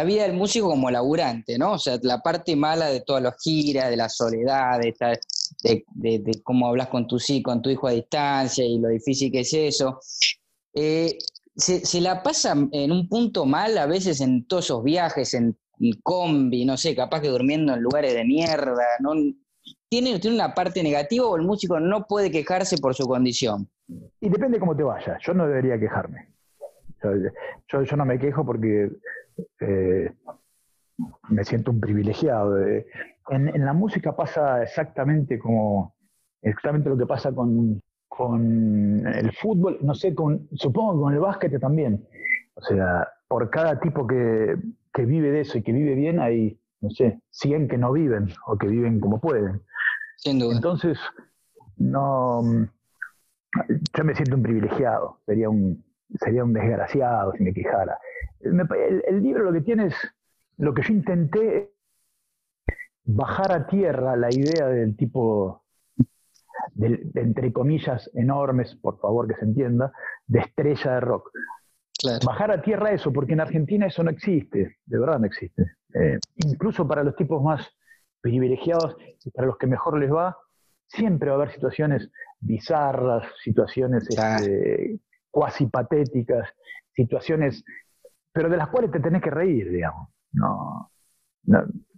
vida 0.07 0.23
del 0.23 0.33
músico 0.33 0.69
como 0.69 0.91
laburante, 0.91 1.59
¿no? 1.59 1.73
O 1.73 1.79
sea, 1.79 1.99
la 2.03 2.23
parte 2.23 2.57
mala 2.57 2.87
de 2.87 3.03
todas 3.03 3.23
las 3.23 3.37
giras, 3.43 3.91
de 3.91 3.99
la 3.99 4.09
soledad, 4.09 4.81
de, 4.81 5.85
de, 5.95 6.41
cómo 6.43 6.69
hablas 6.69 6.89
con 6.89 7.07
tu, 7.07 7.19
con 7.43 7.61
tu 7.61 7.69
hijo 7.69 7.87
a 7.87 7.93
distancia 7.93 8.65
y 8.65 8.79
lo 8.79 8.89
difícil 8.89 9.31
que 9.31 9.41
es 9.41 9.53
eso. 9.53 10.01
Eh, 10.73 11.19
se, 11.57 12.01
la 12.01 12.23
pasa 12.23 12.55
en 12.73 12.93
un 12.93 13.09
punto 13.09 13.47
mal 13.47 13.77
a 13.79 13.87
veces 13.87 14.21
en 14.21 14.47
todos 14.47 14.67
esos 14.67 14.83
viajes, 14.83 15.35
en, 15.35 15.59
combi, 16.03 16.65
no 16.65 16.77
sé, 16.77 16.95
capaz 16.95 17.21
que 17.21 17.29
durmiendo 17.29 17.75
en 17.75 17.81
lugares 17.81 18.15
de 18.15 18.25
mierda, 18.25 18.85
¿no? 19.01 19.13
¿Tiene, 19.89 20.19
¿Tiene 20.19 20.37
una 20.37 20.55
parte 20.55 20.83
negativa 20.83 21.27
o 21.27 21.37
el 21.37 21.43
músico 21.43 21.79
no 21.79 22.07
puede 22.07 22.31
quejarse 22.31 22.79
por 22.79 22.95
su 22.95 23.07
condición? 23.07 23.71
Y 24.21 24.29
depende 24.29 24.59
cómo 24.59 24.77
te 24.77 24.83
vaya. 24.83 25.19
Yo 25.21 25.35
no 25.35 25.47
debería 25.47 25.79
quejarme. 25.79 26.29
Yo, 27.03 27.83
yo, 27.83 27.97
no 27.97 28.05
me 28.05 28.19
quejo 28.19 28.45
porque 28.45 28.91
eh, 29.61 30.13
me 31.29 31.45
siento 31.45 31.71
un 31.71 31.81
privilegiado. 31.81 32.59
En, 32.59 33.65
la 33.65 33.73
música 33.73 34.17
pasa 34.17 34.63
exactamente 34.63 35.39
como 35.39 35.95
exactamente 36.43 36.89
lo 36.89 36.97
que 36.97 37.07
pasa 37.07 37.33
con, 37.33 37.81
con 38.09 39.07
el 39.07 39.33
fútbol, 39.33 39.79
no 39.83 39.95
sé, 39.95 40.15
con, 40.15 40.49
supongo 40.55 40.95
que 40.95 41.01
con 41.03 41.15
el 41.15 41.21
básquet 41.21 41.61
también. 41.61 42.07
O 42.55 42.63
sea, 42.63 43.09
por 43.29 43.51
cada 43.51 43.79
tipo 43.79 44.07
que, 44.07 44.57
que 44.93 45.05
vive 45.05 45.31
de 45.31 45.41
eso 45.41 45.59
y 45.59 45.63
que 45.63 45.73
vive 45.73 45.95
bien, 45.95 46.21
hay, 46.21 46.59
no 46.81 46.91
sé, 46.91 47.21
100 47.31 47.69
que 47.69 47.79
no 47.79 47.93
viven 47.93 48.33
o 48.47 48.57
que 48.57 48.69
viven 48.69 49.01
como 49.01 49.21
pueden. 49.21 49.63
Sin 50.17 50.39
duda. 50.39 50.57
Entonces, 50.57 50.99
no, 51.77 52.43
yo 53.97 54.05
me 54.05 54.15
siento 54.15 54.37
un 54.37 54.43
privilegiado, 54.43 55.21
sería 55.27 55.49
un, 55.49 55.85
sería 56.21 56.45
un 56.45 56.53
desgraciado 56.53 57.33
si 57.33 57.43
me 57.43 57.53
quejara. 57.53 57.99
El, 58.41 59.23
libro 59.23 59.45
lo 59.45 59.53
que 59.53 59.61
tiene 59.63 59.87
es, 59.87 59.95
lo 60.59 60.75
que 60.75 60.83
yo 60.83 60.93
intenté, 60.93 61.73
bajar 63.05 63.53
a 63.53 63.67
tierra 63.67 64.17
la 64.17 64.29
idea 64.33 64.67
del 64.67 64.97
tipo, 64.97 65.65
entre 66.77 67.53
comillas 67.53 68.11
enormes, 68.15 68.75
por 68.77 68.99
favor 68.99 69.29
que 69.29 69.35
se 69.35 69.45
entienda, 69.45 69.93
de 70.27 70.41
estrella 70.41 70.95
de 70.95 71.01
rock. 71.01 71.31
Bajar 72.25 72.51
a 72.51 72.63
tierra 72.63 72.91
eso, 72.91 73.13
porque 73.13 73.33
en 73.33 73.41
Argentina 73.41 73.87
eso 73.87 74.03
no 74.03 74.11
existe, 74.11 74.77
de 74.85 74.99
verdad 74.99 75.19
no 75.19 75.27
existe. 75.27 75.63
Eh, 75.95 76.19
incluso 76.37 76.87
para 76.87 77.03
los 77.03 77.17
tipos 77.17 77.43
más 77.43 77.67
privilegiados 78.21 78.97
y 79.25 79.31
para 79.31 79.47
los 79.47 79.57
que 79.57 79.67
mejor 79.67 79.99
les 79.99 80.13
va, 80.13 80.37
siempre 80.89 81.31
va 81.31 81.37
a 81.37 81.39
haber 81.39 81.55
situaciones 81.55 82.11
bizarras, 82.41 83.27
situaciones 83.43 84.09
este, 84.09 85.01
cuasi 85.31 85.67
patéticas, 85.67 86.49
situaciones, 86.95 87.65
pero 88.33 88.49
de 88.49 88.57
las 88.57 88.69
cuales 88.69 88.91
te 88.91 89.01
tenés 89.01 89.23
que 89.23 89.31
reír, 89.31 89.71
digamos. 89.71 90.09
No, 90.33 90.91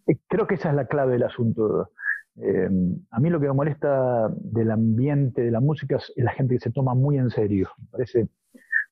eh, 0.07 0.19
creo 0.27 0.47
que 0.47 0.55
esa 0.55 0.71
es 0.71 0.75
la 0.75 0.87
clave 0.87 1.13
del 1.13 1.25
asunto. 1.25 1.91
Eh, 2.37 2.69
a 3.11 3.21
mí 3.21 3.31
lo 3.31 3.41
que 3.41 3.47
me 3.47 3.53
molesta 3.53 4.29
del 4.29 4.71
ambiente 4.71 5.43
de 5.43 5.51
la 5.51 5.61
música 5.61 5.97
es 5.97 6.13
la 6.17 6.33
gente 6.33 6.55
que 6.55 6.61
se 6.61 6.71
toma 6.71 6.95
muy 6.95 7.19
en 7.19 7.31
serio. 7.31 7.69
Me, 7.79 7.87
parece, 7.91 8.29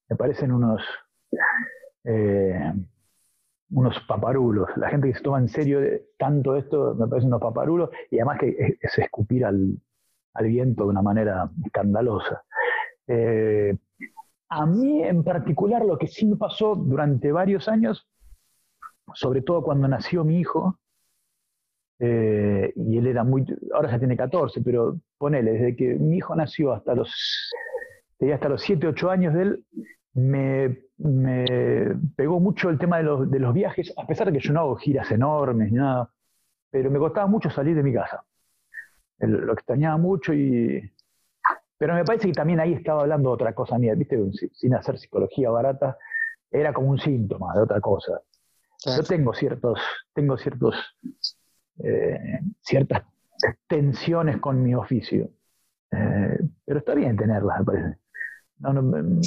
me 0.09 0.16
parecen 0.16 0.53
unos, 0.53 0.82
eh, 2.05 2.72
unos 3.70 3.99
paparulos. 4.07 4.68
La 4.76 4.90
gente 4.90 5.09
que 5.09 5.14
se 5.14 5.22
toma 5.22 5.38
en 5.38 5.49
serio 5.49 5.80
tanto 6.18 6.57
esto 6.57 6.94
me 6.94 7.07
parecen 7.07 7.28
unos 7.28 7.40
paparulos 7.40 7.90
y 8.11 8.18
además 8.18 8.38
que 8.40 8.78
es, 8.80 8.99
escupir 8.99 9.44
al, 9.44 9.76
viento 10.43 10.84
de 10.84 10.91
una 10.91 11.03
manera 11.03 11.51
escandalosa. 11.64 12.43
a 14.49 14.66
mí 14.66 15.03
en 15.03 15.24
particular 15.24 15.84
lo 15.84 15.99
que 15.99 16.07
sí 16.07 16.26
me 16.26 16.37
pasó 16.37 16.74
durante 16.74 17.32
varios 17.32 17.68
años, 17.68 18.09
sobre 19.14 19.43
todo 19.43 19.62
cuando 19.62 19.89
nació 19.89 20.24
mi 20.24 20.39
hijo, 20.39 20.78
eh, 21.99 22.72
y 22.76 22.99
él 22.99 23.07
era 23.07 23.24
muy, 23.24 23.45
ahora 23.72 23.91
ya 23.91 23.99
tiene 23.99 24.16
14, 24.16 24.61
pero 24.62 24.99
ponele, 25.16 25.53
desde 25.53 25.76
que 25.76 25.95
mi 25.95 26.18
hijo 26.18 26.34
nació 26.37 26.72
hasta 26.72 26.95
los, 26.95 27.53
hasta 28.32 28.49
los 28.49 28.62
7, 28.62 28.89
8 28.89 29.11
años 29.11 29.34
de 29.34 29.43
él, 29.43 29.64
me, 30.14 30.82
pegó 32.16 32.41
mucho 32.41 32.70
el 32.70 32.78
tema 32.78 32.99
de 32.99 33.05
los, 33.05 33.30
de 33.30 33.39
los, 33.39 33.53
viajes, 33.53 33.93
a 33.97 34.07
pesar 34.07 34.26
de 34.26 34.39
que 34.39 34.47
yo 34.47 34.53
no 34.53 34.61
hago 34.61 34.76
giras 34.76 35.11
enormes 35.11 35.70
ni 35.70 35.78
nada, 35.78 36.11
pero 36.70 36.91
me 36.91 36.99
costaba 36.99 37.26
mucho 37.26 37.51
salir 37.51 37.76
de 37.76 37.82
mi 37.82 37.93
casa. 37.93 38.24
Lo 39.19 39.53
extrañaba 39.53 39.97
mucho 39.97 40.33
y... 40.33 40.93
Pero 41.79 41.95
me 41.95 42.05
parece 42.05 42.29
que 42.29 42.33
también 42.33 42.59
ahí 42.59 42.73
estaba 42.73 43.03
hablando 43.03 43.31
de 43.31 43.35
otra 43.35 43.55
cosa 43.55 43.79
mía, 43.79 43.95
¿viste? 43.95 44.19
Sin 44.53 44.75
hacer 44.75 44.99
psicología 44.99 45.51
barata, 45.51 45.99
era 46.51 46.73
como 46.73 46.89
un 46.89 46.99
síntoma 46.99 47.55
de 47.55 47.61
otra 47.61 47.81
cosa. 47.81 48.21
Yo 48.85 49.03
tengo 49.03 49.35
ciertos, 49.35 49.79
tengo 50.14 50.39
ciertos 50.39 50.75
eh, 51.79 52.41
ciertas 52.61 53.03
tensiones 53.67 54.39
con 54.39 54.62
mi 54.62 54.75
oficio. 54.75 55.29
Eh, 55.91 56.39
pero 56.64 56.79
está 56.79 56.95
bien 56.95 57.17
tenerlas, 57.17 57.59
me 57.61 57.64
parece. 57.64 57.99
Mm, 58.59 59.21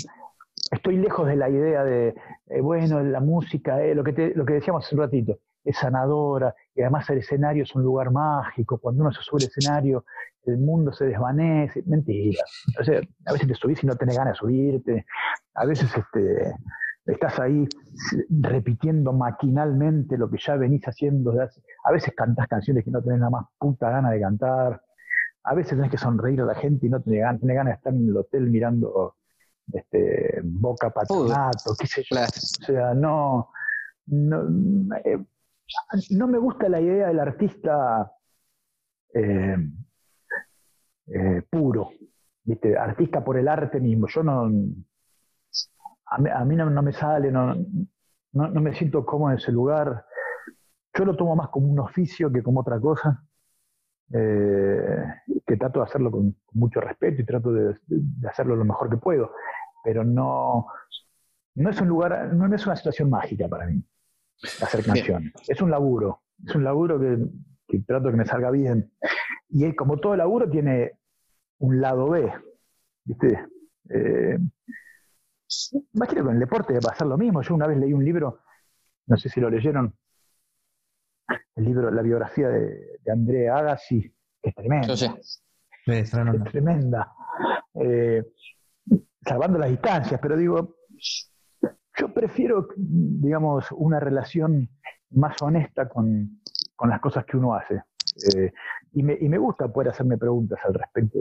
estoy 0.72 0.98
lejos 0.98 1.28
de 1.28 1.36
la 1.36 1.50
idea 1.50 1.84
de, 1.84 2.16
eh, 2.48 2.62
bueno, 2.62 3.02
la 3.04 3.20
música, 3.20 3.78
lo, 3.94 4.04
que 4.04 4.34
lo 4.36 4.46
que 4.46 4.54
decíamos 4.54 4.86
hace 4.86 4.96
un 4.96 5.02
ratito, 5.02 5.40
es 5.64 5.78
sanadora, 5.78 6.54
y 6.76 6.82
además 6.82 7.10
el 7.10 7.20
escenario 7.20 7.64
es 7.64 7.76
un 7.76 7.84
lugar 7.84 8.12
mágico, 8.12 8.78
cuando 8.78 9.02
uno 9.02 9.12
se 9.12 9.22
sube 9.22 9.44
al 9.44 9.50
escenario, 9.50 10.06
el 10.46 10.58
mundo 10.58 10.92
se 10.92 11.06
desvanece, 11.06 11.84
mentira. 11.86 12.44
O 12.80 12.84
sea, 12.84 13.02
a 13.26 13.34
veces 13.34 13.48
te 13.48 13.56
subís 13.56 13.84
y 13.84 13.88
no 13.88 13.96
tenés 13.96 14.18
ganas 14.18 14.34
de 14.34 14.38
subirte, 14.40 15.06
a 15.54 15.66
veces 15.66 15.90
este, 15.96 16.54
estás 17.06 17.40
ahí 17.40 17.68
repitiendo 18.30 19.14
maquinalmente 19.14 20.18
lo 20.18 20.30
que 20.30 20.38
ya 20.38 20.56
venís 20.56 20.84
haciendo. 20.86 21.34
A 21.84 21.92
veces 21.92 22.14
cantás 22.16 22.48
canciones 22.48 22.84
que 22.84 22.92
no 22.92 23.02
tenés 23.02 23.20
nada 23.20 23.32
más 23.32 23.46
puta 23.58 23.90
gana 23.90 24.12
de 24.12 24.20
cantar. 24.20 24.82
A 25.44 25.56
veces 25.56 25.72
tenés 25.72 25.92
que 25.92 25.98
sonreír 25.98 26.42
a 26.42 26.46
la 26.46 26.56
gente 26.56 26.86
y 26.86 26.90
no 26.90 27.02
tenés 27.02 27.22
ganas, 27.22 27.42
ganas 27.42 27.66
de 27.66 27.76
estar 27.76 27.94
en 27.94 28.08
el 28.08 28.18
hotel 28.18 28.50
mirando 28.50 29.16
este, 29.72 30.42
Boca 30.44 30.90
Patronato, 30.90 31.74
qué 31.80 31.88
sé 31.88 32.04
yo. 32.04 32.20
O 32.20 32.66
sea, 32.66 32.94
no, 32.94 33.50
no, 34.08 34.96
eh, 35.04 35.24
no, 36.12 36.28
me 36.28 36.38
gusta 36.38 36.70
la 36.70 36.82
idea 36.82 37.08
del 37.08 37.20
artista 37.20 38.12
eh, 39.14 39.58
eh, 41.08 41.42
puro, 41.50 41.92
¿viste? 42.44 42.78
artista 42.78 43.24
por 43.24 43.38
el 43.38 43.48
arte 43.48 43.80
mismo. 43.80 44.08
Yo 44.08 44.24
no, 44.24 44.50
a 46.06 46.46
mí, 46.46 46.56
no, 46.56 46.82
me 46.82 46.94
sale, 46.94 47.32
no, 47.32 47.56
no, 48.34 48.62
me 48.62 48.74
siento 48.74 49.06
cómodo 49.06 49.32
en 49.32 49.38
ese 49.38 49.52
lugar. 49.52 50.06
Yo 50.94 51.06
lo 51.06 51.16
tomo 51.16 51.36
más 51.36 51.50
como 51.50 51.68
un 51.68 51.80
oficio 51.80 52.32
que 52.32 52.44
como 52.44 52.62
otra 52.62 52.80
cosa, 52.80 53.24
eh, 54.12 55.04
que 55.46 55.58
trato 55.58 55.80
de 55.80 55.86
hacerlo 55.86 56.12
con, 56.12 56.36
mucho 56.54 56.82
respeto 56.82 57.22
y 57.22 57.26
trato 57.26 57.52
de, 57.54 57.76
hacerlo 58.28 58.56
lo 58.56 58.66
mejor 58.66 58.90
que 58.90 58.98
puedo, 58.98 59.32
pero 59.84 60.04
no, 60.04 60.68
no 61.56 61.70
es 61.70 61.80
un 61.80 61.88
lugar, 61.88 62.34
no 62.34 62.54
es 62.54 62.66
una 62.66 62.76
situación 62.76 63.10
mágica 63.10 63.48
para 63.48 63.68
mí 63.68 63.84
hacer 64.62 64.84
canciones. 64.86 65.34
Es 65.48 65.62
un 65.62 65.72
laburo, 65.72 66.24
es 66.46 66.56
un 66.56 66.64
laburo 66.64 67.00
que, 67.00 67.18
que 67.68 67.80
trato 67.80 68.06
de 68.06 68.12
que 68.12 68.18
me 68.18 68.26
salga 68.26 68.52
bien. 68.52 68.92
Y 69.50 69.74
como 69.76 69.98
todo 69.98 70.16
laburo 70.16 70.50
tiene 70.50 70.94
un 71.60 71.82
lado 71.82 72.10
B, 72.10 72.32
¿viste? 73.06 73.46
Eh, 73.90 74.38
Imagino 75.94 76.22
que 76.22 76.26
con 76.26 76.34
el 76.36 76.40
deporte 76.40 76.74
va 76.74 76.80
a 76.80 76.92
pasar 76.92 77.08
lo 77.08 77.18
mismo. 77.18 77.42
Yo 77.42 77.56
una 77.56 77.68
vez 77.68 77.78
leí 77.78 77.94
un 77.94 78.06
libro, 78.06 78.42
no 79.08 79.18
sé 79.18 79.30
si 79.30 79.40
lo 79.40 79.50
leyeron, 79.50 79.96
el 81.56 81.64
libro, 81.64 81.92
la 81.92 82.02
biografía 82.02 82.50
de, 82.50 83.00
André 83.12 83.50
Agassi, 83.50 84.02
que 84.42 84.50
es 84.50 84.56
tremenda. 84.56 84.94
es 84.94 86.52
tremenda. 86.52 87.12
Eh, 87.74 88.24
salvando 89.22 89.58
las 89.58 89.70
distancias, 89.72 90.20
pero 90.22 90.38
digo, 90.38 90.78
yo 92.00 92.14
prefiero, 92.14 92.70
digamos, 92.78 93.72
una 93.72 94.00
relación 94.00 94.70
más 95.12 95.42
honesta 95.42 95.90
con, 95.90 96.40
las 96.88 97.02
cosas 97.02 97.26
que 97.26 97.36
uno 97.36 97.56
hace. 97.56 97.84
Eh, 98.36 98.52
y, 98.94 99.04
me, 99.04 99.38
gusta 99.38 99.68
poder 99.68 99.90
hacerme 99.90 100.18
preguntas 100.18 100.60
al 100.64 100.74
respecto 100.74 101.20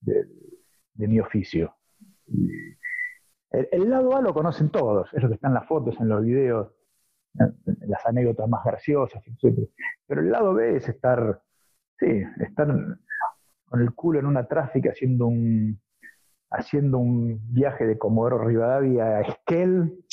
de, 0.00 0.26
mi 0.94 1.20
oficio. 1.20 1.76
El, 3.50 3.88
lado 3.88 4.16
A 4.16 4.20
lo 4.20 4.34
conocen 4.34 4.70
todos, 4.70 5.08
eso 5.14 5.28
que 5.28 5.34
están 5.34 5.50
en 5.50 5.54
las 5.54 5.68
fotos, 5.68 5.98
en 6.00 6.08
los 6.08 6.22
videos, 6.22 6.72
las 7.34 8.04
anécdotas 8.06 8.48
más 8.48 8.64
graciosas, 8.64 9.22
etc. 9.26 9.68
Pero 10.06 10.20
el 10.20 10.30
lado 10.30 10.54
B 10.54 10.76
es 10.76 10.88
estar, 10.88 11.40
sí, 11.98 12.22
estar 12.40 12.66
con 13.64 13.80
el 13.80 13.94
culo 13.94 14.18
en 14.18 14.26
una 14.26 14.46
tráfica 14.46 14.90
haciendo 14.90 15.26
un, 15.26 15.80
haciendo 16.50 16.98
un 16.98 17.40
viaje 17.52 17.86
de 17.86 17.98
Comodoro 17.98 18.44
Rivadavia 18.44 19.04
a 19.04 19.20
Esquel, 19.20 20.04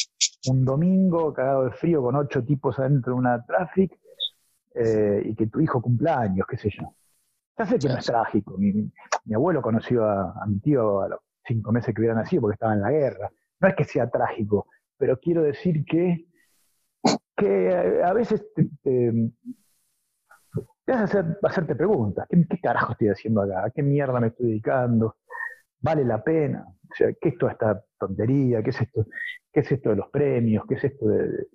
un 0.49 0.65
domingo 0.65 1.33
cagado 1.33 1.65
de 1.65 1.71
frío 1.71 2.01
con 2.01 2.15
ocho 2.15 2.43
tipos 2.43 2.77
adentro 2.79 3.13
de 3.13 3.19
una 3.19 3.43
tráfica, 3.45 3.95
eh, 4.75 5.23
y 5.25 5.35
que 5.35 5.47
tu 5.47 5.59
hijo 5.59 5.81
cumpleaños, 5.81 6.45
qué 6.47 6.57
sé 6.57 6.69
yo. 6.69 6.93
Ya 7.57 7.65
sé 7.65 7.79
que 7.79 7.87
no 7.87 7.97
es 7.97 8.05
trágico. 8.05 8.55
Mi, 8.57 8.91
abuelo 9.33 9.61
conoció 9.61 10.05
a, 10.05 10.33
a, 10.39 10.45
mi 10.45 10.59
tío 10.59 11.01
a 11.01 11.09
los 11.09 11.19
cinco 11.43 11.71
meses 11.71 11.93
que 11.93 12.01
hubiera 12.01 12.15
nacido 12.15 12.41
porque 12.41 12.53
estaba 12.53 12.73
en 12.73 12.81
la 12.81 12.91
guerra. 12.91 13.31
No 13.59 13.67
es 13.67 13.75
que 13.75 13.83
sea 13.83 14.07
trágico, 14.09 14.67
pero 14.97 15.19
quiero 15.19 15.41
decir 15.41 15.83
que, 15.83 16.27
que 17.35 18.01
a 18.03 18.13
veces 18.13 18.45
te, 18.53 18.69
te, 18.83 19.31
hace 20.93 21.23
hacerte 21.41 21.75
preguntas. 21.75 22.27
¿Qué, 22.29 22.59
carajo 22.61 22.91
estoy 22.91 23.09
haciendo 23.09 23.41
acá? 23.41 23.65
¿A 23.65 23.69
qué 23.71 23.81
mierda 23.81 24.19
me 24.19 24.27
estoy 24.27 24.47
dedicando? 24.47 25.15
¿Vale 25.79 26.03
la 26.03 26.23
pena? 26.23 26.65
O 26.67 26.95
sea, 26.95 27.13
¿qué 27.19 27.29
es 27.29 27.37
toda 27.37 27.53
esta 27.53 27.83
tontería? 27.99 28.63
¿Qué 28.63 28.71
es 28.71 28.81
esto, 28.81 29.05
qué 29.51 29.59
es 29.59 29.71
esto 29.71 29.91
de 29.91 29.97
los 29.97 30.09
premios? 30.09 30.65
¿Qué 30.67 30.75
es 30.75 30.83
esto 30.83 31.07
de, 31.07 31.47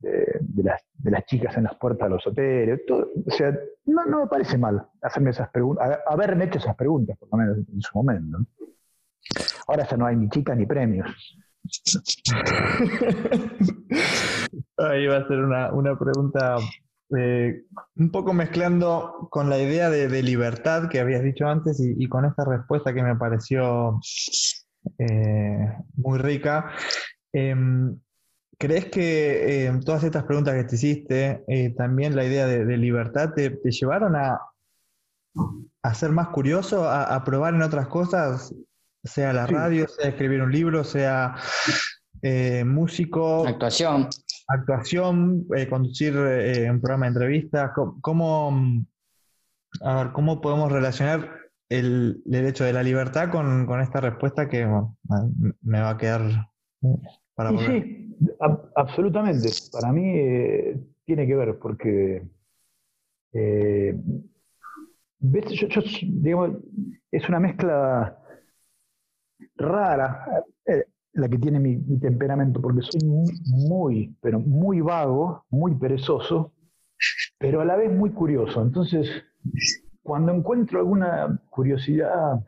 de, 0.00 0.62
las, 0.62 0.82
de, 0.94 1.10
las, 1.10 1.24
chicas 1.26 1.54
en 1.56 1.64
las 1.64 1.74
puertas 1.76 2.08
de 2.08 2.14
los 2.14 2.26
hoteles. 2.26 2.80
o 2.90 3.30
sea, 3.30 3.54
no, 3.84 4.06
no, 4.06 4.20
me 4.20 4.26
parece 4.28 4.56
mal 4.56 4.88
hacerme 5.02 5.30
esas 5.30 5.50
preguntas, 5.50 5.98
haberme 6.06 6.44
hecho 6.44 6.58
esas 6.58 6.76
preguntas, 6.76 7.18
por 7.18 7.28
lo 7.30 7.38
menos 7.38 7.58
en 7.58 7.80
su 7.80 7.96
momento. 7.96 8.38
Ahora 9.66 9.86
ya 9.88 9.96
no 9.96 10.06
hay 10.06 10.16
ni 10.16 10.28
chicas 10.28 10.56
ni 10.56 10.66
premios. 10.66 11.08
Ahí 14.78 15.06
va 15.06 15.18
a 15.18 15.28
ser 15.28 15.40
una, 15.40 15.98
pregunta 15.98 16.56
eh, 17.16 17.64
un 17.96 18.10
poco 18.10 18.32
mezclando 18.32 19.28
con 19.30 19.50
la 19.50 19.58
idea 19.58 19.90
de, 19.90 20.22
libertad 20.22 20.88
que 20.88 21.00
habías 21.00 21.22
dicho 21.22 21.46
antes 21.46 21.80
y, 21.80 22.08
con 22.08 22.24
esta 22.24 22.44
respuesta 22.44 22.94
que 22.94 23.02
me 23.02 23.16
pareció 23.16 24.00
eh, 24.98 25.72
muy 25.96 26.18
rica. 26.18 26.70
Em, 27.32 27.98
¿Crees 28.58 28.86
que 28.86 29.66
em, 29.66 29.80
todas 29.80 30.04
estas 30.04 30.24
preguntas 30.24 30.54
que 30.54 30.64
te 30.64 30.74
hiciste, 30.76 31.44
eh, 31.48 31.74
también 31.76 32.14
la 32.14 32.24
idea 32.24 32.46
de, 32.46 32.76
libertad, 32.76 33.32
te, 33.34 33.58
llevaron 33.64 34.14
a, 34.16 34.40
a, 35.82 35.94
ser 35.94 36.12
más 36.12 36.28
curioso, 36.28 36.88
a 36.88 37.24
probar 37.24 37.54
en 37.54 37.62
otras 37.62 37.88
cosas 37.88 38.54
sea 39.02 39.32
la 39.32 39.46
radio, 39.46 39.88
sea 39.88 40.10
escribir 40.10 40.42
un 40.42 40.52
libro, 40.52 40.84
sea 40.84 41.36
músico. 42.64 43.46
Actuación. 43.46 44.08
Actuación, 44.52 45.46
eh, 45.56 45.68
conducir 45.68 46.14
eh, 46.16 46.68
un 46.70 46.80
programa 46.80 47.06
de 47.06 47.12
entrevistas. 47.12 47.70
¿Cómo, 48.00 48.84
a 49.80 50.02
ver, 50.02 50.12
¿Cómo 50.12 50.40
podemos 50.40 50.72
relacionar 50.72 51.40
el, 51.70 52.22
hecho 52.26 52.64
de 52.64 52.72
la 52.72 52.82
libertad 52.82 53.30
con, 53.30 53.80
esta 53.80 54.00
respuesta 54.00 54.48
que 54.48 54.66
me 55.62 55.80
va 55.80 55.90
a 55.90 55.96
quedar 55.96 56.22
eh, 56.82 56.96
para 57.34 57.50
Sí, 57.50 58.16
absolutamente. 58.74 59.48
Para 59.72 59.92
mí 59.92 60.18
eh, 60.18 60.80
tiene 61.04 61.26
que 61.26 61.36
ver, 61.36 61.58
porque 61.58 62.26
eh, 63.32 63.94
digamos, 65.20 66.50
es 67.12 67.28
una 67.28 67.40
mezcla 67.40 68.18
rara 69.56 70.26
la 71.12 71.28
que 71.28 71.38
tiene 71.38 71.58
mi, 71.58 71.98
temperamento, 71.98 72.60
porque 72.60 72.82
soy 72.82 73.00
muy, 73.04 74.16
pero 74.20 74.40
muy 74.40 74.80
vago, 74.80 75.44
muy 75.50 75.74
perezoso, 75.74 76.52
pero 77.38 77.60
a 77.60 77.64
la 77.64 77.76
vez 77.76 77.92
muy 77.92 78.10
curioso. 78.10 78.62
Entonces, 78.62 79.08
cuando 80.02 80.32
encuentro 80.32 80.78
alguna 80.78 81.40
curiosidad 81.50 82.44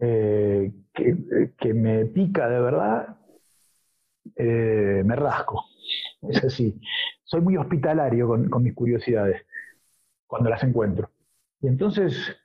eh, 0.00 0.72
que, 0.92 1.74
me 1.74 2.06
pica 2.06 2.48
de 2.48 2.60
verdad, 2.60 3.16
eh, 4.36 5.02
me 5.04 5.16
rasco. 5.16 5.64
Es 6.22 6.44
así. 6.44 6.80
Soy 7.24 7.40
muy 7.40 7.56
hospitalario 7.56 8.28
con, 8.28 8.62
mis 8.62 8.74
curiosidades 8.74 9.42
cuando 10.26 10.50
las 10.50 10.62
encuentro. 10.62 11.10
Y 11.60 11.68
entonces, 11.68 12.36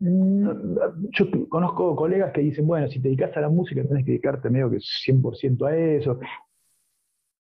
yo 0.00 1.48
conozco 1.48 1.96
colegas 1.96 2.32
que 2.32 2.40
dicen, 2.40 2.66
bueno, 2.66 2.88
si 2.88 3.00
te 3.00 3.08
dedicas 3.08 3.36
a 3.36 3.40
la 3.40 3.48
música, 3.48 3.82
tienes 3.82 4.04
que 4.04 4.12
dedicarte 4.12 4.50
medio 4.50 4.70
que 4.70 4.78
100% 4.78 5.66
a 5.66 5.76
eso, 5.76 6.20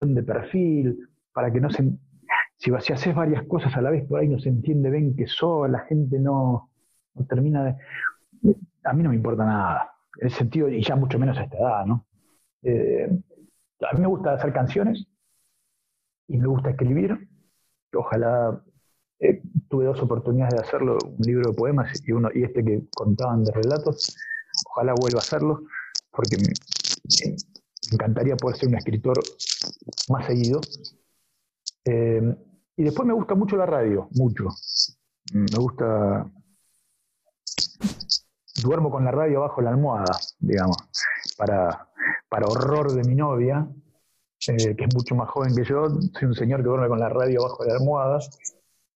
de 0.00 0.22
perfil, 0.22 1.08
para 1.32 1.52
que 1.52 1.60
no 1.60 1.70
se 1.70 1.84
si, 2.56 2.70
si 2.80 2.92
haces 2.92 3.14
varias 3.14 3.44
cosas 3.46 3.74
a 3.76 3.80
la 3.80 3.90
vez, 3.90 4.06
por 4.06 4.20
ahí 4.20 4.28
no 4.28 4.38
se 4.38 4.50
entiende 4.50 4.90
bien 4.90 5.16
que 5.16 5.26
sos, 5.26 5.68
la 5.70 5.80
gente 5.80 6.18
no, 6.18 6.70
termina 7.28 7.64
de... 7.64 7.76
A 8.84 8.92
mí 8.92 9.02
no 9.02 9.10
me 9.10 9.16
importa 9.16 9.44
nada, 9.44 9.92
en 10.20 10.26
ese 10.26 10.38
sentido, 10.38 10.68
y 10.68 10.82
ya 10.82 10.94
mucho 10.96 11.18
menos 11.18 11.38
a 11.38 11.44
esta 11.44 11.56
edad, 11.56 11.86
¿no? 11.86 12.06
Eh, 12.62 13.10
a 13.80 13.94
mí 13.94 14.00
me 14.00 14.06
gusta 14.06 14.34
hacer 14.34 14.52
canciones 14.52 15.06
y 16.28 16.36
me 16.36 16.46
gusta 16.46 16.70
escribir. 16.70 17.28
Ojalá 17.94 18.62
eh, 19.20 19.42
tuve 19.68 19.84
dos 19.84 20.00
oportunidades 20.00 20.54
de 20.54 20.60
hacerlo, 20.60 20.96
un 21.04 21.18
libro 21.18 21.50
de 21.50 21.56
poemas 21.56 22.02
y 22.06 22.12
uno 22.12 22.30
y 22.34 22.42
este 22.42 22.64
que 22.64 22.82
contaban 22.94 23.44
de 23.44 23.52
relatos. 23.52 24.16
Ojalá 24.70 24.94
vuelva 24.98 25.18
a 25.18 25.22
hacerlo, 25.22 25.62
porque 26.10 26.36
me, 26.38 26.52
encantaría 27.92 28.36
poder 28.36 28.56
ser 28.56 28.68
un 28.68 28.76
escritor 28.76 29.20
más 30.08 30.26
seguido. 30.26 30.60
Eh, 31.84 32.34
y 32.76 32.82
después 32.82 33.06
me 33.06 33.12
gusta 33.12 33.34
mucho 33.34 33.56
la 33.56 33.66
radio, 33.66 34.08
mucho. 34.12 34.48
Me 35.32 35.58
gusta. 35.58 36.30
Duermo 38.62 38.90
con 38.90 39.04
la 39.04 39.10
radio 39.10 39.38
abajo 39.38 39.62
la 39.62 39.70
almohada, 39.70 40.18
digamos, 40.38 40.76
para, 41.36 41.88
para 42.28 42.46
horror 42.46 42.92
de 42.92 43.08
mi 43.08 43.14
novia, 43.14 43.66
eh, 44.48 44.76
que 44.76 44.84
es 44.84 44.94
mucho 44.94 45.14
más 45.14 45.28
joven 45.30 45.54
que 45.54 45.64
yo. 45.64 45.88
Soy 45.88 46.28
un 46.28 46.34
señor 46.34 46.60
que 46.60 46.68
duerme 46.68 46.88
con 46.88 46.98
la 46.98 47.08
radio 47.08 47.40
abajo 47.40 47.64
de 47.64 47.70
la 47.70 47.76
almohada, 47.76 48.18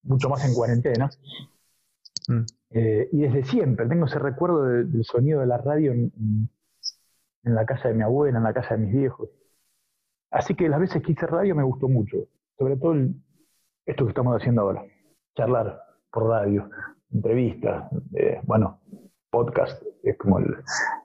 mucho 0.05 0.29
más 0.29 0.45
en 0.45 0.53
cuarentena. 0.53 1.09
Mm. 2.27 2.45
Eh, 2.71 3.09
y 3.11 3.21
desde 3.21 3.43
siempre 3.43 3.87
tengo 3.87 4.05
ese 4.05 4.19
recuerdo 4.19 4.63
del 4.63 5.03
sonido 5.03 5.41
de 5.41 5.47
la 5.47 5.57
radio 5.57 5.91
en, 5.91 6.11
en, 7.43 7.55
la 7.55 7.65
casa 7.65 7.89
de 7.89 7.93
mi 7.93 8.03
abuela, 8.03 8.37
en 8.37 8.43
la 8.43 8.53
casa 8.53 8.75
de 8.75 8.85
mis 8.85 8.93
viejos. 8.93 9.29
Así 10.31 10.55
que 10.55 10.67
las 10.67 10.79
veces 10.79 11.01
que 11.01 11.11
hice 11.11 11.27
radio 11.27 11.55
me 11.55 11.63
gustó 11.63 11.87
mucho, 11.87 12.17
sobre 12.57 12.75
todo 12.77 12.93
el, 12.93 13.15
esto 13.85 14.05
que 14.05 14.09
estamos 14.09 14.35
haciendo 14.35 14.63
ahora, 14.63 14.83
charlar 15.35 15.79
por 16.11 16.27
radio, 16.27 16.69
entrevistas, 17.11 17.89
eh, 18.13 18.41
bueno, 18.43 18.79
podcast, 19.29 19.81
es 20.03 20.17
como 20.17 20.39
el, 20.39 20.55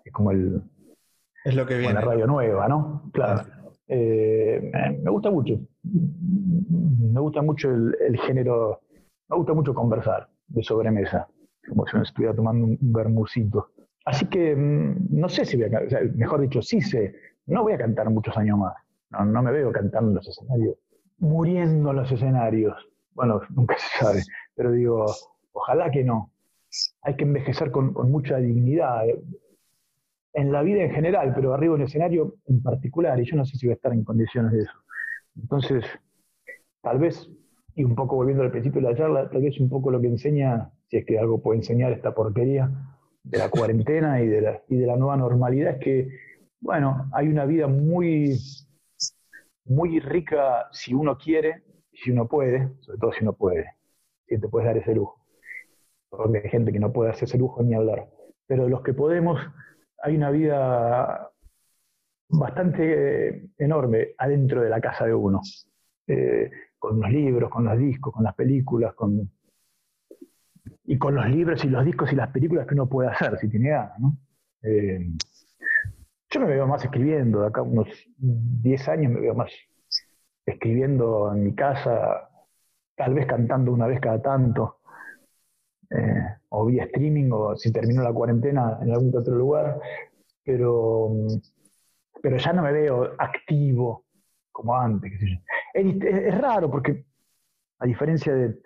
es 0.05 0.13
como 0.13 0.31
el 0.31 0.63
es 1.45 1.55
lo 1.55 1.67
que 1.67 1.79
viene. 1.79 1.95
la 1.95 2.01
radio 2.01 2.27
nueva, 2.27 2.69
¿no? 2.69 3.11
Claro. 3.13 3.43
Eh, 3.89 4.71
me 5.03 5.11
gusta 5.11 5.31
mucho. 5.31 5.59
Me 5.83 7.21
gusta 7.21 7.43
mucho 7.43 7.71
el, 7.71 8.19
género, 8.27 8.81
me 9.31 9.37
gusta 9.37 9.55
mucho 9.55 9.75
conversar 9.75 10.29
de 10.49 10.63
sobremesa, 10.63 11.29
como 11.69 11.87
si 11.87 11.97
me 11.97 12.03
estuviera 12.03 12.35
tomando 12.35 12.67
un, 12.67 12.79
bermucito. 12.81 13.71
Así 14.05 14.27
que 14.27 14.55
mm, 14.57 15.07
no 15.11 15.29
sé 15.29 15.45
si 15.45 15.57
voy 15.57 15.75
a, 15.75 15.79
o 15.79 16.17
mejor 16.17 16.41
dicho, 16.41 16.61
sí 16.63 16.81
sé, 16.81 17.15
no 17.47 17.63
voy 17.63 17.75
a 17.75 17.79
cantar 17.79 18.11
muchos 18.11 18.37
años 18.37 18.59
más. 18.59 18.75
No, 19.11 19.25
no 19.25 19.43
me 19.43 19.53
veo 19.53 19.73
cantando 19.73 20.11
en 20.11 20.17
los 20.17 20.29
escenarios 20.29 20.77
muriendo 21.21 21.91
en 21.91 21.97
los 21.97 22.11
escenarios. 22.11 22.75
Bueno, 23.13 23.41
nunca 23.51 23.77
se 23.79 24.05
sabe, 24.05 24.23
pero 24.57 24.73
digo, 24.73 25.07
ojalá 25.53 25.91
que 25.91 26.03
no. 26.03 26.33
Hay 27.03 27.17
que 27.17 27.25
envejecer 27.25 27.71
con, 27.71 27.93
mucha 28.11 28.39
dignidad 28.39 29.09
eh, 29.09 29.21
en 30.33 30.53
la 30.53 30.63
vida 30.63 30.83
en 30.83 30.93
general, 30.93 31.33
pero 31.35 31.53
arriba 31.53 31.75
en 31.75 31.83
el 31.83 31.87
escenario 31.89 32.37
en 32.47 32.63
particular, 32.63 33.21
y 33.21 33.25
yo 33.25 33.37
no 33.37 33.45
sé 33.45 33.57
si 33.57 33.67
voy 33.67 33.73
a 33.73 33.77
estar 33.77 33.93
en 33.93 34.05
condiciones 34.05 34.53
de 34.53 34.61
eso. 34.63 34.73
Entonces, 35.37 35.85
tal 36.83 36.99
vez, 36.99 37.29
y 37.81 37.85
un 37.85 37.95
poco 37.95 38.17
volviendo 38.17 38.43
al 38.43 38.51
principio 38.51 38.81
de 38.81 38.91
la 38.91 38.97
charla, 38.97 39.31
tal 39.31 39.43
vez 39.43 39.59
un 39.59 39.69
poco 39.69 39.91
lo 39.91 40.01
que 40.01 40.09
enseña, 40.09 40.71
si 40.89 40.99
es 40.99 41.07
que 41.07 41.19
algo 41.19 41.41
puede 41.41 41.61
enseñar 41.61 41.93
esta 41.93 42.15
porquería 42.15 42.71
de 43.23 43.39
la 43.39 43.49
cuarentena 43.49 44.21
y 44.23 44.29
de 44.29 44.41
la, 44.41 44.63
y 44.69 44.77
de 44.77 44.87
la 44.87 44.97
nueva 44.97 45.17
normalidad, 45.17 45.75
es 45.75 45.79
que, 45.79 46.09
bueno, 46.61 47.09
hay 47.13 47.29
una 47.29 47.45
vida 47.45 47.67
muy 47.67 48.37
muy 49.65 50.01
rica 50.01 50.67
si 50.73 50.95
uno 50.95 51.17
quiere 51.17 51.63
si 51.93 52.11
uno 52.11 52.27
puede, 52.27 52.71
sobre 52.81 52.99
todo 52.99 53.13
si 53.13 53.23
uno 53.23 53.33
puede, 53.35 53.77
si 54.27 54.39
te 54.39 54.49
puedes 54.49 54.67
dar 54.67 54.77
ese 54.77 54.95
lujo. 54.95 55.21
Porque 56.09 56.39
hay 56.39 56.51
gente 56.51 56.73
que 56.73 56.81
no 56.81 56.93
puede 56.93 57.11
hacer 57.11 57.25
ese 57.25 57.39
lujo 57.39 57.63
ni 57.63 57.75
hablar. 57.75 58.09
Pero 58.47 58.69
los 58.69 58.83
que 58.83 58.95
podemos, 58.95 59.41
hay 60.03 60.17
una 60.17 60.31
vida 60.31 61.31
bastante 62.29 63.29
eh, 63.29 63.51
enorme 63.59 64.15
adentro 64.19 64.63
de 64.63 64.71
la 64.71 64.81
casa 64.81 65.07
de 65.07 65.15
uno. 65.15 65.41
Eh, 66.07 66.51
con 66.81 66.99
los 66.99 67.11
libros, 67.11 67.51
con 67.51 67.65
los 67.65 67.79
discos, 67.79 68.13
con 68.13 68.25
las 68.25 68.35
películas, 68.35 68.95
con, 68.95 69.31
y 70.85 70.99
con 70.99 71.15
los 71.15 71.29
libros 71.29 71.65
y 71.65 71.69
los 71.69 71.85
discos 71.85 72.13
y 72.13 72.17
las 72.17 72.31
películas 72.31 72.67
que 72.67 72.75
uno 72.75 72.89
puede 72.89 73.11
hacer 73.11 73.39
si 73.39 73.49
tiene 73.49 73.69
ganas. 73.69 74.01
¿no? 74.01 74.17
Eh, 74.63 75.09
yo 76.31 76.41
me 76.41 76.47
veo 76.47 76.67
más 76.67 76.83
escribiendo, 76.83 77.43
de 77.43 77.49
acá 77.49 77.63
unos 77.63 77.89
10 78.17 78.89
años 78.89 79.13
me 79.13 79.21
veo 79.21 79.35
más 79.35 79.53
escribiendo 80.47 81.33
en 81.33 81.45
mi 81.45 81.55
casa, 81.55 82.31
tal 82.97 83.15
vez 83.15 83.27
cantando 83.27 83.73
una 83.73 83.87
vez 83.87 84.01
cada 84.01 84.23
tanto, 84.23 84.79
eh, 85.91 86.25
o 86.49 86.67
vía 86.67 86.85
streaming, 86.85 87.31
o 87.33 87.57
si 87.57 87.73
termino 87.73 88.03
la 88.03 88.13
cuarentena 88.13 88.79
en 88.81 88.91
algún 88.91 89.15
otro 89.17 89.35
lugar, 89.35 89.81
pero, 90.43 91.11
pero 92.23 92.37
ya 92.39 92.53
no 92.53 92.63
me 92.63 92.73
veo 92.73 93.13
activo 93.19 94.07
como 94.51 94.75
antes. 94.77 95.13
Es, 95.75 96.39
raro 96.39 96.71
porque, 96.71 97.05
a 97.79 97.87
diferencia 97.87 98.35
de, 98.35 98.59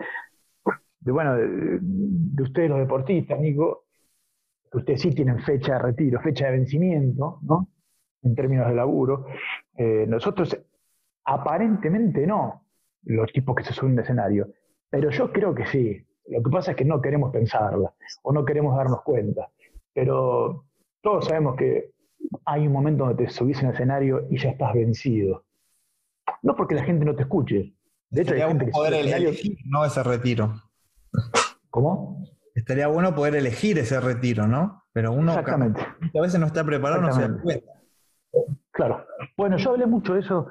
bueno, 1.01 1.37
de 1.37 2.43
ustedes 2.43 2.71
los 2.71 2.79
deportistas, 2.79 3.39
Nico, 3.39 3.85
ustedes 4.73 5.03
sí 5.03 5.11
tienen 5.15 5.39
fecha 5.41 5.75
de 5.75 5.79
retiro, 5.81 6.21
fecha 6.21 6.47
de 6.47 6.53
vencimiento, 6.53 7.39
¿no? 7.43 7.69
En 8.23 8.35
términos 8.35 8.69
de 8.69 8.75
laburo. 8.75 9.27
Eh, 9.77 10.07
nosotros 10.09 10.57
aparentemente 11.25 12.27
no, 12.27 12.67
los 13.05 13.33
tipos 13.33 13.55
que 13.55 13.65
se 13.65 13.73
suben 13.73 13.97
de 13.97 14.03
escenario, 14.03 14.49
pero 14.91 15.11
yo 15.11 15.33
creo 15.33 15.55
que 15.55 15.67
sí. 15.67 16.05
Lo 16.27 16.43
que 16.43 16.51
pasa 16.51 16.71
es 16.71 16.77
que 16.77 16.85
no 16.85 17.03
queremos 17.03 17.31
pensarla 17.31 17.93
o 18.23 18.33
no 18.33 18.45
queremos 18.45 18.77
darnos 18.77 19.03
cuenta. 19.03 19.49
Pero 19.93 20.65
todos 21.03 21.27
sabemos 21.27 21.55
que 21.57 21.93
hay 22.47 22.67
un 22.67 22.73
momento 22.73 23.05
donde 23.05 23.25
te 23.25 23.31
subís 23.31 23.61
en 23.61 23.67
el 23.67 23.75
escenario 23.75 24.27
y 24.31 24.39
ya 24.39 24.51
estás 24.51 24.73
vencido. 24.73 25.45
No 26.45 26.55
porque 26.55 26.75
la 26.75 26.85
gente 26.85 27.07
no 27.07 27.17
te 27.17 27.23
escuche. 27.23 27.75
De 28.11 28.23
hecho, 28.23 28.35
hay 28.35 28.43
gente 28.43 28.67
que 28.67 28.71
poder 28.71 28.95
elegir, 28.95 29.57
no 29.65 29.85
ese 29.85 30.03
retiro. 30.03 30.55
¿Cómo? 31.71 32.23
Estaría 32.55 32.87
bueno 32.87 33.15
poder 33.15 33.35
elegir 33.35 33.79
ese 33.79 33.99
retiro, 33.99 34.47
¿no? 34.47 34.85
Pero 34.93 35.13
uno 35.13 35.33
Exactamente. 35.33 35.81
a 35.81 36.21
veces 36.21 36.39
no 36.39 36.47
está 36.47 36.63
preparado, 36.63 37.01
no 37.01 37.13
se 37.13 37.23
da 37.23 37.43
cuenta. 37.43 37.73
Claro. 38.73 39.07
Bueno, 39.39 39.57
yo 39.57 39.71
hablé 39.71 39.87
mucho 39.87 40.15
de 40.15 40.21
eso. 40.21 40.47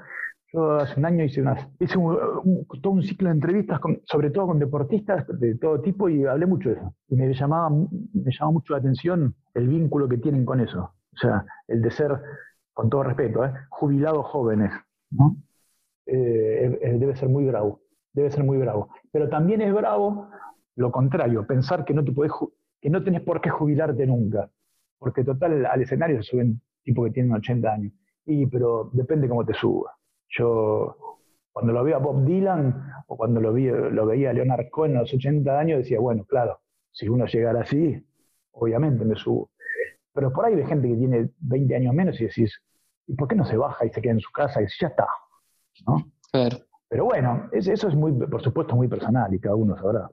Yo 0.52 0.78
hace 0.78 1.00
un 1.00 1.06
año 1.06 1.24
hice, 1.24 1.44
hice 1.80 1.94
todo 1.94 2.92
un 2.92 3.04
ciclo 3.04 3.30
de 3.30 3.36
entrevistas, 3.36 3.80
sobre 4.06 4.32
todo 4.32 4.48
con 4.48 4.60
deportistas 4.60 5.26
de 5.28 5.56
todo 5.56 5.80
tipo, 5.80 6.10
y 6.10 6.26
hablé 6.26 6.48
mucho 6.48 6.70
de 6.70 6.76
eso. 6.76 6.96
Y 7.08 7.16
me 7.16 7.32
llamaba, 7.34 7.70
me 7.70 8.32
llamaba 8.32 8.52
mucho 8.52 8.74
la 8.74 8.80
atención 8.80 9.36
el 9.54 9.68
vínculo 9.68 10.10
que 10.10 10.18
tienen 10.18 10.44
con 10.44 10.60
eso. 10.60 10.80
O 11.14 11.18
sea, 11.18 11.46
el 11.68 11.82
de 11.82 11.92
ser, 11.92 12.20
con 12.74 12.90
todo 12.90 13.04
respeto, 13.04 13.46
¿eh? 13.46 13.54
jubilados 13.70 14.26
jóvenes. 14.26 14.72
¿no? 15.12 15.38
Eh, 16.06 16.98
debe 17.00 17.16
ser 17.16 17.30
muy 17.30 17.46
bravo. 17.46 17.82
Debe 18.14 18.30
ser 18.32 18.44
muy 18.44 18.58
bravo. 18.58 18.90
Pero 19.12 19.30
también 19.30 19.62
es 19.62 19.74
bravo 19.74 20.30
lo 20.76 20.92
contrario, 20.92 21.46
pensar 21.46 21.86
que 21.86 21.94
no, 21.94 22.04
te 22.04 22.12
podés, 22.12 22.32
que 22.82 22.90
no 22.90 23.04
tenés 23.04 23.22
por 23.22 23.42
qué 23.42 23.50
jubilarte 23.50 24.06
nunca. 24.08 24.50
Porque 24.98 25.24
total, 25.24 25.66
al 25.66 25.82
escenario 25.82 26.18
se 26.24 26.32
suben 26.32 26.62
tipo 26.84 27.04
que 27.04 27.12
tienen 27.12 27.34
80 27.34 27.72
años. 27.72 27.94
Y, 28.26 28.46
pero 28.48 28.90
depende 28.94 29.28
cómo 29.28 29.46
te 29.46 29.54
suba. 29.54 29.92
Yo, 30.30 30.96
cuando 31.52 31.74
lo 31.74 31.84
vi 31.84 31.92
a 31.94 31.98
Bob 31.98 32.26
Dylan 32.26 32.92
o 33.08 33.18
cuando 33.18 33.40
lo, 33.40 33.54
vi, 33.54 33.68
lo 33.68 34.06
veía 34.06 34.32
a 34.32 34.34
Leonard 34.34 34.70
Cohen 34.70 34.98
a 34.98 35.02
los 35.02 35.14
80 35.14 35.60
años, 35.60 35.80
decía, 35.80 36.00
bueno, 36.00 36.26
claro, 36.26 36.60
si 36.92 37.08
uno 37.08 37.26
llegara 37.26 37.62
así, 37.62 38.04
obviamente 38.52 39.06
me 39.06 39.16
subo. 39.16 39.52
Pero 40.14 40.32
por 40.32 40.46
ahí 40.46 40.56
hay 40.56 40.66
gente 40.66 40.88
que 40.88 40.96
tiene 40.96 41.30
20 41.40 41.76
años 41.76 41.94
menos 41.94 42.20
y 42.22 42.26
decís, 42.26 42.62
¿y 43.08 43.16
por 43.16 43.28
qué 43.28 43.36
no 43.36 43.46
se 43.46 43.58
baja 43.58 43.86
y 43.86 43.90
se 43.90 44.02
queda 44.02 44.14
en 44.14 44.20
su 44.20 44.32
casa 44.32 44.62
y 44.62 44.66
dice, 44.66 44.78
ya 44.82 44.88
está? 44.88 45.08
¿No? 45.86 46.12
Pero 46.32 47.06
bueno, 47.06 47.50
eso 47.52 47.88
es 47.88 47.96
muy, 47.96 48.12
por 48.12 48.44
supuesto, 48.44 48.76
muy 48.76 48.88
personal 48.88 49.34
y 49.34 49.40
cada 49.40 49.56
uno 49.56 49.76
sabrá. 49.76 50.10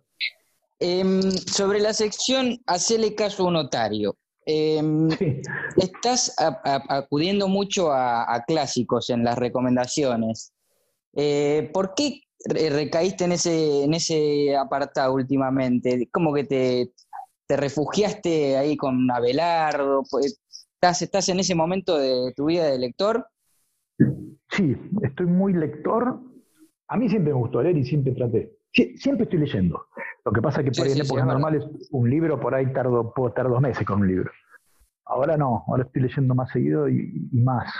Em, 0.79 1.21
sobre 1.21 1.79
la 1.79 1.93
sección, 1.93 2.59
hacele 2.67 3.15
caso 3.15 3.43
a 3.43 3.47
un 3.49 3.53
notario. 3.53 4.17
Em, 4.47 5.09
estás 5.77 6.35
acudiendo 6.39 7.49
mucho 7.49 7.93
a, 7.93 8.43
clásicos 8.47 9.11
en 9.11 9.25
las 9.25 9.37
recomendaciones. 9.37 10.53
Eh, 11.15 11.71
¿Por 11.75 11.95
qué 11.95 12.23
recaíste 12.47 13.25
en 13.25 13.33
ese, 13.33 13.85
en 13.85 13.93
ese 13.93 14.57
apartado 14.57 15.13
últimamente? 15.15 16.09
¿Cómo 16.11 16.33
que 16.33 16.45
te, 16.45 16.93
te 17.47 17.57
refugiaste 17.59 18.57
ahí 18.57 18.77
con 18.77 19.11
Abelardo? 19.11 20.03
Pues, 20.11 20.41
¿estás, 20.75 21.03
¿Estás 21.03 21.29
en 21.29 21.41
ese 21.41 21.55
momento 21.55 21.99
de 21.99 22.33
tu 22.35 22.47
vida 22.47 22.65
de 22.65 22.79
lector? 22.79 23.29
Sí, 24.51 24.77
estoy 25.03 25.27
muy 25.27 25.53
lector. 25.53 26.21
A 26.89 26.97
mí 26.97 27.09
siempre 27.09 27.33
me 27.33 27.39
gustó 27.39 27.63
leer 27.63 27.77
y 27.77 27.85
siempre 27.85 28.13
traté. 28.13 28.53
siempre 28.73 29.25
estoy 29.25 29.39
leyendo. 29.39 29.87
Lo 30.25 30.33
que 30.33 30.43
pasa 30.43 30.61
es 30.61 30.67
que 30.67 30.73
por 30.73 30.87
ahí 30.87 30.93
en 30.93 31.05
épocas 31.05 31.27
normales 31.27 31.65
un 31.93 32.11
libro 32.11 32.39
por 32.39 32.55
ahí 32.55 32.73
tardo, 32.73 33.13
puedo 33.15 33.33
tardar 33.33 33.53
dos 33.53 33.61
meses 33.61 33.87
con 33.87 34.01
un 34.01 34.09
libro. 34.09 34.31
Ahora 35.07 35.37
no, 35.37 35.65
ahora 35.67 35.85
estoy 35.85 36.03
leyendo 36.03 36.35
más 36.35 36.51
seguido 36.51 36.89
y, 36.89 37.29
más. 37.33 37.73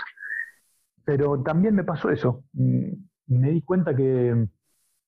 Pero 1.05 1.41
también 1.43 1.75
me 1.75 1.83
pasó 1.83 2.09
eso. 2.09 2.43
Mm, 2.53 2.93
me 3.27 3.51
di 3.51 3.61
cuenta 3.61 3.95
que, 3.95 4.47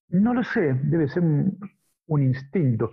no 0.08 0.34
lo 0.34 0.44
sé, 0.44 0.74
debe 0.84 1.08
ser 1.08 1.22
un, 1.22 2.22
instinto. 2.22 2.90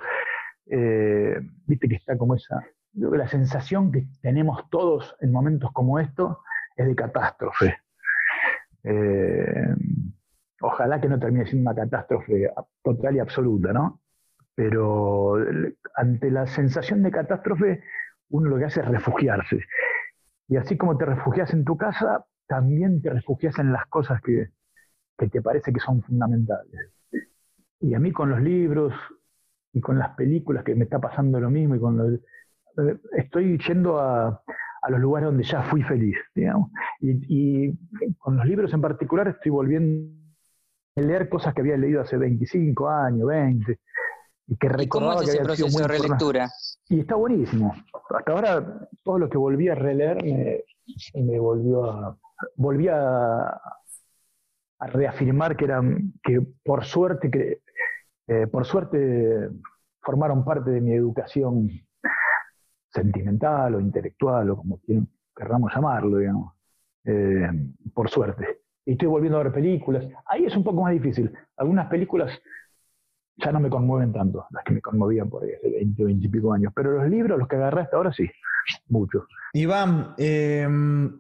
Eh, 0.65 1.36
viste 1.65 1.88
que 1.88 1.95
está 1.95 2.17
como 2.17 2.36
esa, 2.36 2.63
la 2.93 3.28
sensación 3.28 3.91
que 3.91 4.07
tenemos 4.22 4.69
todos 4.69 5.15
en 5.22 5.32
momentos 5.32 5.72
como 5.74 5.99
estos 5.99 6.38
es 6.76 6.88
de 6.88 6.95
catástrofe. 6.95 7.78
Eh, 8.84 9.76
ojalá 10.62 11.00
que 11.00 11.08
no 11.08 11.20
termine 11.20 11.46
siendo 11.46 11.70
una 11.70 11.80
catástrofe 11.80 12.52
total 12.84 13.16
y 13.16 13.20
absoluta, 13.20 13.74
¿no? 13.74 14.02
Pero 14.56 15.38
ante 15.96 16.30
la 16.30 16.46
sensación 16.48 17.04
de 17.04 17.12
catástrofe, 17.12 17.84
uno 18.30 18.50
lo 18.50 18.58
que 18.58 18.66
hace 18.66 18.82
es 18.82 18.88
refugiarse. 18.88 19.60
Y 20.48 20.58
así 20.58 20.78
como 20.78 20.98
te 20.98 21.06
refugias 21.06 21.54
en 21.54 21.64
tu 21.64 21.78
casa, 21.78 22.26
también 22.48 23.02
te 23.02 23.10
refugias 23.10 23.58
en 23.60 23.72
las 23.72 23.86
cosas 23.88 24.22
que, 24.22 24.50
te 25.18 25.42
parece 25.42 25.72
que 25.72 25.80
son 25.80 26.02
fundamentales. 26.02 26.92
Y 27.80 27.94
a 27.94 28.00
mí 28.00 28.12
con 28.12 28.30
los 28.30 28.42
libros 28.42 28.94
y 29.72 29.80
con 29.80 29.98
las 29.98 30.16
películas 30.16 30.64
que 30.64 30.76
me 30.76 30.84
está 30.84 31.00
pasando 31.00 31.40
lo 31.40 31.50
mismo 31.50 31.76
y 31.76 31.80
con 31.80 32.22
eh, 32.78 32.98
estoy 33.14 33.58
yendo 33.60 34.00
a, 34.00 34.44
a 34.82 34.90
los 34.90 35.00
lugares 35.00 35.28
donde 35.28 35.44
ya 35.44 35.62
fui 35.64 35.84
feliz, 35.84 36.18
digamos. 36.34 36.72
Y, 37.00 37.74
con 38.18 38.38
los 38.38 38.46
libros 38.46 38.74
en 38.74 38.82
particular 38.82 39.28
estoy 39.28 39.52
volviendo 39.52 40.12
a 40.96 41.02
leer 41.02 41.30
cosas 41.30 41.54
que 41.54 41.62
había 41.62 41.78
leído 41.78 42.02
hace 42.02 42.18
25 42.18 42.90
años, 42.90 43.28
20, 43.28 43.80
y 44.48 44.58
que 44.58 44.68
¿Y 44.80 44.88
cómo 44.88 45.14
es 45.22 45.30
ese 45.30 45.44
proceso 45.44 45.80
de 45.80 45.88
relectura? 45.88 46.50
Y 46.90 47.02
está 47.02 47.16
buenísimo. 47.16 47.74
Hasta 48.10 48.32
ahora 48.32 48.88
todo 49.04 49.20
lo 49.20 49.30
que 49.30 49.38
volví 49.38 49.70
a 49.70 49.76
releer 49.76 50.18
me, 51.14 51.40
volvió 51.40 51.86
a 51.86 52.18
volví 52.56 52.88
a, 52.90 53.62
reafirmar 54.80 55.56
que 55.56 55.66
eran 55.66 56.14
que 56.24 56.42
por 56.64 56.84
suerte 56.84 57.30
que 57.30 57.62
eh, 58.28 58.48
por 58.48 58.66
suerte 58.66 59.50
formaron 60.02 60.44
parte 60.44 60.72
de 60.72 60.82
mi 60.82 60.94
educación 60.94 61.70
sentimental 62.94 63.76
o 63.76 63.80
intelectual 63.80 64.50
o 64.52 64.58
como 64.58 64.80
queramos 65.36 65.74
llamarlo, 65.74 66.18
digamos, 66.18 66.54
eh, 67.06 67.50
por 67.94 68.10
suerte. 68.10 68.62
Y 68.86 68.94
estoy 68.94 69.08
volviendo 69.08 69.39
a 69.39 69.44
ver 69.44 69.54
películas. 69.54 70.06
Ahí 70.26 70.46
es 70.46 70.56
un 70.56 70.64
poco 70.64 70.82
más 70.82 70.94
difícil. 70.94 71.32
Algunas 71.58 71.88
películas 71.88 72.32
ya 73.38 73.52
no 73.52 73.60
me 73.60 73.70
conmueven 73.70 74.12
tanto, 74.12 74.46
las 74.52 74.64
que 74.64 74.74
me 74.74 74.82
conmovían 74.82 75.30
por 75.30 75.44
ahí 75.44 75.52
hace 75.54 75.70
20, 75.70 76.04
20 76.04 76.26
y 76.26 76.30
pico 76.30 76.54
años. 76.54 76.74
Pero 76.76 76.92
los 76.92 77.10
libros, 77.10 77.39
los 77.39 77.48
que 77.48 77.56
agarré 77.56 77.82
hasta 77.82 77.98
ahora, 77.98 78.12
sí, 78.12 78.30
muchos. 78.89 79.24
Iván, 79.54 80.14
em, 80.18 81.18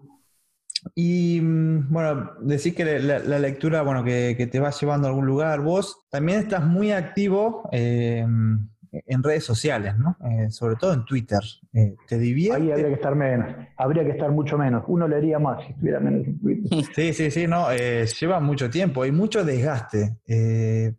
y 0.95 1.39
bueno, 1.39 2.31
decís 2.41 2.75
que 2.75 2.99
la, 2.99 3.39
lectura, 3.39 3.83
bueno, 3.83 4.03
que, 4.03 4.49
te 4.51 4.59
va 4.59 4.71
llevando 4.71 5.07
a 5.07 5.11
algún 5.11 5.25
lugar. 5.25 5.61
Vos 5.61 6.07
también 6.09 6.39
estás 6.39 6.65
muy 6.65 6.91
activo 6.91 7.69
em, 7.71 8.67
en 8.91 9.23
redes 9.23 9.45
sociales, 9.45 9.97
¿no? 9.97 10.17
Eh, 10.29 10.49
sobre 10.51 10.75
todo 10.75 10.93
en 10.93 11.05
Twitter. 11.05 11.39
Eh, 11.73 11.95
¿Te 12.07 12.17
divierte? 12.17 12.61
Ahí 12.61 12.71
habría 12.71 12.87
que 12.87 12.93
estar 12.93 13.15
menos, 13.15 13.55
habría 13.77 14.03
que 14.03 14.11
estar 14.11 14.29
mucho 14.31 14.57
menos. 14.57 14.83
Uno 14.87 15.07
leería 15.07 15.39
más 15.39 15.63
si 15.63 15.71
estuviera 15.71 15.99
menos 15.99 16.27
en 16.27 16.39
Twitter. 16.39 16.71
Sí, 16.95 17.13
sí, 17.13 17.31
sí, 17.31 17.47
no, 17.47 17.71
eh, 17.71 18.05
lleva 18.05 18.39
mucho 18.39 18.69
tiempo 18.69 19.05
y 19.05 19.11
mucho 19.11 19.45
desgaste. 19.45 20.17
sí, 20.25 20.91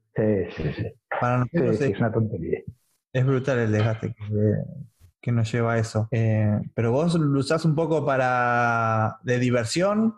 sí, 0.56 0.72
sí. 0.74 0.94
Para 1.20 1.38
nosotros 1.38 1.80
es, 1.80 1.98
una 1.98 2.10
tontería. 2.10 2.60
Es 3.12 3.26
brutal 3.26 3.58
el 3.58 3.72
desgaste 3.72 4.14
que, 5.20 5.30
nos 5.30 5.52
lleva 5.52 5.74
a 5.74 5.78
eso. 5.78 6.08
pero 6.10 6.92
vos 6.92 7.14
lo 7.14 7.38
usás 7.38 7.64
un 7.64 7.74
poco 7.74 8.04
para 8.04 9.18
de 9.22 9.38
diversión, 9.38 10.14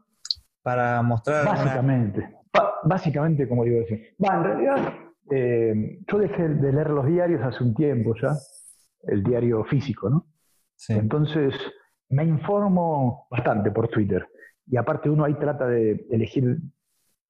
para 0.63 1.03
mostrar... 1.03 1.45
Básicamente, 1.45 2.29
básicamente 2.85 3.49
como 3.49 3.65
diversión. 3.65 4.01
Va, 4.23 4.37
en 4.37 4.45
realidad 4.45 5.04
eh, 5.31 6.01
yo 6.07 6.19
dejé 6.19 6.49
de 6.49 6.73
leer 6.73 6.91
los 6.91 7.07
diarios 7.07 7.43
hace 7.43 7.65
un 7.65 7.75
tiempo 7.75 8.15
ya, 8.21 8.35
el 9.05 9.23
diario 9.23 9.65
físico, 9.65 10.11
¿no? 10.11 10.27
Entonces, 10.89 11.55
me 12.11 12.25
informo 12.25 13.27
bastante 13.31 13.71
por 13.71 13.89
Twitter. 13.89 14.29
Y 14.67 14.77
aparte 14.77 15.09
uno 15.09 15.25
ahí 15.25 15.35
trata 15.35 15.67
de 15.67 16.07
elegir 16.11 16.59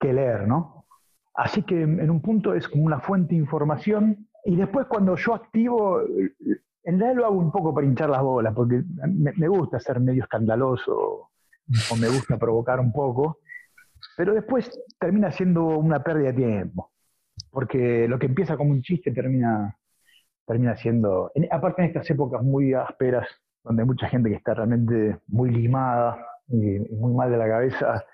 qué 0.01 0.13
leer, 0.13 0.49
¿no? 0.49 0.87
Así 1.35 1.63
que 1.63 1.83
en 1.83 2.11
un 2.11 2.21
punto 2.21 2.55
es 2.55 2.69
como 2.69 2.85
una 2.85 3.01
fuente 3.01 3.35
de 3.35 3.41
información. 3.41 4.29
Y 4.45 4.57
después 4.57 4.87
cuando 4.87 5.17
yo 5.17 5.35
activo, 5.35 6.01
en 6.03 6.99
realidad 6.99 7.15
lo 7.15 7.27
hago 7.27 7.39
un 7.39 7.53
poco 7.53 7.75
para 7.75 7.87
hinchar 7.87 8.11
las 8.11 8.23
bolas, 8.23 8.55
porque 8.55 8.83
me, 9.07 9.49
gusta 9.49 9.81
ser 9.81 10.01
medio 10.01 10.23
escandaloso 10.23 11.31
o 11.91 11.97
me 11.97 12.09
gusta 12.09 12.39
provocar 12.39 12.81
un 12.81 12.93
poco. 12.93 13.39
Pero 14.17 14.35
después 14.35 14.71
termina 14.99 15.33
siendo 15.33 15.65
una 15.65 16.03
pérdida 16.03 16.33
de 16.33 16.35
tiempo 16.35 16.94
porque 17.55 18.09
lo 18.09 18.19
que 18.19 18.27
empieza 18.27 18.57
como 18.57 18.73
un 18.73 18.83
chiste 18.83 19.13
termina, 19.13 19.79
termina 20.45 20.77
siendo, 20.77 21.31
aparte 21.51 21.83
en 21.83 21.89
estas 21.89 22.11
épocas 22.11 22.43
muy 22.43 22.75
ásperas, 22.75 23.29
donde 23.63 23.83
hay 23.83 23.87
mucha 23.87 24.09
gente 24.09 24.29
que 24.29 24.37
está 24.37 24.55
realmente 24.55 25.21
muy 25.29 25.51
limada 25.51 26.19
y, 26.49 26.81
muy 26.95 27.15
mal 27.15 27.31
de 27.31 27.39
la 27.39 27.49
cabeza, 27.49 28.05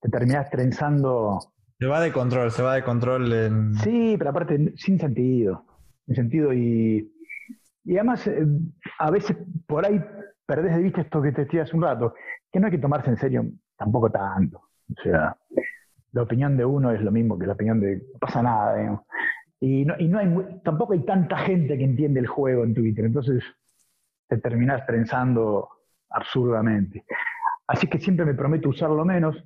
te 0.00 0.08
terminas 0.08 0.50
trenzando. 0.50 1.38
Se 1.78 1.86
va 1.86 2.00
de 2.00 2.10
control, 2.10 2.50
se 2.50 2.62
va 2.62 2.74
de 2.74 2.82
control. 2.82 3.32
En... 3.32 3.74
Sí, 3.74 4.16
pero 4.18 4.30
aparte 4.30 4.72
sin 4.76 4.98
sentido, 4.98 5.62
sin 6.06 6.16
sentido 6.16 6.54
y, 6.54 7.12
y 7.84 7.96
además 7.96 8.26
eh, 8.26 8.46
a 8.98 9.10
veces 9.10 9.36
por 9.66 9.84
ahí 9.86 10.02
perdés 10.46 10.74
de 10.74 10.82
vista 10.82 11.02
esto 11.02 11.20
que 11.20 11.32
te 11.32 11.44
decía 11.44 11.64
hace 11.64 11.76
un 11.76 11.82
rato, 11.82 12.14
que 12.50 12.58
no 12.58 12.66
hay 12.66 12.72
que 12.72 12.78
tomarse 12.78 13.10
en 13.10 13.18
serio 13.18 13.44
tampoco 13.76 14.10
tanto. 14.10 14.58
O 14.58 15.02
sea, 15.02 15.36
la 16.16 16.22
opinión 16.22 16.56
de 16.56 16.64
uno 16.64 16.90
es 16.92 17.02
lo 17.02 17.12
mismo 17.12 17.38
que 17.38 17.46
la 17.46 17.52
opinión 17.52 17.78
de 17.78 17.96
no 17.96 18.18
pasa 18.18 18.42
nada, 18.42 19.04
Y, 19.60 19.84
no, 19.84 19.94
y 19.98 20.08
no 20.08 20.18
hay, 20.18 20.60
tampoco 20.64 20.94
hay 20.94 21.00
tanta 21.04 21.36
gente 21.36 21.76
que 21.76 21.84
entiende 21.84 22.20
el 22.20 22.26
juego 22.26 22.64
en 22.64 22.72
Twitter, 22.74 23.04
entonces 23.04 23.44
te 24.26 24.38
terminás 24.38 24.86
trenzando 24.86 25.68
absurdamente. 26.08 27.04
Así 27.66 27.86
que 27.86 27.98
siempre 27.98 28.24
me 28.24 28.32
prometo 28.32 28.70
usarlo 28.70 29.04
menos. 29.04 29.36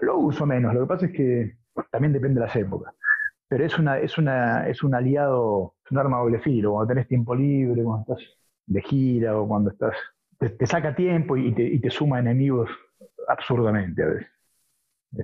Lo, 0.00 0.18
uso 0.18 0.46
menos, 0.46 0.72
lo 0.74 0.82
que 0.82 0.86
pasa 0.86 1.06
es 1.06 1.12
que 1.12 1.56
también 1.90 2.12
depende 2.12 2.40
de 2.40 2.46
las 2.46 2.54
épocas. 2.54 2.94
Pero 3.48 3.64
es, 3.64 3.76
una, 3.76 3.98
es, 3.98 4.16
una, 4.16 4.68
es 4.68 4.84
un 4.84 4.94
aliado, 4.94 5.74
es 5.84 5.90
un 5.90 5.98
arma 5.98 6.18
doble 6.18 6.38
filo. 6.38 6.72
Cuando 6.72 6.88
tenés 6.88 7.08
tiempo 7.08 7.34
libre, 7.34 7.82
cuando 7.82 8.02
estás 8.02 8.36
de 8.66 8.82
gira 8.82 9.36
o 9.36 9.48
cuando 9.48 9.70
estás. 9.70 9.96
Te, 10.38 10.66
saca 10.66 10.94
tiempo 10.94 11.36
y 11.36 11.52
te, 11.52 11.62
y 11.64 11.80
te 11.80 11.90
suma 11.90 12.20
enemigos 12.20 12.70
absurdamente 13.26 14.02
a 14.02 14.06
veces. 14.06 14.35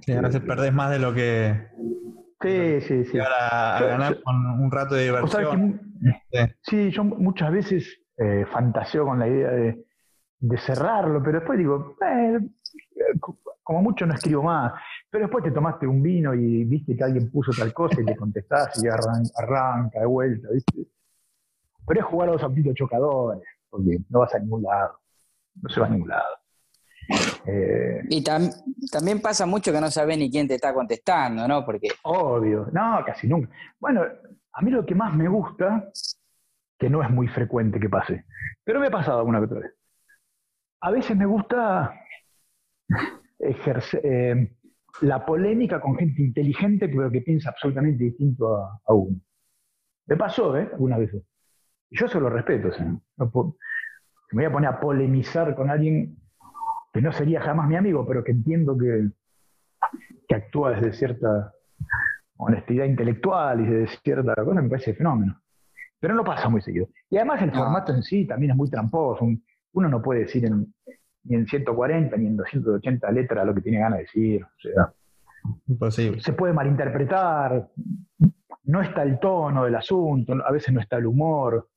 Sí, 0.00 0.12
a 0.12 0.20
veces 0.20 0.40
perdés 0.40 0.72
más 0.72 0.90
de 0.90 0.98
lo 0.98 1.12
que. 1.14 1.68
Sí, 2.40 2.80
sí, 2.80 3.04
sí. 3.04 3.18
a 3.20 3.78
ganar 3.80 4.20
con 4.22 4.34
un 4.36 4.70
rato 4.70 4.94
de 4.94 5.04
diversión. 5.04 5.80
sí. 6.62 6.90
yo 6.90 7.04
muchas 7.04 7.52
veces 7.52 8.00
eh, 8.16 8.44
fantaseo 8.50 9.04
con 9.06 9.18
la 9.18 9.28
idea 9.28 9.50
de, 9.50 9.84
cerrarlo, 10.58 11.22
pero 11.22 11.38
después 11.38 11.58
digo, 11.58 11.96
eh, 12.04 12.38
como 13.62 13.82
mucho 13.82 14.06
no 14.06 14.14
escribo 14.14 14.42
más. 14.42 14.72
Pero 15.08 15.26
después 15.26 15.44
te 15.44 15.50
tomaste 15.50 15.86
un 15.86 16.02
vino 16.02 16.34
y 16.34 16.64
viste 16.64 16.96
que 16.96 17.04
alguien 17.04 17.30
puso 17.30 17.52
tal 17.52 17.72
cosa 17.72 18.00
y 18.00 18.04
le 18.04 18.16
contestás 18.16 18.82
y 18.82 18.88
arranca, 18.88 20.00
de 20.00 20.06
vuelta, 20.06 20.48
¿viste? 20.52 20.88
Pero 21.86 22.00
es 22.00 22.06
jugar 22.06 22.28
a 22.30 22.32
los 22.32 22.42
autitos 22.42 22.74
chocadores, 22.74 23.42
porque 23.68 23.98
no 24.08 24.20
vas 24.20 24.34
a 24.34 24.38
ningún 24.38 24.62
lado. 24.62 24.98
No 25.60 25.68
se 25.68 25.80
va 25.80 25.86
a 25.86 25.90
ningún 25.90 26.08
lado. 26.08 26.41
Eh, 27.46 28.02
y 28.08 28.22
también 28.22 29.20
pasa 29.20 29.46
mucho 29.46 29.72
que 29.72 29.80
no 29.80 29.90
sabes 29.90 30.18
ni 30.18 30.30
quién 30.30 30.46
te 30.46 30.54
está 30.54 30.72
contestando, 30.72 31.46
¿no? 31.46 31.64
Porque... 31.64 31.88
Obvio, 32.02 32.68
no, 32.72 33.02
casi 33.04 33.26
nunca. 33.26 33.50
Bueno, 33.78 34.02
a 34.52 34.62
mí 34.62 34.70
lo 34.70 34.84
que 34.84 34.94
más 34.94 35.14
me 35.14 35.28
gusta 35.28 35.90
que 36.78 36.90
no 36.90 37.02
es 37.02 37.10
muy 37.10 37.28
frecuente 37.28 37.78
que 37.78 37.88
pase. 37.88 38.24
Pero 38.64 38.80
me 38.80 38.88
ha 38.88 38.90
pasado 38.90 39.18
alguna 39.18 39.38
que 39.38 39.44
otra 39.44 39.60
vez. 39.60 39.72
A 40.80 40.90
veces 40.90 41.16
me 41.16 41.26
gusta 41.26 41.94
ejercer 43.38 44.00
eh, 44.04 44.56
la 45.00 45.24
polémica 45.24 45.80
con 45.80 45.96
gente 45.96 46.22
inteligente, 46.22 46.88
pero 46.88 47.10
que 47.10 47.22
piensa 47.22 47.50
absolutamente 47.50 48.04
distinto 48.04 48.56
a, 48.56 48.92
uno. 48.92 49.20
Me 50.06 50.16
pasó, 50.16 50.56
¿eh? 50.56 50.68
Algunas 50.72 50.98
veces. 50.98 51.22
Y 51.88 51.98
yo 51.98 52.08
se 52.08 52.20
lo 52.20 52.28
respeto. 52.28 52.70
me 52.76 53.26
voy 54.32 54.44
a 54.44 54.52
poner 54.52 54.70
a 54.70 54.80
polemizar 54.80 55.54
con 55.54 55.70
alguien 55.70 56.21
que 56.92 57.00
no 57.00 57.12
sería 57.12 57.40
jamás 57.40 57.68
mi 57.68 57.76
amigo, 57.76 58.06
pero 58.06 58.22
que 58.22 58.32
entiendo 58.32 58.76
que, 58.76 59.08
que 60.28 60.34
actúa 60.34 60.72
desde 60.72 60.92
cierta 60.92 61.52
honestidad 62.36 62.84
intelectual 62.84 63.60
y 63.60 63.66
desde 63.66 63.96
cierta 64.02 64.34
cosa, 64.34 64.60
me 64.60 64.68
parece 64.68 64.94
fenómeno. 64.94 65.40
Pero 65.98 66.14
no 66.14 66.24
pasa 66.24 66.48
muy 66.48 66.60
seguido. 66.60 66.88
Y 67.08 67.16
además 67.16 67.42
el 67.42 67.52
formato 67.52 67.92
en 67.94 68.02
sí 68.02 68.26
también 68.26 68.50
es 68.50 68.56
muy 68.56 68.68
tramposo. 68.68 69.26
Uno 69.72 69.88
no 69.88 70.02
puede 70.02 70.20
decir 70.20 70.50
ni 71.24 71.36
en 71.36 71.46
140 71.46 72.16
ni 72.16 72.26
en 72.26 72.36
280 72.36 73.10
letras 73.12 73.46
lo 73.46 73.54
que 73.54 73.60
tiene 73.60 73.78
ganas 73.78 73.98
de 73.98 74.02
decir. 74.02 74.42
O 74.44 74.60
sea, 74.60 74.92
Imposible. 75.68 76.20
Se 76.20 76.32
puede 76.32 76.52
malinterpretar, 76.52 77.68
no 78.64 78.82
está 78.82 79.02
el 79.02 79.18
tono 79.18 79.64
del 79.64 79.74
asunto, 79.74 80.34
a 80.44 80.52
veces 80.52 80.72
no 80.72 80.80
está 80.80 80.96
el 80.96 81.06
humor. 81.06 81.68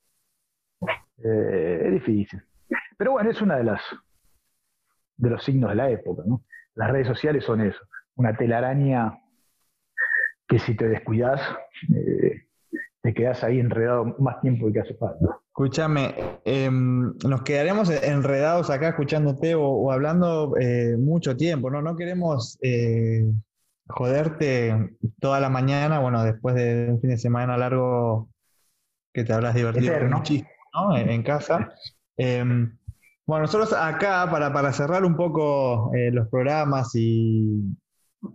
Eh, 1.23 1.83
es 1.85 1.91
difícil. 1.93 2.41
Pero 2.97 3.13
bueno, 3.13 3.29
es 3.29 3.41
una 3.41 3.57
de 3.57 3.63
las 3.63 3.81
de 5.17 5.29
los 5.29 5.43
signos 5.43 5.69
de 5.69 5.75
la 5.75 5.89
época. 5.89 6.23
¿no? 6.25 6.43
Las 6.75 6.91
redes 6.91 7.07
sociales 7.07 7.43
son 7.43 7.61
eso, 7.61 7.79
una 8.15 8.35
telaraña 8.35 9.19
que 10.47 10.59
si 10.59 10.75
te 10.75 10.87
descuidas, 10.87 11.41
eh, 11.95 12.45
te 13.01 13.13
quedas 13.13 13.43
ahí 13.43 13.59
enredado 13.59 14.15
más 14.19 14.41
tiempo 14.41 14.71
que 14.71 14.79
hace 14.79 14.95
falta. 14.95 15.39
Escúchame, 15.47 16.15
em, 16.43 17.13
nos 17.25 17.43
quedaremos 17.43 17.89
enredados 17.89 18.69
acá 18.69 18.89
escuchándote 18.89 19.55
o, 19.55 19.91
hablando 19.91 20.55
eh, 20.59 20.97
mucho 20.97 21.37
tiempo, 21.37 21.69
¿no? 21.69 21.81
No 21.81 21.95
queremos 21.95 22.57
eh, 22.61 23.25
joderte 23.87 24.97
toda 25.19 25.39
la 25.39 25.49
mañana, 25.49 25.99
bueno, 25.99 26.23
después 26.23 26.55
de 26.55 26.89
un 26.91 26.99
fin 26.99 27.11
de 27.11 27.17
semana 27.17 27.57
largo 27.57 28.29
que 29.13 29.23
te 29.23 29.33
hablas 29.33 29.55
divertido 29.55 29.93
muchísimo, 30.09 30.49
¿no? 30.73 30.97
En, 30.97 31.23
casa. 31.23 31.73
Em, 32.17 32.77
bueno, 33.25 33.43
nosotros 33.43 33.73
acá, 33.73 34.29
para, 34.29 34.53
para 34.53 34.71
cerrar 34.71 35.03
un 35.03 35.15
poco 35.15 35.91
eh, 35.95 36.11
los 36.11 36.27
programas 36.29 36.93
y, 36.95 37.75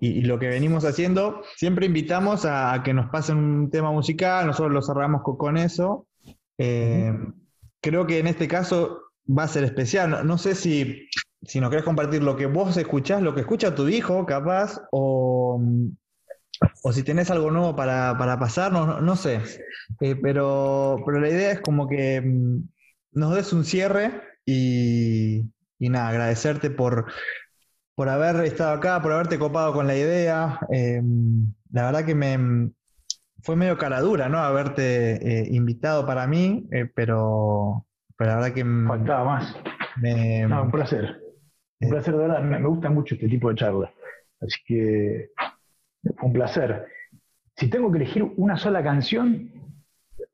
y, 0.01 0.23
lo 0.23 0.39
que 0.39 0.49
venimos 0.49 0.85
haciendo, 0.85 1.43
siempre 1.57 1.87
invitamos 1.87 2.45
a, 2.45 2.83
que 2.85 2.93
nos 2.93 3.09
pasen 3.11 3.37
un 3.37 3.71
tema 3.71 3.93
musical, 3.93 4.47
nosotros 4.47 4.73
lo 4.73 4.83
cerramos 4.83 5.23
con, 5.23 5.57
eso. 5.57 6.07
Eh, 6.59 7.13
creo 7.81 8.07
que 8.07 8.19
en 8.19 8.27
este 8.27 8.49
caso 8.49 9.01
va 9.27 9.45
a 9.45 9.49
ser 9.49 9.63
especial. 9.63 10.27
No, 10.27 10.39
sé 10.39 10.57
si, 10.57 11.09
si 11.43 11.61
nos 11.61 11.71
querés 11.71 11.85
compartir 11.85 12.23
lo 12.23 12.37
que 12.37 12.47
vos 12.47 12.77
escuchás, 12.77 13.23
lo 13.23 13.35
que 13.35 13.43
escucha 13.43 13.75
tu 13.75 13.89
hijo, 13.89 14.27
capaz, 14.27 14.81
o, 14.91 15.63
o 16.83 16.93
si 16.93 17.03
tenés 17.05 17.31
algo 17.31 17.53
nuevo 17.53 17.77
para, 17.77 18.17
para 18.19 18.39
pasarnos, 18.39 19.01
no, 19.01 19.17
sé. 19.17 19.41
Eh, 20.01 20.17
pero, 20.17 20.97
pero 21.07 21.21
la 21.21 21.29
idea 21.29 21.53
es 21.53 21.61
como 21.61 21.89
que 21.89 22.21
mm, 22.21 22.69
nos 23.13 23.35
des 23.35 23.53
un 23.53 23.65
cierre 23.65 24.30
y, 24.51 25.53
y 25.79 25.89
nada, 25.89 26.09
agradecerte 26.09 26.71
por, 26.71 27.07
por 27.95 28.09
haber 28.09 28.45
estado 28.45 28.73
acá, 28.73 29.01
por 29.03 29.13
haberte 29.13 29.39
copado 29.39 29.73
con 29.73 29.87
la 29.87 29.97
idea. 29.97 30.59
Em, 30.71 31.53
la 31.71 31.85
verdad 31.85 32.05
que 32.05 32.15
me 32.15 32.71
fue 33.43 33.57
medio 33.57 33.79
cara 33.79 34.01
dura, 34.01 34.29
¿no? 34.29 34.39
Haberte 34.39 35.43
eh, 35.43 35.49
invitado 35.51 36.07
para 36.07 36.27
mí, 36.27 36.67
eh, 36.73 36.91
pero, 36.95 37.87
pero, 38.17 38.31
la 38.31 38.37
verdad 38.37 38.55
que... 38.55 38.65
Faltaba 38.65 39.25
más. 39.25 39.57
no, 40.49 40.63
un 40.63 40.71
placer. 40.71 41.21
Un 41.81 41.89
eh, 41.89 41.91
placer, 41.91 42.15
de 42.15 42.21
verdad. 42.21 42.43
Me, 42.43 42.63
gusta 42.67 42.91
mucho 42.91 43.15
este 43.15 43.29
tipo 43.29 43.49
de 43.49 43.55
charlas. 43.57 43.91
Así 44.41 44.59
que 44.67 45.31
fue 46.17 46.29
un 46.29 46.33
placer. 46.33 46.87
Si 47.57 47.69
tengo 47.69 47.91
que 47.91 47.99
elegir 47.99 48.23
una 48.37 48.57
sola 48.57 48.83
canción, 48.83 49.51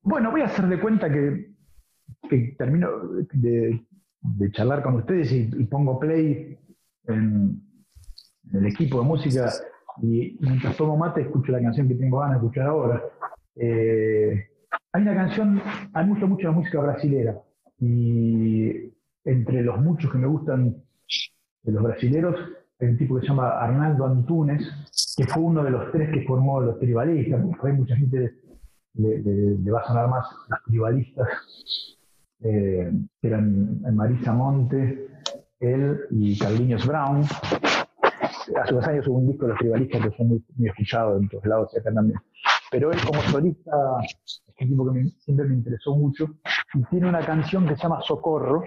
bueno, 0.02 0.30
voy 0.30 0.42
a 0.42 0.46
hacer 0.46 0.66
de 0.66 0.80
cuenta 0.80 1.10
que, 1.10 1.50
termino 2.56 2.88
de, 3.32 3.84
charlar 4.53 4.83
con 4.83 4.95
ustedes 4.95 5.33
y 5.33 5.64
pongo 5.64 5.99
play 5.99 6.59
en, 7.09 7.61
el 8.53 8.66
equipo 8.66 9.01
de 9.01 9.05
música 9.05 9.51
y 10.03 10.37
mientras 10.41 10.77
tomo 10.77 10.97
mate 10.97 11.22
escucho 11.22 11.53
la 11.53 11.61
canción 11.61 11.89
que 11.89 11.95
tengo 11.95 12.18
ganas 12.18 12.41
de 12.41 12.47
escuchar 12.47 12.66
ahora. 12.68 13.03
Eh, 13.57 14.49
hay 14.93 15.03
una 15.03 15.14
canción, 15.14 15.61
hay 15.93 16.07
mucho, 16.07 16.27
mucho 16.27 16.49
la 16.49 16.53
música 16.53 16.81
brasilera 16.81 17.41
y 17.81 18.93
entre 19.24 19.62
los 19.62 19.81
muchos 19.81 20.11
que 20.11 20.18
me 20.18 20.27
gustan 20.27 20.77
de 21.62 21.72
los 21.72 21.83
brasileros 21.83 22.37
hay 22.79 22.89
un 22.89 22.99
tipo 22.99 23.14
que 23.14 23.22
se 23.22 23.29
llama 23.29 23.59
Arnaldo 23.59 24.05
Antunes, 24.05 25.14
que 25.16 25.27
fue 25.27 25.43
uno 25.43 25.64
de 25.64 25.70
los 25.70 25.91
tres 25.93 26.11
que 26.12 26.27
formó 26.27 26.61
los 26.61 26.79
tribalistas. 26.79 27.43
Hay 27.62 27.72
mucha 27.72 27.97
gente 27.97 28.35
le, 28.95 29.70
va 29.70 29.81
a 29.81 29.87
sonar 29.87 30.09
más 30.09 30.27
los 30.49 30.62
tribalistas, 30.64 31.27
eh, 32.43 32.93
eran 33.22 33.82
Marisa 33.95 34.32
Monte, 34.32 35.09
él 35.61 36.01
y 36.11 36.39
Carliños 36.39 36.87
Brown. 36.87 37.22
Hace 37.22 38.72
unos 38.72 38.87
años 38.87 39.09
hubo 39.09 39.18
un 39.18 39.28
disco 39.28 39.45
de 39.45 39.51
los 39.51 39.59
tribalistas 39.59 40.03
que 40.03 40.11
fue 40.12 40.26
muy, 40.26 40.45
escuchado 40.64 41.18
en 41.18 41.28
todos 41.28 41.47
lados 41.47 41.76
acá 41.76 41.93
también. 41.93 42.18
Pero 42.70 42.93
él 42.93 42.99
como 43.05 43.20
solista 43.22 43.72
es 44.24 44.43
un 44.61 44.68
tipo 44.68 44.93
que 44.93 45.07
siempre 45.18 45.47
me 45.47 45.55
interesó 45.55 45.97
mucho 45.97 46.28
y 46.74 46.82
tiene 46.91 47.09
una 47.09 47.24
canción 47.24 47.66
que 47.66 47.76
se 47.76 47.82
llama 47.82 48.01
Socorro, 48.03 48.64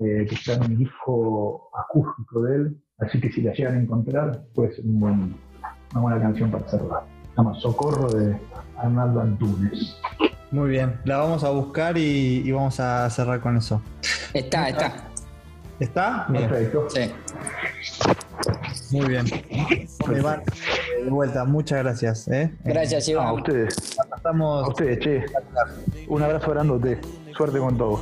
eh, 0.00 0.26
que 0.28 0.34
está 0.34 0.54
en 0.54 0.62
un 0.62 0.78
disco 0.78 1.70
acústico 1.74 2.42
de 2.42 2.56
él, 2.56 2.82
así 2.98 3.20
que 3.20 3.30
si 3.30 3.42
la 3.42 3.52
llegan 3.52 3.76
a 3.76 3.80
encontrar 3.80 4.44
puede 4.54 4.72
ser 4.72 4.84
una 4.86 5.28
buena 5.94 6.20
canción 6.20 6.50
para 6.50 6.68
cerrar. 6.68 7.04
Se 7.22 7.36
llama 7.36 7.54
Socorro 7.54 8.10
de 8.10 8.36
Arnaldo 8.76 9.20
Antunes. 9.20 10.00
Muy 10.52 10.68
bien, 10.70 11.00
la 11.04 11.16
vamos 11.16 11.42
a 11.44 11.50
buscar 11.50 11.96
y 11.98 12.50
vamos 12.52 12.78
a 12.78 13.08
cerrar 13.10 13.40
con 13.40 13.56
eso. 13.56 13.82
Está, 14.34 14.68
está. 14.68 14.92
¿Está? 15.80 16.26
Perfecto. 16.30 16.88
Sí. 16.90 17.10
Muy 18.92 19.08
bien. 19.08 19.26
Iván, 20.16 20.42
de 21.04 21.10
vuelta, 21.10 21.44
muchas 21.44 21.82
gracias. 21.82 22.28
¿eh? 22.28 22.54
Gracias, 22.62 23.08
Iván. 23.08 23.26
A 23.26 23.32
ustedes. 23.32 23.96
A 24.24 24.68
ustedes, 24.68 24.98
che. 25.00 25.24
Un 26.06 26.22
abrazo 26.22 26.50
grandote. 26.50 27.00
Suerte 27.36 27.58
con 27.58 27.76
todo. 27.76 28.00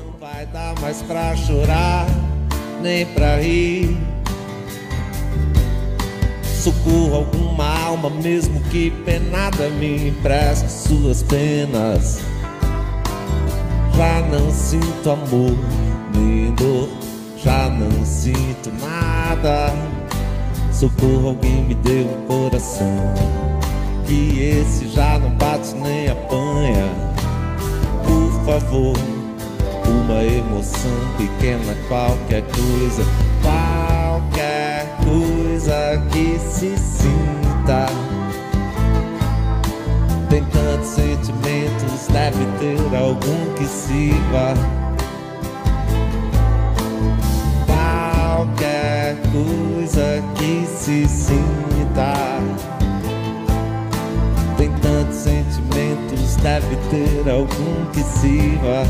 Socorro 6.60 7.20
alguma 7.20 7.86
alma, 7.86 8.10
mesmo 8.22 8.60
que 8.70 8.92
penada, 9.06 9.68
me 9.78 10.08
empreste 10.08 10.68
suas 10.68 11.24
penas. 11.24 12.20
Já 14.00 14.22
não 14.22 14.50
sinto 14.50 15.10
amor, 15.10 15.54
nem 16.14 16.54
dor 16.54 16.88
já 17.36 17.68
não 17.68 18.02
sinto 18.02 18.72
nada. 18.80 19.74
Socorro, 20.72 21.28
alguém 21.28 21.64
me 21.64 21.74
deu 21.74 22.06
um 22.06 22.26
coração. 22.26 23.12
Que 24.06 24.40
esse 24.40 24.88
já 24.88 25.18
não 25.18 25.28
bate 25.32 25.74
nem 25.74 26.08
apanha. 26.08 26.88
Por 28.02 28.44
favor, 28.46 28.96
uma 29.86 30.24
emoção 30.24 30.90
pequena, 31.18 31.76
qualquer 31.86 32.42
coisa, 32.44 33.04
qualquer 33.42 34.96
coisa 35.04 36.02
que 36.10 36.38
se 36.38 36.74
sinta. 36.78 38.09
Tem 40.30 40.44
tantos 40.44 40.86
sentimentos, 40.86 42.06
deve 42.08 42.46
ter 42.60 42.96
algum 42.96 43.54
que 43.54 43.66
sirva 43.66 44.54
qualquer 47.66 49.16
coisa 49.32 50.22
que 50.36 50.64
se 50.66 51.08
sinta. 51.08 52.14
Tem 54.56 54.70
tantos 54.74 55.16
sentimentos, 55.16 56.36
deve 56.36 56.76
ter 56.90 57.28
algum 57.28 57.90
que 57.92 58.02
sirva. 58.02 58.84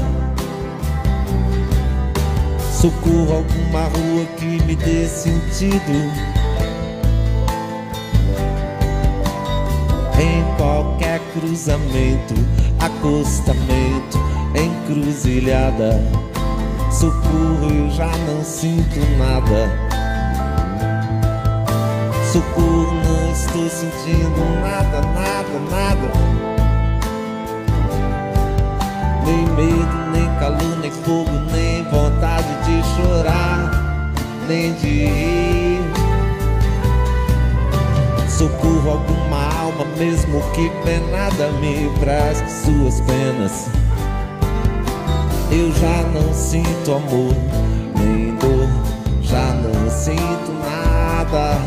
Socorro 2.71 3.39
alguma 3.39 3.85
rua 3.85 4.27
que 4.37 4.63
me 4.65 4.77
dê 4.77 5.07
sentido. 5.09 6.40
Qualquer 10.61 11.21
cruzamento, 11.33 12.35
acostamento, 12.79 14.19
encruzilhada 14.55 15.99
Socorro, 16.91 17.71
eu 17.71 17.91
já 17.91 18.11
não 18.27 18.45
sinto 18.45 19.01
nada. 19.17 19.71
Socorro, 22.31 22.93
não 22.93 23.33
estou 23.33 23.71
sentindo 23.71 24.61
nada, 24.61 25.01
nada, 25.01 25.59
nada. 25.71 26.13
Nem 29.25 29.47
medo, 29.55 30.11
nem 30.13 30.29
calor, 30.41 30.79
nem 30.81 30.91
fogo, 30.91 31.31
nem 31.53 31.85
vontade 31.85 32.53
de 32.65 32.83
chorar, 32.97 34.13
nem 34.47 34.75
de 34.75 35.07
rir. 35.07 35.81
Socorro 38.29 38.91
alguma 38.91 39.20
alma, 39.20 39.20
mesmo 39.99 40.41
que 40.53 40.71
penada 40.85 41.51
me 41.61 41.91
preste 42.01 42.51
suas 42.51 43.01
penas. 43.01 43.67
Eu 45.51 45.73
já 45.73 46.03
não 46.13 46.33
sinto 46.33 46.93
amor, 46.93 47.35
nem 47.99 48.35
dor, 48.37 48.69
já 49.23 49.55
não 49.55 49.91
sinto 49.91 50.53
nada. 50.63 51.59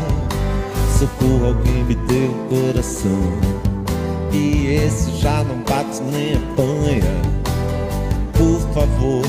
Socorro, 0.98 1.48
alguém 1.48 1.84
me 1.84 1.94
deu 1.94 2.32
coração. 2.48 3.64
E 4.32 4.66
esse 4.68 5.10
já 5.20 5.44
não 5.44 5.56
bate 5.58 6.02
nem 6.02 6.34
apanha. 6.34 7.34
Por 8.32 8.60
favor, 8.72 9.24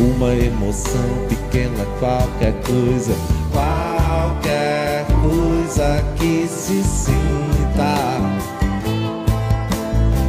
uma 0.00 0.34
emoção 0.34 1.26
pequena, 1.28 1.84
qualquer 1.98 2.54
coisa, 2.62 3.14
qualquer 3.52 5.06
coisa 5.22 6.04
que 6.18 6.46
se 6.48 6.82
sinta. 6.82 7.55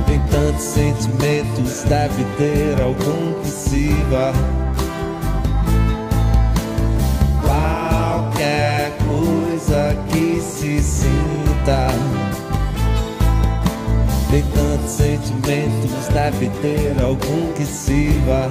Tem 0.05 0.19
tantos 0.29 0.63
sentimentos, 0.63 1.83
deve 1.83 2.23
ter 2.37 2.81
algum 2.81 3.41
que 3.41 3.47
sirva. 3.49 4.33
Qualquer 7.41 8.91
coisa 8.97 9.95
que 10.09 10.41
se 10.41 10.81
sinta. 10.81 11.87
Tem 14.29 14.43
tantos 14.43 14.91
sentimentos, 14.91 16.07
deve 16.13 16.49
ter 16.61 17.01
algum 17.01 17.53
que 17.53 17.65
sirva. 17.65 18.49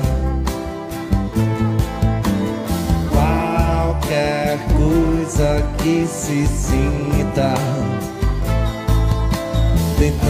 Qualquer 3.10 4.58
coisa 4.74 5.62
que 5.82 6.06
se 6.06 6.46
sinta. 6.46 7.54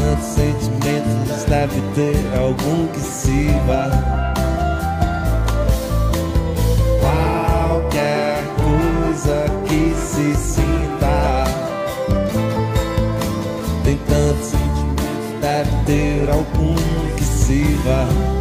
Tantos 0.07 0.25
sentimentos, 0.25 1.45
deve 1.49 1.81
ter 1.97 2.39
algum 2.39 2.87
que 2.93 3.01
sirva. 3.01 3.91
Qualquer 7.01 8.45
coisa 8.55 9.47
que 9.67 9.93
se 9.97 10.33
sinta. 10.37 11.45
Tem 13.83 13.99
tantos 14.07 14.47
sentimentos, 14.47 15.41
deve 15.41 15.71
ter 15.87 16.31
algum 16.31 16.77
que 17.17 17.25
sirva. 17.25 18.36